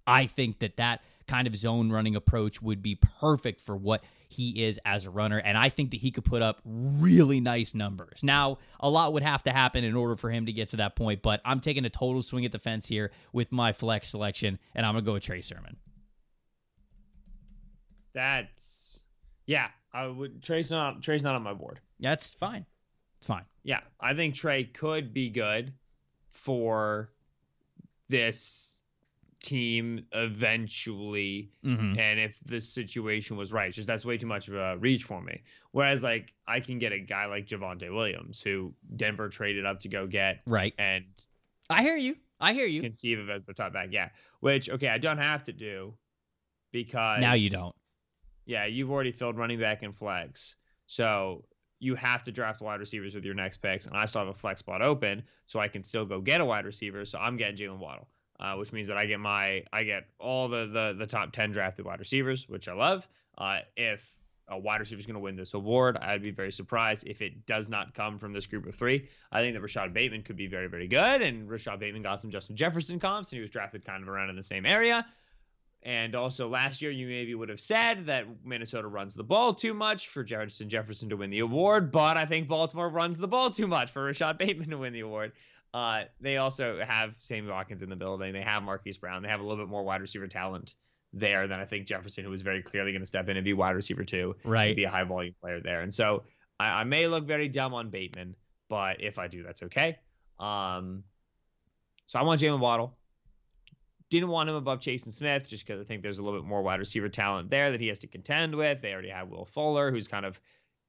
I 0.09 0.27
think 0.27 0.59
that 0.59 0.77
that 0.77 1.03
kind 1.29 1.47
of 1.47 1.57
zone 1.57 1.90
running 1.90 2.16
approach 2.16 2.61
would 2.61 2.83
be 2.83 2.97
perfect 2.97 3.61
for 3.61 3.77
what 3.77 4.03
he 4.29 4.65
is 4.65 4.81
as 4.85 5.07
a 5.07 5.11
runner. 5.11 5.39
And 5.39 5.57
I 5.57 5.69
think 5.69 5.91
that 5.93 5.99
he 5.99 6.11
could 6.11 6.25
put 6.25 6.43
up 6.43 6.61
really 6.65 7.41
nice 7.41 7.75
numbers. 7.75 8.23
Now, 8.23 8.59
a 8.81 8.91
lot 8.91 9.12
would 9.12 9.23
have 9.23 9.43
to 9.45 9.53
happen 9.53 9.85
in 9.85 9.95
order 9.95 10.17
for 10.17 10.31
him 10.31 10.47
to 10.47 10.53
get 10.53 10.69
to 10.69 10.77
that 10.79 10.97
point, 10.97 11.23
but 11.23 11.41
I'm 11.45 11.61
taking 11.61 11.85
a 11.85 11.91
total 11.91 12.23
swing 12.23 12.45
at 12.45 12.53
the 12.53 12.59
fence 12.59 12.87
here 12.87 13.11
with 13.33 13.53
my 13.53 13.73
flex 13.73 14.09
selection, 14.09 14.59
and 14.75 14.85
I'm 14.85 14.95
going 14.95 15.05
to 15.05 15.09
go 15.09 15.12
with 15.15 15.23
Trey 15.23 15.41
Sermon. 15.41 15.77
That's 18.15 19.01
yeah. 19.47 19.69
I 19.93 20.07
would 20.07 20.43
Trey's 20.43 20.71
not 20.71 21.03
Trey's 21.03 21.23
not 21.23 21.35
on 21.37 21.43
my 21.43 21.55
board. 21.55 21.81
That's 22.01 22.35
fine. 22.35 22.67
It's 23.19 23.27
fine. 23.27 23.45
Yeah, 23.62 23.81
I 23.99 24.12
think 24.12 24.35
Trey 24.35 24.65
could 24.65 25.15
be 25.15 25.31
good 25.31 25.73
for 26.29 27.11
this 28.09 28.76
team 29.46 30.04
eventually. 30.12 31.50
Mm-hmm. 31.64 31.98
And 31.98 32.20
if 32.20 32.38
the 32.44 32.61
situation 32.61 33.37
was 33.37 33.52
right, 33.52 33.72
just 33.72 33.87
that's 33.87 34.04
way 34.04 34.18
too 34.18 34.26
much 34.26 34.48
of 34.48 34.54
a 34.54 34.76
reach 34.78 35.04
for 35.04 35.22
me. 35.22 35.42
Whereas, 35.72 36.02
like, 36.02 36.35
I 36.46 36.61
can 36.61 36.78
get 36.78 36.92
a 36.92 36.98
guy 36.98 37.26
like 37.26 37.46
Javonte 37.46 37.94
Williams, 37.94 38.42
who 38.42 38.74
Denver 38.96 39.28
traded 39.28 39.64
up 39.64 39.80
to 39.80 39.88
go 39.88 40.06
get, 40.06 40.40
Right. 40.46 40.74
and 40.78 41.04
I 41.70 41.82
hear 41.82 41.96
you. 41.96 42.16
I 42.38 42.52
hear 42.52 42.66
you. 42.66 42.82
conceive 42.82 43.18
of 43.18 43.30
as 43.30 43.46
their 43.46 43.54
top 43.54 43.72
back. 43.72 43.88
Yeah, 43.90 44.11
which 44.40 44.68
okay, 44.68 44.88
I 44.88 44.98
don't 44.98 45.18
have 45.18 45.44
to 45.44 45.52
do 45.52 45.94
because 46.72 47.20
Now 47.22 47.32
you 47.35 47.48
don't. 47.48 47.74
Yeah, 48.44 48.66
you've 48.66 48.90
already 48.90 49.11
filled 49.12 49.37
running 49.38 49.59
back 49.59 49.82
and 49.82 49.96
flex, 49.96 50.54
so 50.87 51.44
you 51.78 51.94
have 51.94 52.24
to 52.24 52.32
draft 52.32 52.61
wide 52.61 52.80
receivers 52.80 53.14
with 53.14 53.24
your 53.24 53.35
next 53.35 53.59
picks, 53.59 53.87
and 53.87 53.96
I 53.96 54.04
still 54.04 54.20
have 54.20 54.28
a 54.28 54.35
flex 54.38 54.61
spot 54.61 54.82
open, 54.82 55.22
so 55.46 55.59
I 55.61 55.68
can 55.68 55.82
still 55.82 56.04
go 56.04 56.20
get 56.20 56.40
a 56.40 56.44
wide 56.44 56.64
receiver. 56.66 57.04
So 57.04 57.18
I'm 57.18 57.37
getting 57.37 57.56
Jaylen 57.56 57.78
Waddle, 57.78 58.06
uh, 58.40 58.55
which 58.55 58.72
means 58.72 58.88
that 58.88 58.96
I 58.96 59.07
get 59.07 59.20
my 59.20 59.62
I 59.72 59.85
get 59.85 60.05
all 60.18 60.49
the 60.49 60.66
the 60.66 60.94
the 60.99 61.07
top 61.07 61.33
ten 61.33 61.51
drafted 61.51 61.85
wide 61.85 62.01
receivers, 62.01 62.49
which 62.49 62.68
I 62.68 62.75
love. 62.75 63.09
Uh, 63.38 63.59
if 63.77 64.16
a 64.49 64.59
wide 64.59 64.79
receiver 64.79 65.01
is 65.01 65.07
going 65.07 65.14
to 65.14 65.20
win 65.20 65.37
this 65.37 65.55
award, 65.55 65.96
I'd 65.96 66.22
be 66.22 66.31
very 66.31 66.53
surprised 66.53 67.07
if 67.07 67.20
it 67.20 67.46
does 67.46 67.68
not 67.68 67.94
come 67.94 68.18
from 68.18 68.33
this 68.33 68.46
group 68.46 68.66
of 68.66 68.75
three. 68.75 69.09
I 69.33 69.40
think 69.42 69.55
that 69.55 69.61
Rashod 69.61 69.92
Bateman 69.92 70.22
could 70.22 70.37
be 70.37 70.46
very 70.46 70.68
very 70.68 70.88
good, 70.88 71.22
and 71.22 71.49
Rashod 71.49 71.81
Bateman 71.81 72.03
got 72.03 72.20
some 72.20 72.31
Justin 72.31 72.57
Jefferson 72.57 72.99
comps, 72.99 73.31
and 73.31 73.38
he 73.38 73.40
was 73.40 73.51
drafted 73.51 73.85
kind 73.85 74.03
of 74.03 74.09
around 74.09 74.31
in 74.31 74.37
the 74.37 74.42
same 74.42 74.66
area. 74.66 75.07
And 75.87 76.16
also 76.16 76.49
last 76.49 76.83
year, 76.83 76.90
you 76.90 77.07
maybe 77.07 77.37
would 77.37 77.49
have 77.49 77.61
said 77.61 78.07
that 78.07 78.27
Minnesota 78.44 78.88
runs 78.88 79.14
the 79.14 79.22
ball 79.22 79.55
too 79.55 79.72
much 79.72 80.09
for 80.09 80.25
Justin 80.25 80.68
Jefferson 80.68 81.09
to 81.11 81.16
win 81.16 81.31
the 81.31 81.38
award, 81.38 81.92
but 81.92 82.16
I 82.16 82.25
think 82.25 82.49
Baltimore 82.49 82.88
runs 82.88 83.18
the 83.18 83.29
ball 83.29 83.51
too 83.51 83.68
much 83.68 83.90
for 83.90 84.03
Rashod 84.03 84.37
Bateman 84.38 84.70
to 84.70 84.79
win 84.79 84.92
the 84.92 85.01
award. 85.01 85.33
Uh, 85.74 86.05
they 86.20 86.38
also 86.38 86.81
have 86.87 87.16
Sammy 87.20 87.48
Watkins 87.50 87.83
in 87.83 87.88
the 87.90 87.96
building. 87.96 88.33
They 88.33 88.40
have 88.42 88.62
Marquise 88.62 88.96
Brown. 88.98 89.22
They 89.22 89.29
have 89.29 89.40
a 89.40 89.42
little 89.42 89.62
bit 89.64 89.70
more 89.70 89.83
wide 89.83 90.00
receiver 90.00 90.26
talent 90.26 90.74
there 91.12 91.46
than 91.46 91.61
I 91.61 91.64
think 91.64 91.87
Jefferson, 91.87 92.24
who 92.24 92.31
was 92.31 92.42
very 92.42 92.62
clearly 92.62 92.92
going 92.92 93.02
to 93.02 93.07
step 93.07 93.29
in 93.29 93.37
and 93.37 93.44
be 93.44 93.52
wide 93.52 93.76
receiver 93.76 94.05
too, 94.05 94.37
Right. 94.44 94.74
be 94.76 94.85
a 94.85 94.90
high 94.90 95.05
volume 95.05 95.35
player 95.40 95.61
there. 95.61 95.81
And 95.83 95.92
so 95.92 96.24
I, 96.59 96.81
I 96.81 96.85
may 96.85 97.07
look 97.07 97.26
very 97.26 97.48
dumb 97.48 97.74
on 97.74 97.90
Bateman, 97.90 98.35
but 98.68 99.00
if 99.02 99.18
I 99.18 99.29
do, 99.29 99.42
that's 99.42 99.62
okay. 99.64 99.98
Um, 100.38 101.05
so 102.07 102.18
I 102.18 102.22
want 102.22 102.40
Jaylen 102.40 102.61
Waddle. 102.61 102.96
Didn't 104.09 104.29
want 104.29 104.48
him 104.48 104.55
above 104.55 104.81
Jason 104.81 105.11
Smith 105.11 105.48
just 105.48 105.66
because 105.66 105.81
I 105.81 105.85
think 105.85 106.02
there's 106.02 106.18
a 106.18 106.22
little 106.22 106.38
bit 106.40 106.46
more 106.48 106.62
wide 106.62 106.79
receiver 106.79 107.09
talent 107.09 107.50
there 107.50 107.72
that 107.72 107.81
he 107.81 107.88
has 107.88 107.98
to 108.00 108.07
contend 108.07 108.55
with. 108.55 108.81
They 108.81 108.92
already 108.92 109.09
have 109.09 109.29
Will 109.29 109.46
Fuller, 109.46 109.90
who's 109.90 110.07
kind 110.07 110.24
of 110.24 110.38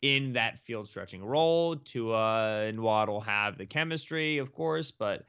in 0.02 0.34
that 0.34 0.60
field 0.60 0.88
stretching 0.88 1.24
role. 1.24 1.76
Tua 1.76 2.64
and 2.66 2.80
Waddle 2.80 3.20
have 3.22 3.58
the 3.58 3.66
chemistry, 3.66 4.38
of 4.38 4.52
course, 4.52 4.92
but 4.92 5.26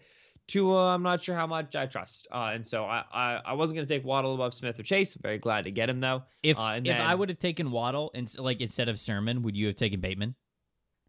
Tua, 0.46 0.94
I'm 0.94 1.02
not 1.02 1.22
sure 1.22 1.34
how 1.34 1.46
much 1.46 1.76
I 1.76 1.86
trust. 1.86 2.26
Uh, 2.32 2.50
and 2.54 2.66
so 2.66 2.84
I, 2.84 3.04
I, 3.12 3.40
I 3.46 3.52
wasn't 3.52 3.76
going 3.76 3.86
to 3.86 3.94
take 3.94 4.04
Waddle 4.04 4.34
above 4.34 4.54
Smith 4.54 4.78
or 4.78 4.82
Chase. 4.82 5.14
I'm 5.14 5.22
very 5.22 5.38
glad 5.38 5.64
to 5.64 5.70
get 5.70 5.88
him 5.90 6.00
though. 6.00 6.22
If 6.42 6.58
Uh, 6.58 6.80
if 6.84 6.98
I 7.00 7.14
would 7.14 7.28
have 7.28 7.38
taken 7.38 7.70
Waddle 7.70 8.10
and 8.14 8.32
like 8.38 8.60
instead 8.60 8.88
of 8.88 8.98
Sermon, 8.98 9.42
would 9.42 9.56
you 9.56 9.66
have 9.66 9.76
taken 9.76 10.00
Bateman? 10.00 10.34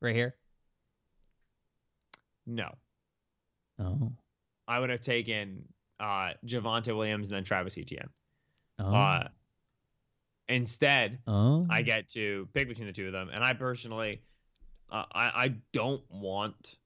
Right 0.02 0.16
here. 0.16 0.36
No, 2.46 2.76
Oh. 3.80 4.12
I 4.68 4.80
would 4.80 4.90
have 4.90 5.02
taken 5.02 5.64
uh, 6.00 6.32
Javonte 6.46 6.96
Williams 6.96 7.32
and 7.32 7.38
then 7.38 7.44
Travis 7.44 7.78
Etienne. 7.78 8.10
Oh. 8.80 8.94
Uh, 8.94 9.28
instead, 10.50 11.20
oh. 11.28 11.66
I 11.70 11.82
get 11.82 12.10
to 12.10 12.48
pick 12.54 12.68
between 12.68 12.88
the 12.88 12.94
two 12.94 13.08
of 13.08 13.14
them, 13.14 13.30
and 13.34 13.44
I 13.44 13.54
personally, 13.54 14.22
uh, 14.92 15.04
I 15.12 15.26
I 15.26 15.56
don't 15.72 16.02
want 16.10 16.78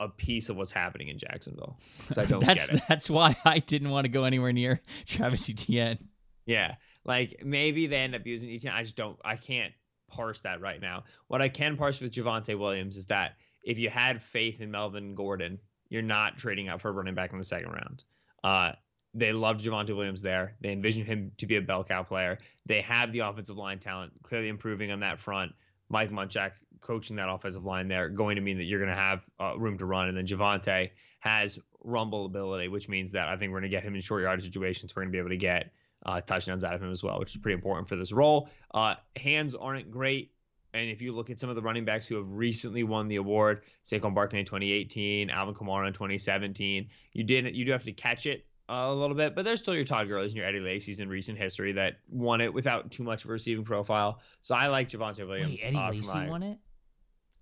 a 0.00 0.08
piece 0.08 0.48
of 0.48 0.56
what's 0.56 0.72
happening 0.72 1.08
in 1.08 1.18
Jacksonville. 1.18 1.78
I 2.16 2.24
don't 2.26 2.44
that's 2.44 2.66
get 2.66 2.76
it. 2.76 2.82
that's 2.88 3.08
why 3.08 3.36
I 3.44 3.60
didn't 3.60 3.90
want 3.90 4.04
to 4.04 4.08
go 4.08 4.24
anywhere 4.24 4.52
near 4.52 4.80
Travis 5.06 5.48
Etienne. 5.48 6.08
Yeah, 6.46 6.74
like 7.04 7.42
maybe 7.44 7.86
they 7.86 7.96
end 7.96 8.14
up 8.14 8.26
using 8.26 8.50
Etienne. 8.50 8.74
I 8.74 8.82
just 8.82 8.96
don't. 8.96 9.18
I 9.24 9.36
can't 9.36 9.72
parse 10.08 10.40
that 10.42 10.60
right 10.60 10.80
now. 10.80 11.04
What 11.28 11.40
I 11.40 11.48
can 11.48 11.76
parse 11.76 12.00
with 12.00 12.12
Javonte 12.12 12.58
Williams 12.58 12.96
is 12.96 13.06
that 13.06 13.36
if 13.62 13.78
you 13.78 13.90
had 13.90 14.22
faith 14.22 14.60
in 14.60 14.70
Melvin 14.70 15.14
Gordon, 15.14 15.58
you're 15.88 16.02
not 16.02 16.36
trading 16.36 16.68
out 16.68 16.80
for 16.80 16.88
a 16.88 16.92
running 16.92 17.14
back 17.14 17.32
in 17.32 17.38
the 17.38 17.44
second 17.44 17.70
round. 17.70 18.04
Uh, 18.42 18.72
they 19.14 19.32
loved 19.32 19.64
Javonte 19.64 19.94
Williams 19.94 20.22
there. 20.22 20.56
They 20.60 20.72
envisioned 20.72 21.06
him 21.06 21.32
to 21.38 21.46
be 21.46 21.56
a 21.56 21.60
bell 21.60 21.84
cow 21.84 22.02
player. 22.02 22.38
They 22.66 22.80
have 22.82 23.12
the 23.12 23.20
offensive 23.20 23.56
line 23.56 23.78
talent, 23.78 24.12
clearly 24.22 24.48
improving 24.48 24.90
on 24.90 25.00
that 25.00 25.18
front. 25.18 25.52
Mike 25.88 26.10
Munchak 26.10 26.52
coaching 26.80 27.16
that 27.16 27.28
offensive 27.28 27.64
line 27.64 27.88
there, 27.88 28.08
going 28.08 28.36
to 28.36 28.42
mean 28.42 28.56
that 28.56 28.64
you're 28.64 28.80
going 28.80 28.90
to 28.90 28.96
have 28.96 29.24
uh, 29.38 29.52
room 29.58 29.76
to 29.78 29.84
run. 29.84 30.08
And 30.08 30.16
then 30.16 30.26
Javonte 30.26 30.90
has 31.20 31.58
rumble 31.84 32.24
ability, 32.24 32.68
which 32.68 32.88
means 32.88 33.12
that 33.12 33.28
I 33.28 33.36
think 33.36 33.52
we're 33.52 33.60
going 33.60 33.70
to 33.70 33.76
get 33.76 33.82
him 33.82 33.94
in 33.94 34.00
short 34.00 34.22
yardage 34.22 34.46
situations. 34.46 34.96
We're 34.96 35.02
going 35.02 35.12
to 35.12 35.16
be 35.16 35.18
able 35.18 35.30
to 35.30 35.36
get 35.36 35.72
uh, 36.06 36.20
touchdowns 36.22 36.64
out 36.64 36.74
of 36.74 36.82
him 36.82 36.90
as 36.90 37.02
well, 37.02 37.18
which 37.18 37.34
is 37.34 37.40
pretty 37.40 37.54
important 37.54 37.88
for 37.88 37.96
this 37.96 38.10
role. 38.10 38.48
Uh, 38.72 38.94
hands 39.16 39.54
aren't 39.54 39.90
great. 39.90 40.32
And 40.74 40.88
if 40.88 41.02
you 41.02 41.12
look 41.12 41.28
at 41.28 41.38
some 41.38 41.50
of 41.50 41.56
the 41.56 41.62
running 41.62 41.84
backs 41.84 42.06
who 42.06 42.16
have 42.16 42.30
recently 42.30 42.82
won 42.82 43.08
the 43.08 43.16
award, 43.16 43.64
Saquon 43.84 44.14
Barkley 44.14 44.40
in 44.40 44.46
2018, 44.46 45.28
Alvin 45.28 45.54
Kamara 45.54 45.86
in 45.86 45.92
2017, 45.92 46.88
you 47.12 47.24
didn't. 47.24 47.54
You 47.54 47.66
do 47.66 47.72
have 47.72 47.84
to 47.84 47.92
catch 47.92 48.24
it 48.24 48.46
a 48.68 48.92
little 48.92 49.16
bit, 49.16 49.34
but 49.34 49.44
there's 49.44 49.58
still 49.60 49.74
your 49.74 49.84
Todd 49.84 50.08
Gurley's 50.08 50.32
and 50.32 50.36
your 50.38 50.46
Eddie 50.46 50.60
Lacy's 50.60 51.00
in 51.00 51.08
recent 51.08 51.36
history 51.38 51.72
that 51.72 51.94
won 52.08 52.40
it 52.40 52.52
without 52.52 52.90
too 52.90 53.02
much 53.02 53.24
of 53.24 53.30
a 53.30 53.32
receiving 53.32 53.64
profile. 53.64 54.20
So 54.40 54.54
I 54.54 54.68
like 54.68 54.88
Javonte 54.88 55.26
Williams. 55.26 55.50
Wait, 55.50 55.60
Eddie 55.64 55.76
uh, 55.76 55.90
Lacy 55.90 56.26
won 56.28 56.42
it? 56.42 56.58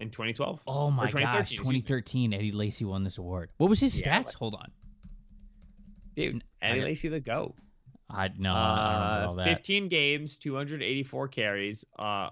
in 0.00 0.10
2012. 0.10 0.60
Oh 0.66 0.90
my 0.90 1.06
2013, 1.06 1.40
gosh, 1.40 1.50
2013, 1.52 2.32
Eddie 2.34 2.52
Lacy 2.52 2.84
won 2.84 3.04
this 3.04 3.18
award. 3.18 3.50
What 3.58 3.68
was 3.70 3.80
his 3.80 4.00
Yeah, 4.00 4.20
stats? 4.20 4.24
but- 4.24 4.34
Hold 4.34 4.54
on. 4.54 4.72
Dude, 6.14 6.42
Eddie 6.60 6.80
got- 6.80 6.84
Lacy 6.86 7.08
the 7.08 7.20
go. 7.20 7.54
I 8.08 8.28
no, 8.36 8.52
I 8.52 8.76
don't 8.76 9.02
remember 9.28 9.28
all 9.28 9.40
Uh, 9.40 9.44
15 9.54 9.88
games, 9.88 10.36
284 10.38 11.28
carries, 11.28 11.84
uh, 12.00 12.30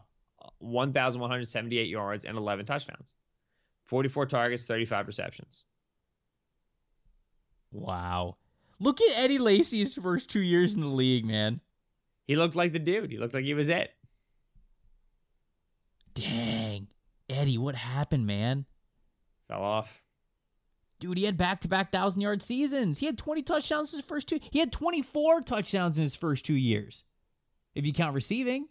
1,178 0.59 1.89
yards, 1.89 2.25
and 2.25 2.37
11 2.37 2.67
touchdowns. 2.67 3.15
44 3.85 4.27
targets, 4.27 4.65
35 4.65 5.07
receptions. 5.07 5.67
Wow. 7.71 8.37
Look 8.81 9.01
at 9.01 9.19
Eddie 9.19 9.39
Lacy's 9.39 9.95
first 9.97 10.31
two 10.31 10.41
years 10.41 10.75
in 10.75 10.81
the 10.81 10.87
league, 10.87 11.25
man. 11.25 11.61
He 12.27 12.37
looked 12.37 12.55
like 12.57 12.73
the 12.73 12.79
dude. 12.79 13.11
He 13.11 13.19
looked 13.19 13.35
like 13.35 13.45
he 13.45 13.55
was 13.55 13.69
it. 13.69 13.91
Dang. 16.15 16.89
Eddie, 17.29 17.59
what 17.59 17.75
happened, 17.75 18.27
man? 18.27 18.67
Fell 19.49 19.63
off. 19.63 20.03
Dude, 21.01 21.19
he 21.19 21.25
had 21.25 21.37
back 21.37 21.61
to 21.61 21.69
back 21.69 21.93
thousand 21.93 22.21
yard 22.21 22.43
seasons. 22.43 22.99
He 22.99 23.07
had 23.07 23.19
20 23.19 23.43
touchdowns 23.43 23.93
in 23.93 23.99
his 23.99 24.07
first 24.07 24.29
two. 24.29 24.41
He 24.51 24.59
had 24.59 24.73
24 24.73 25.43
touchdowns 25.43 25.97
in 25.97 26.03
his 26.03 26.17
first 26.17 26.45
two 26.45 26.55
years, 26.55 27.05
if 27.75 27.87
you 27.87 27.93
count 27.93 28.15
receiving. 28.15 28.69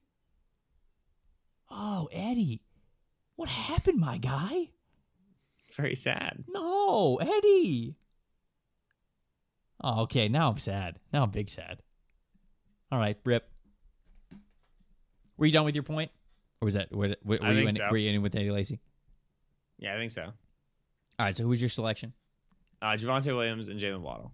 Oh, 1.69 2.09
Eddie, 2.11 2.61
what 3.35 3.49
happened, 3.49 3.99
my 3.99 4.17
guy? 4.17 4.69
Very 5.75 5.95
sad. 5.95 6.43
No, 6.47 7.17
Eddie. 7.17 7.95
Oh, 9.81 10.01
okay. 10.03 10.27
Now 10.27 10.49
I'm 10.49 10.57
sad. 10.57 10.99
Now 11.13 11.23
I'm 11.23 11.31
big 11.31 11.49
sad. 11.49 11.81
All 12.91 12.99
right, 12.99 13.17
Rip. 13.23 13.49
Were 15.37 15.45
you 15.45 15.51
done 15.51 15.65
with 15.65 15.75
your 15.75 15.83
point, 15.83 16.09
or 16.61 16.65
was 16.65 16.73
that 16.73 16.91
were, 16.91 17.15
were, 17.23 17.37
were 17.41 17.53
you 17.53 17.67
in, 17.67 17.75
so. 17.75 17.87
were 17.91 17.97
you 17.97 18.09
in 18.09 18.21
with 18.21 18.35
Eddie 18.35 18.49
Lacy? 18.49 18.79
Yeah, 19.77 19.93
I 19.93 19.97
think 19.97 20.11
so. 20.11 20.23
All 20.23 20.33
right. 21.19 21.35
So 21.35 21.43
who 21.43 21.49
was 21.49 21.61
your 21.61 21.69
selection? 21.69 22.13
Uh, 22.81 22.93
Javonte 22.93 23.35
Williams 23.35 23.67
and 23.67 23.79
Jaylen 23.79 24.01
Waddle. 24.01 24.31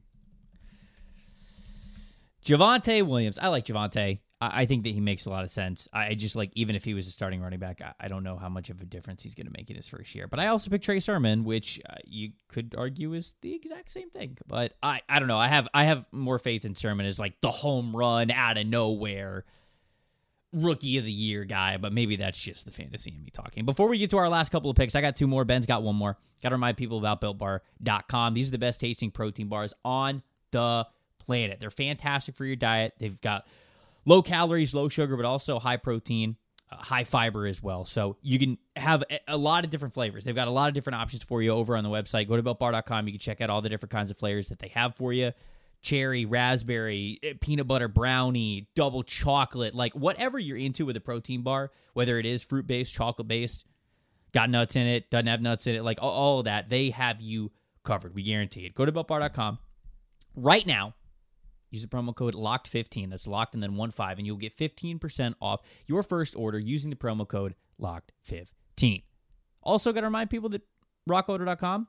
Javonte 2.46 3.06
Williams. 3.06 3.38
I 3.38 3.48
like 3.48 3.66
Javonte. 3.66 4.20
I, 4.52 4.66
think 4.66 4.84
that 4.84 4.90
he 4.90 5.00
makes 5.00 5.26
a 5.26 5.30
lot 5.30 5.44
of 5.44 5.52
sense. 5.52 5.88
I, 5.94 6.16
just 6.16 6.36
like 6.36 6.52
even 6.56 6.76
if 6.76 6.84
he 6.84 6.94
was 6.94 7.08
a 7.08 7.12
starting 7.12 7.42
running 7.42 7.60
back, 7.60 7.82
I, 7.82 7.94
I 8.00 8.08
don't 8.08 8.24
know 8.24 8.38
how 8.38 8.50
much 8.50 8.70
of 8.70 8.82
a 8.82 8.86
difference 8.86 9.24
he's 9.24 9.36
going 9.36 9.48
to 9.48 9.54
make 9.56 9.70
in 9.70 9.76
his 9.76 9.88
first 9.88 10.14
year. 10.16 10.28
But 10.28 10.40
I 10.40 10.48
also 10.48 10.70
picked 10.70 10.86
Trey 10.86 11.00
Sermon, 11.00 11.44
which 11.44 11.80
uh, 11.90 11.96
you 12.06 12.32
could 12.48 12.76
argue 12.78 13.14
is 13.14 13.34
the 13.42 13.54
exact 13.54 13.92
same 13.92 14.10
thing. 14.10 14.38
But 14.48 14.74
I, 14.82 15.02
I 15.08 15.20
don't 15.20 15.28
know. 15.28 15.38
I 15.38 15.48
have 15.48 15.68
I 15.74 15.86
have 15.86 16.06
more 16.12 16.40
faith 16.40 16.66
in 16.66 16.76
Sermon 16.76 17.06
as 17.06 17.20
like 17.20 17.40
the 17.42 17.52
home 17.52 17.96
run 17.96 18.32
out 18.32 18.58
of 18.58 18.66
nowhere 18.66 19.46
rookie 20.54 20.98
of 20.98 21.04
the 21.04 21.12
year 21.12 21.44
guy, 21.46 21.78
but 21.78 21.92
maybe 21.92 22.16
that's 22.16 22.42
just 22.42 22.66
the 22.66 22.72
fantasy 22.72 23.12
in 23.12 23.24
me 23.24 23.32
talking. 23.32 23.66
Before 23.66 23.88
we 23.88 23.98
get 23.98 24.12
to 24.12 24.18
our 24.18 24.30
last 24.30 24.52
couple 24.52 24.70
of 24.70 24.78
picks, 24.78 24.96
I 24.96 25.02
got 25.02 25.16
two 25.16 25.28
more. 25.28 25.44
Ben's 25.44 25.66
got 25.66 25.84
one 25.84 25.96
more. 25.96 26.18
Got 26.42 26.50
to 26.50 26.56
remind 26.56 26.78
people 26.78 26.98
about 26.98 27.22
builtbar.com. 27.22 28.34
These 28.34 28.50
are 28.50 28.52
the 28.52 28.58
best 28.58 28.80
tasting 28.80 29.12
protein 29.12 29.48
bars 29.48 29.74
on 29.84 30.22
the 30.52 30.86
planet. 31.20 31.60
They're 31.60 31.72
fantastic 31.72 32.36
for 32.36 32.46
your 32.46 32.56
diet. 32.56 32.94
They've 33.00 33.20
got 33.22 33.48
low 34.06 34.22
calories, 34.22 34.74
low 34.74 34.90
sugar, 34.90 35.16
but 35.16 35.26
also 35.26 35.60
high 35.60 35.78
protein, 35.78 36.38
uh, 36.72 36.78
high 36.78 37.04
fiber 37.04 37.46
as 37.46 37.62
well. 37.62 37.86
So 37.86 38.18
you 38.22 38.40
can 38.40 38.58
have 38.76 39.04
a, 39.28 39.38
lot 39.38 39.64
of 39.64 39.70
different 39.70 39.94
flavors. 39.94 40.24
They've 40.24 40.36
got 40.36 40.48
a 40.48 40.52
lot 40.52 40.68
of 40.68 40.74
different 40.74 40.96
options 40.96 41.24
for 41.24 41.42
you 41.42 41.52
over 41.52 41.76
on 41.76 41.84
the 41.84 41.90
website. 41.90 42.28
Go 42.28 42.36
to 42.36 42.44
builtbar.com. 42.44 43.08
You 43.08 43.14
can 43.14 43.20
check 43.20 43.42
out 43.42 43.50
all 43.50 43.62
the 43.62 43.70
different 43.70 43.92
kinds 43.92 44.12
of 44.12 44.18
flavors 44.18 44.50
that 44.50 44.60
they 44.60 44.70
have 44.70 44.96
for 44.96 45.14
you 45.14 45.32
cherry, 45.84 46.26
raspberry, 46.26 47.20
eh, 47.22 47.34
peanut 47.40 47.68
butter 47.68 47.88
brownie, 47.88 48.70
double 48.74 49.04
chocolate, 49.04 49.76
like 49.76 49.94
whatever 49.94 50.40
you're 50.40 50.58
into 50.58 50.86
with 50.86 50.98
a 50.98 51.02
protein 51.02 51.42
bar, 51.42 51.72
whether 51.94 52.18
it 52.18 52.26
is 52.26 52.42
fruit 52.42 52.66
based, 52.66 52.94
chocolate 52.94 53.28
based, 53.28 53.66
got 54.32 54.50
nuts 54.50 54.76
in 54.76 54.88
it, 54.88 55.12
doesn't 55.12 55.28
have 55.28 55.42
nuts 55.42 55.68
in 55.68 55.76
it, 55.76 55.84
like 55.84 56.00
all, 56.02 56.40
of 56.40 56.46
that, 56.46 56.70
they 56.70 56.90
have 56.90 57.22
you 57.22 57.52
covered. 57.84 58.16
We 58.16 58.24
guarantee 58.24 58.66
it. 58.66 58.74
Go 58.74 58.86
to 58.86 58.92
builtbar.com 58.92 59.60
right 60.36 60.66
now. 60.66 60.96
Use 61.74 61.82
the 61.82 61.88
promo 61.88 62.16
code 62.16 62.36
LOCKED15. 62.36 63.10
That's 63.10 63.28
locked 63.28 63.56
and 63.56 63.64
then 63.64 63.76
1 63.76 63.92
5, 63.92 64.20
and 64.20 64.28
you'll 64.28 64.38
get 64.38 64.56
15% 64.56 65.34
off 65.42 65.62
your 65.88 66.04
first 66.04 66.36
order 66.36 66.60
using 66.60 66.92
the 66.92 66.96
promo 66.96 67.28
code 67.28 67.56
LOCKED15. 67.82 69.04
Also, 69.64 69.92
got 69.92 70.02
to 70.02 70.08
remind 70.08 70.30
people 70.30 70.50
that 70.50 70.62
rockauto.com 71.10 71.88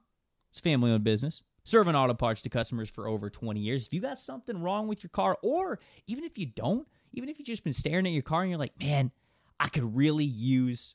is 0.50 0.60
family 0.60 0.90
owned 0.90 1.04
business 1.04 1.42
serving 1.64 1.94
auto 1.94 2.14
parts 2.14 2.42
to 2.42 2.48
customers 2.48 2.88
for 2.88 3.08
over 3.08 3.28
20 3.30 3.60
years. 3.60 3.86
If 3.86 3.92
you 3.92 4.00
got 4.00 4.18
something 4.18 4.62
wrong 4.62 4.86
with 4.86 5.02
your 5.02 5.10
car, 5.10 5.36
or 5.42 5.80
even 6.06 6.24
if 6.24 6.38
you 6.38 6.46
don't, 6.46 6.86
even 7.12 7.28
if 7.28 7.38
you've 7.38 7.46
just 7.46 7.64
been 7.64 7.72
staring 7.72 8.06
at 8.06 8.12
your 8.12 8.22
car 8.22 8.42
and 8.42 8.50
you're 8.50 8.58
like, 8.58 8.78
man, 8.80 9.10
I 9.58 9.68
could 9.68 9.96
really 9.96 10.24
use 10.24 10.94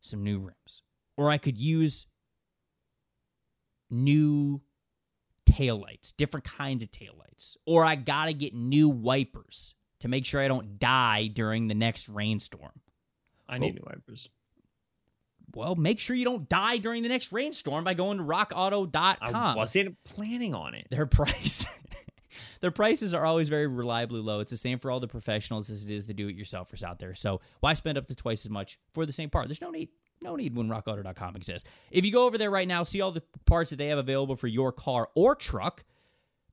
some 0.00 0.22
new 0.22 0.38
rims, 0.38 0.82
or 1.16 1.30
I 1.30 1.38
could 1.38 1.56
use 1.56 2.06
new 3.90 4.60
taillights, 5.58 6.14
different 6.16 6.44
kinds 6.44 6.82
of 6.82 6.90
taillights, 6.90 7.56
or 7.66 7.84
I 7.84 7.94
got 7.96 8.26
to 8.26 8.34
get 8.34 8.54
new 8.54 8.88
wipers 8.88 9.74
to 10.00 10.08
make 10.08 10.24
sure 10.24 10.40
I 10.40 10.48
don't 10.48 10.78
die 10.78 11.28
during 11.28 11.68
the 11.68 11.74
next 11.74 12.08
rainstorm. 12.08 12.80
I 13.48 13.58
need 13.58 13.74
new 13.74 13.84
wipers. 13.86 14.28
Well, 15.54 15.74
make 15.74 15.98
sure 15.98 16.14
you 16.14 16.26
don't 16.26 16.48
die 16.48 16.76
during 16.76 17.02
the 17.02 17.08
next 17.08 17.32
rainstorm 17.32 17.82
by 17.82 17.94
going 17.94 18.18
to 18.18 18.24
rockauto.com. 18.24 19.34
I 19.34 19.56
wasn't 19.56 19.96
planning 20.04 20.54
on 20.54 20.74
it. 20.74 20.86
Their 20.90 21.06
price 21.06 21.66
their 22.60 22.70
prices 22.70 23.14
are 23.14 23.24
always 23.24 23.48
very 23.48 23.66
reliably 23.66 24.20
low. 24.20 24.40
It's 24.40 24.50
the 24.50 24.56
same 24.56 24.78
for 24.78 24.90
all 24.90 25.00
the 25.00 25.08
professionals 25.08 25.70
as 25.70 25.84
it 25.84 25.94
is 25.94 26.04
the 26.04 26.14
do-it-yourselfers 26.14 26.82
out 26.82 26.98
there. 26.98 27.14
So 27.14 27.40
why 27.60 27.74
spend 27.74 27.98
up 27.98 28.06
to 28.06 28.14
twice 28.14 28.44
as 28.44 28.50
much 28.50 28.78
for 28.92 29.06
the 29.06 29.12
same 29.12 29.30
part? 29.30 29.48
There's 29.48 29.60
no 29.60 29.70
need 29.70 29.90
no 30.20 30.36
need 30.36 30.56
when 30.56 30.68
rockauto.com 30.68 31.36
exists. 31.36 31.68
If 31.90 32.04
you 32.04 32.12
go 32.12 32.26
over 32.26 32.38
there 32.38 32.50
right 32.50 32.68
now, 32.68 32.82
see 32.82 33.00
all 33.00 33.12
the 33.12 33.22
parts 33.46 33.70
that 33.70 33.76
they 33.76 33.88
have 33.88 33.98
available 33.98 34.36
for 34.36 34.46
your 34.46 34.72
car 34.72 35.08
or 35.14 35.34
truck. 35.34 35.84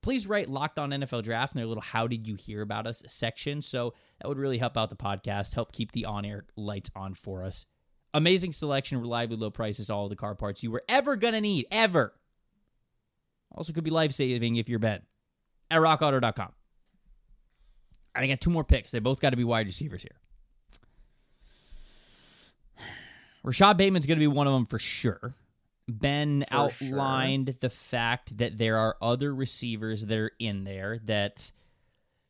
Please 0.01 0.27
write 0.27 0.49
Locked 0.49 0.77
On 0.77 0.91
NFL 0.91 1.23
Draft 1.23 1.55
in 1.55 1.57
their 1.57 1.65
little 1.65 1.81
"How 1.81 2.05
did 2.05 2.27
you 2.27 2.35
hear 2.35 2.61
about 2.61 2.85
us?" 2.85 3.01
section. 3.07 3.61
So 3.61 3.93
that 4.21 4.27
would 4.27 4.37
really 4.37 4.59
help 4.59 4.77
out 4.77 4.89
the 4.91 4.95
podcast, 4.95 5.55
help 5.55 5.71
keep 5.71 5.93
the 5.93 6.05
on-air 6.05 6.45
lights 6.55 6.91
on 6.95 7.15
for 7.15 7.43
us. 7.43 7.65
Amazing 8.13 8.53
selection, 8.53 9.01
reliably 9.01 9.37
low 9.37 9.49
prices, 9.49 9.89
all 9.89 10.07
the 10.07 10.15
car 10.15 10.35
parts 10.35 10.61
you 10.61 10.69
were 10.69 10.83
ever 10.87 11.15
gonna 11.15 11.41
need, 11.41 11.65
ever. 11.71 12.13
Also, 13.51 13.73
could 13.73 13.83
be 13.83 13.89
life 13.89 14.11
saving 14.11 14.57
if 14.57 14.69
you're 14.69 14.79
Ben 14.79 15.01
at 15.71 15.79
rockauto.com. 15.79 16.51
I 18.13 18.27
got 18.27 18.39
two 18.41 18.49
more 18.49 18.63
picks. 18.63 18.91
They 18.91 18.99
both 18.99 19.19
got 19.19 19.31
to 19.31 19.37
be 19.37 19.43
wide 19.43 19.65
receivers 19.65 20.03
here. 20.03 20.19
Rashod 23.45 23.77
Bateman's 23.77 24.05
going 24.05 24.17
to 24.17 24.23
be 24.23 24.27
one 24.27 24.47
of 24.47 24.53
them 24.53 24.65
for 24.65 24.79
sure. 24.79 25.33
Ben 25.87 26.43
For 26.49 26.55
outlined 26.55 27.57
the 27.59 27.69
fact 27.69 28.37
that 28.39 28.57
there 28.57 28.77
are 28.77 28.97
other 29.01 29.33
receivers 29.33 30.03
that 30.05 30.17
are 30.17 30.31
in 30.39 30.63
there 30.63 30.99
that, 31.05 31.51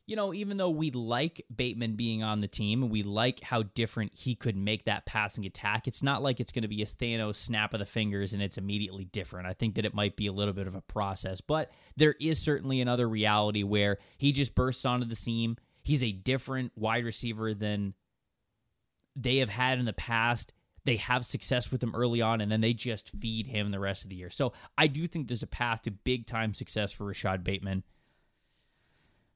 you 0.07 0.17
know, 0.17 0.33
even 0.33 0.57
though 0.57 0.71
we 0.71 0.91
like 0.91 1.41
Bateman 1.55 1.95
being 1.95 2.21
on 2.21 2.41
the 2.41 2.49
team, 2.49 2.89
we 2.89 3.01
like 3.01 3.39
how 3.39 3.63
different 3.63 4.11
he 4.13 4.35
could 4.35 4.57
make 4.57 4.83
that 4.85 5.05
passing 5.05 5.45
attack. 5.45 5.87
It's 5.87 6.03
not 6.03 6.21
like 6.21 6.41
it's 6.41 6.51
going 6.51 6.63
to 6.63 6.67
be 6.67 6.81
a 6.81 6.85
Thanos 6.85 7.37
snap 7.37 7.73
of 7.73 7.79
the 7.79 7.85
fingers 7.85 8.33
and 8.33 8.43
it's 8.43 8.57
immediately 8.57 9.05
different. 9.05 9.47
I 9.47 9.53
think 9.53 9.75
that 9.75 9.85
it 9.85 9.93
might 9.93 10.17
be 10.17 10.27
a 10.27 10.33
little 10.33 10.53
bit 10.53 10.67
of 10.67 10.75
a 10.75 10.81
process, 10.81 11.39
but 11.39 11.71
there 11.95 12.15
is 12.19 12.41
certainly 12.41 12.81
another 12.81 13.07
reality 13.07 13.63
where 13.63 13.99
he 14.17 14.33
just 14.33 14.53
bursts 14.53 14.83
onto 14.83 15.05
the 15.05 15.15
scene. 15.15 15.57
He's 15.81 16.03
a 16.03 16.11
different 16.11 16.73
wide 16.75 17.05
receiver 17.05 17.53
than 17.53 17.93
they 19.15 19.37
have 19.37 19.49
had 19.49 19.79
in 19.79 19.85
the 19.85 19.93
past. 19.93 20.51
They 20.85 20.97
have 20.97 21.25
success 21.25 21.71
with 21.71 21.81
him 21.81 21.95
early 21.95 22.21
on, 22.21 22.41
and 22.41 22.51
then 22.51 22.61
they 22.61 22.73
just 22.73 23.09
feed 23.09 23.47
him 23.47 23.71
the 23.71 23.79
rest 23.79 24.03
of 24.03 24.09
the 24.09 24.15
year. 24.15 24.29
So 24.29 24.53
I 24.77 24.87
do 24.87 25.07
think 25.07 25.27
there's 25.27 25.43
a 25.43 25.47
path 25.47 25.81
to 25.83 25.91
big 25.91 26.27
time 26.27 26.53
success 26.53 26.93
for 26.93 27.05
Rashod 27.05 27.43
Bateman. 27.43 27.83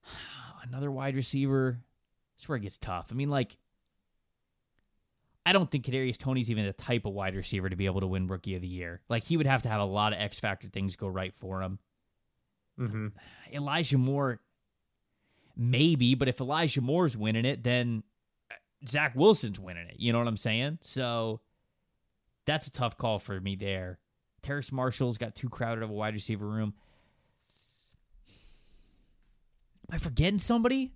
Another 0.63 0.91
wide 0.91 1.15
receiver. 1.15 1.79
This 2.35 2.43
is 2.43 2.49
where 2.49 2.57
it 2.57 2.61
gets 2.61 2.77
tough. 2.77 3.07
I 3.11 3.15
mean, 3.15 3.29
like, 3.29 3.57
I 5.45 5.51
don't 5.51 5.71
think 5.71 5.85
Kadarius 5.85 6.17
Toney's 6.17 6.51
even 6.51 6.65
the 6.65 6.73
type 6.73 7.05
of 7.05 7.13
wide 7.13 7.35
receiver 7.35 7.69
to 7.69 7.75
be 7.75 7.87
able 7.87 8.01
to 8.01 8.07
win 8.07 8.27
Rookie 8.27 8.55
of 8.55 8.61
the 8.61 8.67
Year. 8.67 9.01
Like, 9.09 9.23
he 9.23 9.35
would 9.35 9.47
have 9.47 9.63
to 9.63 9.69
have 9.69 9.81
a 9.81 9.85
lot 9.85 10.13
of 10.13 10.19
X 10.19 10.39
factor 10.39 10.67
things 10.67 10.95
go 10.95 11.07
right 11.07 11.33
for 11.33 11.63
him. 11.63 11.79
Mm-hmm. 12.79 13.07
Elijah 13.51 13.97
Moore, 13.97 14.39
maybe, 15.57 16.13
but 16.13 16.27
if 16.27 16.39
Elijah 16.39 16.81
Moore's 16.81 17.17
winning 17.17 17.45
it, 17.45 17.63
then 17.63 18.03
Zach 18.87 19.13
Wilson's 19.15 19.59
winning 19.59 19.87
it. 19.87 19.95
You 19.97 20.13
know 20.13 20.19
what 20.19 20.27
I'm 20.27 20.37
saying? 20.37 20.79
So 20.81 21.41
that's 22.45 22.67
a 22.67 22.71
tough 22.71 22.97
call 22.97 23.19
for 23.19 23.39
me 23.39 23.55
there. 23.55 23.99
Terrace 24.41 24.71
Marshall's 24.71 25.17
got 25.17 25.35
too 25.35 25.49
crowded 25.49 25.83
of 25.83 25.89
a 25.89 25.93
wide 25.93 26.13
receiver 26.13 26.47
room. 26.47 26.73
Am 29.89 29.95
I 29.95 29.97
forgetting 29.97 30.39
somebody? 30.39 30.93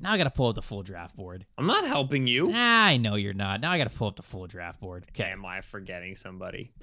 Now 0.00 0.12
I 0.12 0.16
got 0.16 0.24
to 0.24 0.30
pull 0.30 0.48
up 0.48 0.54
the 0.54 0.62
full 0.62 0.82
draft 0.82 1.14
board. 1.14 1.44
I'm 1.58 1.66
not 1.66 1.86
helping 1.86 2.26
you. 2.26 2.48
Nah, 2.48 2.86
I 2.86 2.96
know 2.96 3.16
you're 3.16 3.34
not. 3.34 3.60
Now 3.60 3.70
I 3.70 3.78
got 3.78 3.90
to 3.90 3.96
pull 3.96 4.08
up 4.08 4.16
the 4.16 4.22
full 4.22 4.46
draft 4.46 4.80
board. 4.80 5.04
Okay, 5.10 5.30
am 5.30 5.44
I 5.44 5.60
forgetting 5.60 6.16
somebody? 6.16 6.72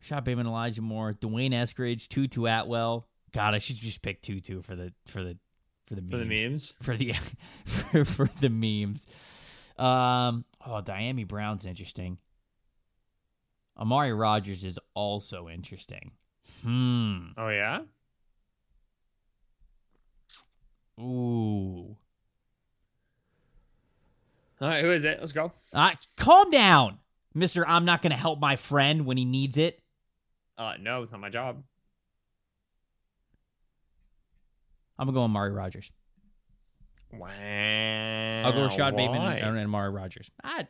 Shot 0.00 0.24
Bateman, 0.24 0.46
Elijah 0.46 0.80
Moore, 0.80 1.12
D'Wayne 1.12 1.50
Eskridge, 1.50 2.08
Tutu 2.08 2.46
Atwell. 2.46 3.06
God, 3.32 3.54
I 3.54 3.58
should 3.58 3.76
just 3.76 4.00
pick 4.00 4.22
Tutu 4.22 4.62
for 4.62 4.74
the 4.74 4.92
for 5.06 5.22
the 5.22 5.36
for 5.90 5.96
the 5.96 6.24
memes. 6.24 6.74
For 6.80 6.96
the 6.96 7.08
memes? 7.08 7.14
for 7.66 7.94
the 7.94 8.04
for, 8.04 8.04
for 8.04 8.26
the 8.40 8.48
memes. 8.48 9.06
Um, 9.76 10.44
oh, 10.64 10.80
Dyami 10.82 11.26
Brown's 11.26 11.66
interesting. 11.66 12.18
Amari 13.76 14.12
Rodgers 14.12 14.64
is 14.64 14.78
also 14.94 15.48
interesting. 15.48 16.12
Hmm. 16.62 17.28
Oh 17.36 17.48
yeah. 17.48 17.80
Ooh. 21.00 21.96
All 24.60 24.68
right, 24.68 24.84
who 24.84 24.92
is 24.92 25.04
it? 25.04 25.18
Let's 25.18 25.32
go. 25.32 25.52
Uh, 25.72 25.92
calm 26.16 26.50
down, 26.50 26.98
Mister. 27.34 27.66
I'm 27.66 27.86
not 27.86 28.02
going 28.02 28.10
to 28.10 28.16
help 28.18 28.38
my 28.38 28.56
friend 28.56 29.06
when 29.06 29.16
he 29.16 29.24
needs 29.24 29.56
it. 29.56 29.80
Uh, 30.58 30.74
no, 30.78 31.02
it's 31.02 31.10
not 31.10 31.20
my 31.20 31.30
job. 31.30 31.62
I'm 35.00 35.06
gonna 35.06 35.14
go 35.14 35.24
Amari 35.24 35.50
Rodgers. 35.50 35.90
Wow. 37.12 37.26
I'll 38.44 38.52
go 38.52 38.64
Rashod 38.64 38.94
Bateman 38.96 39.22
Why? 39.22 39.36
and, 39.36 39.56
and 39.56 39.66
Amari 39.66 39.90
Rodgers. 39.90 40.30
Ah, 40.44 40.64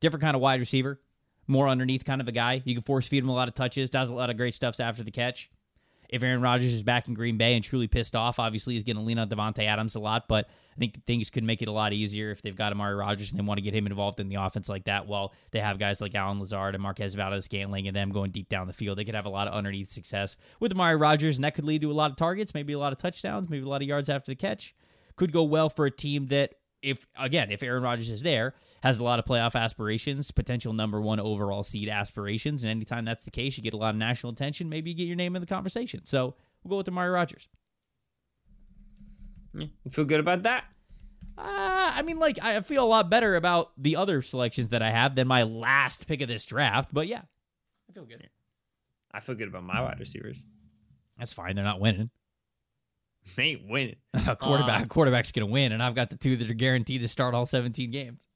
different 0.00 0.22
kind 0.22 0.36
of 0.36 0.40
wide 0.40 0.60
receiver. 0.60 1.00
more 1.46 1.68
underneath 1.68 2.04
kind 2.04 2.20
of 2.20 2.28
a 2.28 2.32
guy. 2.32 2.62
You 2.64 2.74
can 2.74 2.82
force 2.82 3.06
feed 3.06 3.22
him 3.22 3.28
a 3.28 3.34
lot 3.34 3.48
of 3.48 3.54
touches, 3.54 3.90
does 3.90 4.08
a 4.08 4.14
lot 4.14 4.30
of 4.30 4.36
great 4.36 4.54
stuffs 4.54 4.80
after 4.80 5.02
the 5.02 5.10
catch. 5.10 5.50
If 6.14 6.22
Aaron 6.22 6.40
Rodgers 6.40 6.72
is 6.72 6.84
back 6.84 7.08
in 7.08 7.14
Green 7.14 7.36
Bay 7.36 7.56
and 7.56 7.64
truly 7.64 7.88
pissed 7.88 8.14
off, 8.14 8.38
obviously 8.38 8.74
he's 8.74 8.84
going 8.84 8.94
to 8.94 9.02
lean 9.02 9.18
on 9.18 9.28
Davante 9.28 9.66
Adams 9.66 9.96
a 9.96 9.98
lot. 9.98 10.28
But 10.28 10.46
I 10.46 10.78
think 10.78 11.04
things 11.04 11.28
could 11.28 11.42
make 11.42 11.60
it 11.60 11.66
a 11.66 11.72
lot 11.72 11.92
easier 11.92 12.30
if 12.30 12.40
they've 12.40 12.54
got 12.54 12.70
Amari 12.70 12.94
Rodgers 12.94 13.32
and 13.32 13.40
they 13.40 13.44
want 13.44 13.58
to 13.58 13.62
get 13.62 13.74
him 13.74 13.84
involved 13.84 14.20
in 14.20 14.28
the 14.28 14.36
offense 14.36 14.68
like 14.68 14.84
that. 14.84 15.08
While 15.08 15.34
they 15.50 15.58
have 15.58 15.76
guys 15.76 16.00
like 16.00 16.14
Allen 16.14 16.38
Lazard 16.38 16.76
and 16.76 16.82
Marquez 16.82 17.14
Valdes-Scantling 17.14 17.88
and 17.88 17.96
them 17.96 18.12
going 18.12 18.30
deep 18.30 18.48
down 18.48 18.68
the 18.68 18.72
field, 18.72 18.96
they 18.96 19.04
could 19.04 19.16
have 19.16 19.26
a 19.26 19.28
lot 19.30 19.48
of 19.48 19.54
underneath 19.54 19.90
success 19.90 20.36
with 20.60 20.70
Amari 20.70 20.94
Rodgers, 20.94 21.36
and 21.36 21.42
that 21.42 21.54
could 21.56 21.64
lead 21.64 21.82
to 21.82 21.90
a 21.90 21.92
lot 21.92 22.12
of 22.12 22.16
targets, 22.16 22.54
maybe 22.54 22.74
a 22.74 22.78
lot 22.78 22.92
of 22.92 22.98
touchdowns, 23.00 23.50
maybe 23.50 23.64
a 23.64 23.68
lot 23.68 23.82
of 23.82 23.88
yards 23.88 24.08
after 24.08 24.30
the 24.30 24.36
catch. 24.36 24.72
Could 25.16 25.32
go 25.32 25.42
well 25.42 25.68
for 25.68 25.84
a 25.84 25.90
team 25.90 26.28
that 26.28 26.54
if 26.84 27.06
again, 27.18 27.50
if 27.50 27.62
Aaron 27.62 27.82
Rodgers 27.82 28.10
is 28.10 28.22
there, 28.22 28.54
has 28.82 28.98
a 28.98 29.04
lot 29.04 29.18
of 29.18 29.24
playoff 29.24 29.54
aspirations, 29.54 30.30
potential 30.30 30.72
number 30.72 31.00
one 31.00 31.18
overall 31.18 31.62
seed 31.62 31.88
aspirations, 31.88 32.62
and 32.62 32.70
anytime 32.70 33.04
that's 33.04 33.24
the 33.24 33.30
case, 33.30 33.56
you 33.56 33.64
get 33.64 33.74
a 33.74 33.78
lot 33.78 33.90
of 33.90 33.96
national 33.96 34.32
attention. 34.32 34.68
Maybe 34.68 34.90
you 34.90 34.96
get 34.96 35.06
your 35.06 35.16
name 35.16 35.34
in 35.34 35.40
the 35.40 35.46
conversation. 35.46 36.04
So 36.04 36.34
we'll 36.62 36.70
go 36.70 36.76
with 36.76 36.88
Amari 36.88 37.10
Rodgers. 37.10 37.48
You 39.54 39.70
feel 39.90 40.04
good 40.04 40.20
about 40.20 40.42
that? 40.42 40.64
Uh, 41.36 41.92
I 41.94 42.02
mean, 42.02 42.18
like 42.18 42.38
I 42.42 42.60
feel 42.60 42.84
a 42.84 42.86
lot 42.86 43.10
better 43.10 43.36
about 43.36 43.72
the 43.76 43.96
other 43.96 44.22
selections 44.22 44.68
that 44.68 44.82
I 44.82 44.90
have 44.90 45.14
than 45.14 45.26
my 45.26 45.44
last 45.44 46.06
pick 46.06 46.20
of 46.20 46.28
this 46.28 46.44
draft. 46.44 46.90
But 46.92 47.08
yeah, 47.08 47.22
I 47.88 47.92
feel 47.92 48.04
good. 48.04 48.28
I 49.12 49.20
feel 49.20 49.34
good 49.34 49.48
about 49.48 49.64
my 49.64 49.80
wide 49.80 49.98
receivers. 49.98 50.44
That's 51.18 51.32
fine. 51.32 51.54
They're 51.54 51.64
not 51.64 51.80
winning. 51.80 52.10
They 53.36 53.42
ain't 53.44 53.68
winning. 53.68 53.96
a 54.14 54.36
quarterback, 54.36 54.82
um, 54.82 54.88
quarterback's 54.88 55.32
gonna 55.32 55.46
win, 55.46 55.72
and 55.72 55.82
I've 55.82 55.94
got 55.94 56.10
the 56.10 56.16
two 56.16 56.36
that 56.36 56.50
are 56.50 56.54
guaranteed 56.54 57.00
to 57.00 57.08
start 57.08 57.34
all 57.34 57.46
17 57.46 57.90
games. 57.90 58.28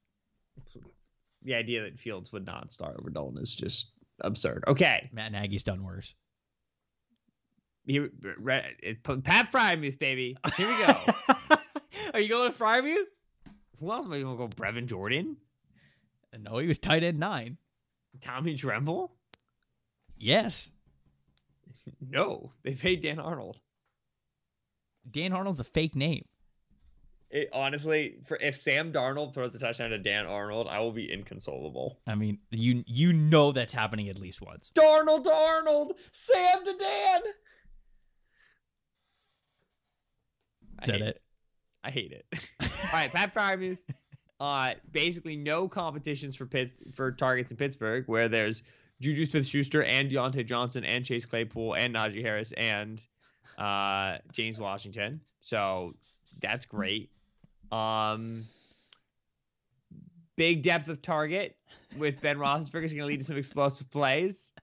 The 1.43 1.53
idea 1.53 1.83
that 1.83 1.99
Fields 1.99 2.33
would 2.33 2.45
not 2.45 2.71
start 2.71 2.97
over 2.99 3.09
Dalton 3.09 3.39
is 3.39 3.55
just 3.55 3.91
absurd. 4.19 4.63
Okay, 4.67 5.09
Matt 5.13 5.31
Nagy's 5.31 5.63
done 5.63 5.83
worse. 5.83 6.15
He, 7.85 7.99
Pat 7.99 9.51
Freiermuth, 9.51 9.97
baby. 9.97 10.37
Here 10.55 10.67
we 10.67 10.85
go. 10.85 10.93
are 12.13 12.19
you 12.19 12.29
going 12.29 12.51
Freiermuth? 12.51 13.05
Who 13.79 13.91
else 13.91 14.05
am 14.05 14.13
I 14.13 14.19
going 14.21 14.37
to 14.37 14.47
go? 14.47 14.47
Brevin 14.47 14.85
Jordan? 14.85 15.37
No, 16.37 16.57
he 16.59 16.67
was 16.67 16.77
tight 16.77 17.03
end 17.03 17.19
nine. 17.19 17.57
Tommy 18.21 18.55
Tremble? 18.55 19.11
Yes. 20.17 20.71
No, 21.99 22.51
they 22.63 22.73
paid 22.73 23.01
Dan 23.01 23.19
Arnold. 23.19 23.59
Dan 25.09 25.33
Arnold's 25.33 25.59
a 25.59 25.63
fake 25.63 25.95
name. 25.95 26.25
It, 27.31 27.49
honestly, 27.53 28.17
for 28.25 28.37
if 28.37 28.57
Sam 28.57 28.91
Darnold 28.91 29.35
throws 29.35 29.53
a 29.53 29.59
touchdown 29.59 29.91
to 29.91 29.99
Dan 29.99 30.25
Arnold, 30.25 30.67
I 30.67 30.79
will 30.79 30.91
be 30.91 31.11
inconsolable. 31.11 31.99
I 32.07 32.15
mean, 32.15 32.39
you 32.49 32.83
you 32.87 33.13
know 33.13 33.51
that's 33.51 33.73
happening 33.73 34.09
at 34.09 34.17
least 34.17 34.41
once. 34.41 34.71
Darnold 34.73 35.25
to 35.25 35.31
Arnold, 35.31 35.93
Sam 36.11 36.65
to 36.65 36.73
Dan. 36.73 37.21
Is 40.81 40.87
that 40.87 40.95
it? 40.95 41.01
it? 41.01 41.21
I 41.83 41.91
hate 41.91 42.11
it. 42.11 42.25
All 42.61 42.99
right, 42.99 43.11
Pat 43.11 43.33
Freiermuth. 43.33 43.79
Uh, 44.39 44.73
basically 44.91 45.35
no 45.35 45.67
competitions 45.67 46.35
for 46.35 46.45
Pitts 46.45 46.73
for 46.95 47.11
targets 47.11 47.51
in 47.51 47.57
Pittsburgh, 47.57 48.05
where 48.07 48.29
there's 48.29 48.63
Juju 49.01 49.25
Smith-Schuster 49.25 49.83
and 49.83 50.09
Diontae 50.09 50.45
Johnson 50.45 50.83
and 50.83 51.05
Chase 51.05 51.25
Claypool 51.25 51.75
and 51.75 51.93
Najee 51.93 52.21
Harris 52.21 52.53
and 52.53 53.05
uh, 53.59 54.17
James 54.31 54.57
Washington. 54.57 55.21
So 55.41 55.93
that's 56.41 56.65
great. 56.65 57.11
Um, 57.71 58.45
big 60.35 60.63
depth 60.63 60.87
of 60.87 61.01
target 61.01 61.55
with 61.97 62.21
Ben 62.21 62.37
Roethlisberger 62.39 62.83
is 62.83 62.93
going 62.93 63.01
to 63.01 63.05
lead 63.05 63.19
to 63.19 63.25
some 63.25 63.37
explosive 63.37 63.91
plays. 63.91 64.53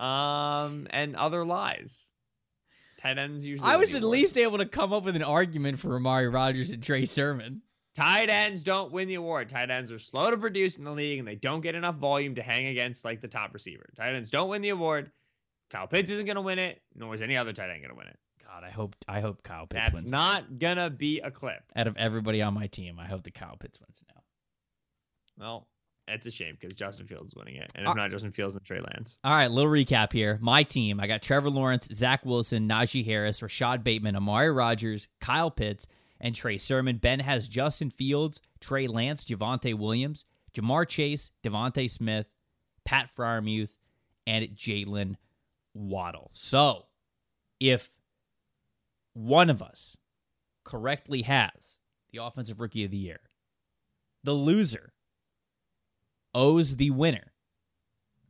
Um, 0.00 0.86
and 0.90 1.16
other 1.16 1.44
lies. 1.44 2.12
Tight 2.98 3.18
ends 3.18 3.46
usually. 3.46 3.68
I 3.68 3.76
was 3.76 3.94
at 3.94 4.02
least 4.04 4.36
able 4.36 4.58
to 4.58 4.66
come 4.66 4.92
up 4.92 5.04
with 5.04 5.16
an 5.16 5.22
argument 5.22 5.78
for 5.78 5.96
Amari 5.96 6.28
Rodgers 6.28 6.70
and 6.70 6.82
Trey 6.82 7.04
Sermon. 7.04 7.62
Tight 7.96 8.28
ends 8.28 8.62
don't 8.62 8.92
win 8.92 9.08
the 9.08 9.14
award. 9.14 9.48
Tight 9.48 9.70
ends 9.70 9.90
are 9.90 9.98
slow 9.98 10.30
to 10.30 10.36
produce 10.36 10.78
in 10.78 10.84
the 10.84 10.92
league, 10.92 11.18
and 11.18 11.26
they 11.26 11.34
don't 11.34 11.60
get 11.60 11.74
enough 11.74 11.96
volume 11.96 12.36
to 12.36 12.42
hang 12.42 12.66
against 12.66 13.04
like 13.04 13.20
the 13.20 13.28
top 13.28 13.54
receiver. 13.54 13.88
Tight 13.96 14.14
ends 14.14 14.30
don't 14.30 14.48
win 14.48 14.62
the 14.62 14.68
award. 14.68 15.10
Kyle 15.70 15.86
Pitts 15.86 16.10
isn't 16.10 16.26
going 16.26 16.36
to 16.36 16.42
win 16.42 16.58
it, 16.58 16.80
nor 16.94 17.14
is 17.14 17.22
any 17.22 17.36
other 17.36 17.52
tight 17.52 17.70
end 17.70 17.82
going 17.82 17.90
to 17.90 17.96
win 17.96 18.06
it. 18.06 18.18
God, 18.48 18.64
I 18.64 18.70
hope 18.70 18.96
I 19.06 19.20
hope 19.20 19.42
Kyle 19.42 19.66
Pitts 19.66 19.84
That's 19.84 19.94
wins. 19.94 20.10
That's 20.10 20.12
not 20.12 20.58
gonna 20.58 20.88
be 20.88 21.20
a 21.20 21.30
clip. 21.30 21.62
Out 21.76 21.86
of 21.86 21.96
everybody 21.98 22.40
on 22.40 22.54
my 22.54 22.66
team, 22.66 22.98
I 22.98 23.04
hope 23.04 23.22
that 23.24 23.34
Kyle 23.34 23.56
Pitts 23.58 23.78
wins 23.78 24.02
now. 24.08 24.22
Well, 25.38 25.68
it's 26.06 26.26
a 26.26 26.30
shame 26.30 26.56
because 26.58 26.74
Justin 26.74 27.06
Fields 27.06 27.32
is 27.32 27.36
winning 27.36 27.56
it, 27.56 27.70
and 27.74 27.84
if 27.84 27.90
uh, 27.90 27.94
not 27.94 28.10
Justin 28.10 28.32
Fields, 28.32 28.54
and 28.54 28.64
Trey 28.64 28.80
Lance. 28.80 29.18
All 29.22 29.34
right, 29.34 29.50
little 29.50 29.70
recap 29.70 30.12
here. 30.12 30.38
My 30.40 30.62
team: 30.62 30.98
I 30.98 31.06
got 31.06 31.20
Trevor 31.20 31.50
Lawrence, 31.50 31.88
Zach 31.92 32.24
Wilson, 32.24 32.68
Najee 32.68 33.04
Harris, 33.04 33.42
Rashod 33.42 33.84
Bateman, 33.84 34.16
Amari 34.16 34.50
Rodgers, 34.50 35.08
Kyle 35.20 35.50
Pitts, 35.50 35.86
and 36.20 36.34
Trey 36.34 36.56
Sermon. 36.56 36.96
Ben 36.96 37.20
has 37.20 37.48
Justin 37.48 37.90
Fields, 37.90 38.40
Trey 38.60 38.86
Lance, 38.86 39.26
Javonte 39.26 39.74
Williams, 39.74 40.24
Ja'Marr 40.54 40.88
Chase, 40.88 41.30
DeVonta 41.42 41.90
Smith, 41.90 42.26
Pat 42.84 43.10
Freiermuth, 43.14 43.76
and 44.26 44.48
Jaylen 44.56 45.16
Waddle. 45.78 46.30
So, 46.32 46.86
if 47.60 47.88
one 49.14 49.48
of 49.48 49.62
us 49.62 49.96
correctly 50.64 51.22
has 51.22 51.78
the 52.10 52.22
offensive 52.22 52.60
rookie 52.60 52.84
of 52.84 52.90
the 52.90 52.96
year, 52.96 53.20
the 54.24 54.32
loser 54.32 54.92
owes 56.34 56.76
the 56.76 56.90
winner 56.90 57.32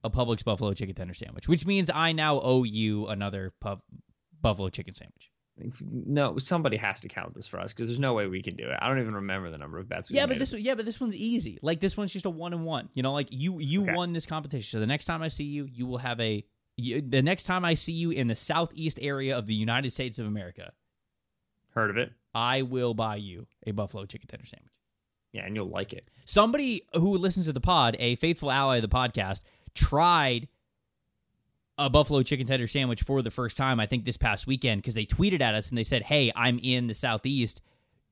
a 0.05 0.11
Publix 0.11 0.45
buffalo 0.45 0.73
chicken 0.75 0.95
tender 0.95 1.15
sandwich, 1.15 1.49
which 1.49 1.67
means 1.67 1.91
I 1.93 2.13
now 2.13 2.41
owe 2.41 2.63
you 2.65 3.09
another 3.09 3.53
puff, 3.61 3.81
buffalo 4.41 4.69
chicken 4.69 4.95
sandwich. 4.95 5.31
No, 5.81 6.39
somebody 6.39 6.77
has 6.77 7.01
to 7.01 7.09
count 7.09 7.35
this 7.35 7.49
for 7.49 7.59
us 7.59 7.73
because 7.73 7.89
there's 7.89 7.99
no 7.99 8.15
way 8.15 8.29
we 8.29 8.43
can 8.43 8.55
do 8.55 8.69
it. 8.69 8.79
I 8.81 8.87
don't 8.87 9.01
even 9.01 9.15
remember 9.15 9.51
the 9.51 9.59
number 9.59 9.79
of 9.79 9.89
bets. 9.89 10.09
yeah, 10.09 10.27
but 10.27 10.39
this 10.39 10.53
yeah, 10.53 10.77
but 10.77 10.85
this 10.85 11.01
one's 11.01 11.17
easy. 11.17 11.59
Like 11.63 11.81
this 11.81 11.97
one's 11.97 12.13
just 12.13 12.27
a 12.27 12.31
one 12.31 12.53
and 12.53 12.65
one. 12.65 12.91
You 12.95 13.03
know, 13.03 13.13
like 13.13 13.29
you 13.33 13.59
you 13.59 13.83
okay. 13.83 13.95
won 13.95 14.13
this 14.13 14.25
competition. 14.25 14.69
So 14.69 14.79
the 14.79 14.87
next 14.87 15.07
time 15.07 15.21
I 15.21 15.29
see 15.29 15.45
you, 15.45 15.65
you 15.65 15.87
will 15.87 15.99
have 15.99 16.21
a 16.21 16.45
you, 16.79 17.03
the 17.03 17.23
next 17.23 17.45
time 17.45 17.65
I 17.65 17.75
see 17.75 17.93
you 17.93 18.11
in 18.11 18.29
the 18.29 18.35
southeast 18.35 18.99
area 19.03 19.37
of 19.37 19.47
the 19.47 19.55
United 19.55 19.93
States 19.93 20.19
of 20.19 20.27
America, 20.27 20.73
heard 21.75 21.91
of 21.91 21.97
it? 21.97 22.13
I 22.35 22.63
will 22.63 22.95
buy 22.95 23.17
you 23.17 23.47
a 23.67 23.73
buffalo 23.73 24.07
chicken 24.07 24.29
tender 24.29 24.47
sandwich. 24.47 24.73
Yeah, 25.33 25.45
and 25.45 25.57
you'll 25.57 25.69
like 25.69 25.93
it. 25.93 26.09
Somebody 26.25 26.83
who 26.95 27.19
listens 27.19 27.47
to 27.47 27.53
the 27.53 27.61
pod, 27.61 27.97
a 27.99 28.15
faithful 28.17 28.51
ally 28.51 28.77
of 28.77 28.83
the 28.83 28.89
podcast, 28.89 29.43
tried 29.75 30.49
a 31.77 31.91
buffalo 31.91 32.23
chicken 32.23 32.47
tender 32.47 32.67
sandwich 32.67 33.03
for 33.03 33.23
the 33.23 33.31
first 33.31 33.57
time. 33.57 33.81
I 33.81 33.87
think 33.87 34.05
this 34.05 34.17
past 34.17 34.47
weekend 34.47 34.81
because 34.81 34.95
they 34.95 35.05
tweeted 35.05 35.41
at 35.41 35.55
us 35.55 35.69
and 35.69 35.77
they 35.77 35.85
said, 35.85 36.03
"Hey, 36.03 36.33
I'm 36.35 36.59
in 36.63 36.87
the 36.87 36.95
southeast." 36.95 37.61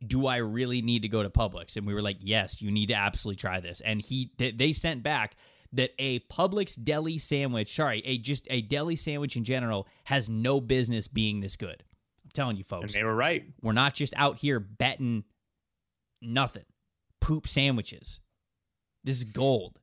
Do 0.06 0.26
I 0.26 0.36
really 0.36 0.82
need 0.82 1.00
to 1.02 1.08
go 1.08 1.22
to 1.22 1.30
Publix? 1.30 1.78
And 1.78 1.86
we 1.86 1.94
were 1.94 2.02
like, 2.02 2.18
yes, 2.20 2.60
you 2.60 2.70
need 2.70 2.88
to 2.88 2.94
absolutely 2.94 3.36
try 3.36 3.60
this. 3.60 3.80
And 3.80 4.02
he, 4.02 4.30
they 4.36 4.74
sent 4.74 5.02
back 5.02 5.36
that 5.72 5.92
a 5.98 6.20
Publix 6.20 6.82
deli 6.82 7.18
sandwich, 7.18 7.74
sorry, 7.74 8.02
a 8.04 8.18
just 8.18 8.46
a 8.50 8.62
deli 8.62 8.96
sandwich 8.96 9.36
in 9.36 9.44
general 9.44 9.86
has 10.04 10.28
no 10.28 10.60
business 10.60 11.08
being 11.08 11.40
this 11.40 11.56
good. 11.56 11.82
I'm 12.24 12.30
telling 12.32 12.56
you 12.56 12.64
folks. 12.64 12.94
And 12.94 13.00
they 13.00 13.04
were 13.04 13.14
right. 13.14 13.44
We're 13.62 13.72
not 13.72 13.94
just 13.94 14.14
out 14.16 14.38
here 14.38 14.60
betting 14.60 15.24
nothing. 16.22 16.64
Poop 17.20 17.46
sandwiches. 17.46 18.20
This 19.04 19.16
is 19.16 19.24
gold. 19.24 19.78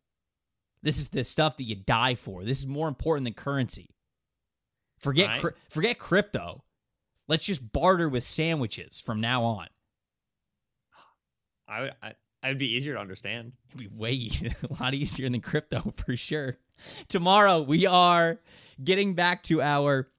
This 0.82 0.98
is 0.98 1.08
the 1.10 1.24
stuff 1.24 1.58
that 1.58 1.64
you 1.64 1.76
die 1.76 2.16
for. 2.16 2.44
This 2.44 2.60
is 2.60 2.68
more 2.68 2.88
important 2.88 3.26
than 3.26 3.34
currency. 3.34 3.90
Forget 5.00 5.30
right. 5.30 5.42
cri- 5.42 5.52
forget 5.70 5.98
crypto. 5.98 6.64
Let's 7.28 7.46
just 7.46 7.72
barter 7.72 8.10
with 8.10 8.26
sandwiches 8.26 9.00
from 9.00 9.22
now 9.22 9.44
on. 9.44 9.68
I, 11.68 11.92
I 12.02 12.14
It'd 12.44 12.58
be 12.58 12.74
easier 12.74 12.94
to 12.96 13.00
understand. 13.00 13.54
It'd 13.70 13.80
be 13.80 13.96
way 13.96 14.30
a 14.70 14.84
lot 14.84 14.94
easier 14.94 15.30
than 15.30 15.42
crypto 15.42 15.94
for 16.06 16.16
sure. 16.16 16.58
Tomorrow 17.08 17.62
we 17.62 17.86
are 17.86 18.40
getting 18.84 19.14
back 19.14 19.44
to 19.44 19.62
our 19.62 20.10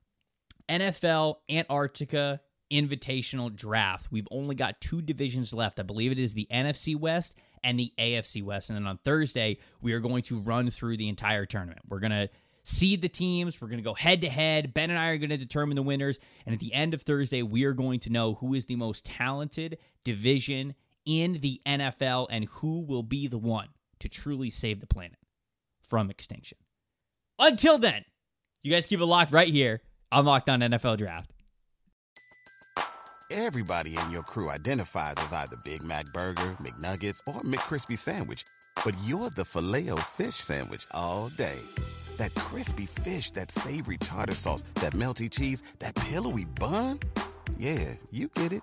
NFL 0.69 1.37
Antarctica 1.51 2.41
Invitational 2.73 3.55
Draft. 3.55 4.09
We've 4.11 4.29
only 4.31 4.55
got 4.55 4.81
two 4.81 5.03
divisions 5.03 5.53
left. 5.53 5.79
I 5.79 5.83
believe 5.83 6.13
it 6.13 6.19
is 6.19 6.35
the 6.35 6.49
NFC 6.51 6.97
West 6.97 7.37
and 7.63 7.79
the 7.79 7.93
AFC 7.99 8.43
West. 8.43 8.71
And 8.71 8.77
then 8.77 8.87
on 8.87 8.99
Thursday, 8.99 9.59
we 9.83 9.93
are 9.93 10.01
going 10.01 10.23
to 10.25 10.39
run 10.39 10.71
through 10.71 10.97
the 10.97 11.09
entire 11.09 11.45
tournament. 11.45 11.81
We're 11.89 12.01
going 12.01 12.13
to 12.13 12.31
seed 12.65 13.03
the 13.03 13.09
teams. 13.09 13.61
We're 13.61 13.69
going 13.69 13.79
to 13.79 13.85
go 13.85 13.95
head 13.95 14.23
to 14.23 14.31
head. 14.31 14.73
Ben 14.73 14.91
and 14.91 14.99
I 14.99 15.09
are 15.09 15.19
going 15.19 15.31
to 15.31 15.37
determine 15.37 15.77
the 15.77 15.83
winners. 15.83 16.19
And 16.47 16.55
at 16.55 16.61
the 16.61 16.73
end 16.73 16.95
of 16.95 17.03
Thursday, 17.03 17.43
we 17.43 17.65
are 17.65 17.75
going 17.75 18.01
to 18.01 18.11
know 18.11 18.35
who 18.35 18.55
is 18.55 18.65
the 18.65 18.77
most 18.77 19.05
talented 19.05 19.79
division 20.03 20.75
in 21.07 21.41
the 21.41 21.61
NFL 21.67 22.27
and 22.31 22.45
who 22.47 22.85
will 22.85 23.03
be 23.03 23.27
the 23.27 23.39
one 23.39 23.69
to 24.01 24.09
truly 24.09 24.51
save 24.51 24.81
the 24.81 24.87
planet 24.87 25.19
from 25.83 26.11
extinction. 26.11 26.59
Until 27.39 27.79
then, 27.79 28.05
you 28.63 28.73
guys 28.73 28.87
keep 28.87 29.01
it 29.01 29.07
locked 29.07 29.33
right 29.33 29.49
here 29.49 29.83
on 30.13 30.25
Locked 30.25 30.49
On 30.49 30.61
NFL 30.61 30.99
Draft. 30.99 31.33
Everybody 33.31 33.97
in 33.97 34.11
your 34.11 34.23
crew 34.23 34.51
identifies 34.51 35.15
as 35.17 35.33
either 35.33 35.57
Big 35.65 35.83
Mac 35.83 36.07
Burger, 36.13 36.57
McNuggets, 36.63 37.21
or 37.27 37.41
McCrispy 37.41 37.99
Sandwich, 37.99 38.45
but 38.85 38.95
you're 39.05 39.31
the 39.31 39.45
filet 39.45 39.89
fish 40.11 40.37
Sandwich 40.37 40.87
all 40.93 41.31
day. 41.31 41.59
That 42.19 42.35
crispy 42.37 42.87
fish, 42.87 43.33
that 43.33 43.51
savory 43.51 43.97
tartar 43.97 44.35
sauce, 44.35 44.63
that 44.77 44.93
melty 44.93 45.31
cheese, 45.31 45.65
that 45.81 45.95
pillowy 45.97 46.45
bun. 46.45 47.01
Yeah, 47.59 47.95
you 48.13 48.29
get 48.29 48.53
it 48.53 48.63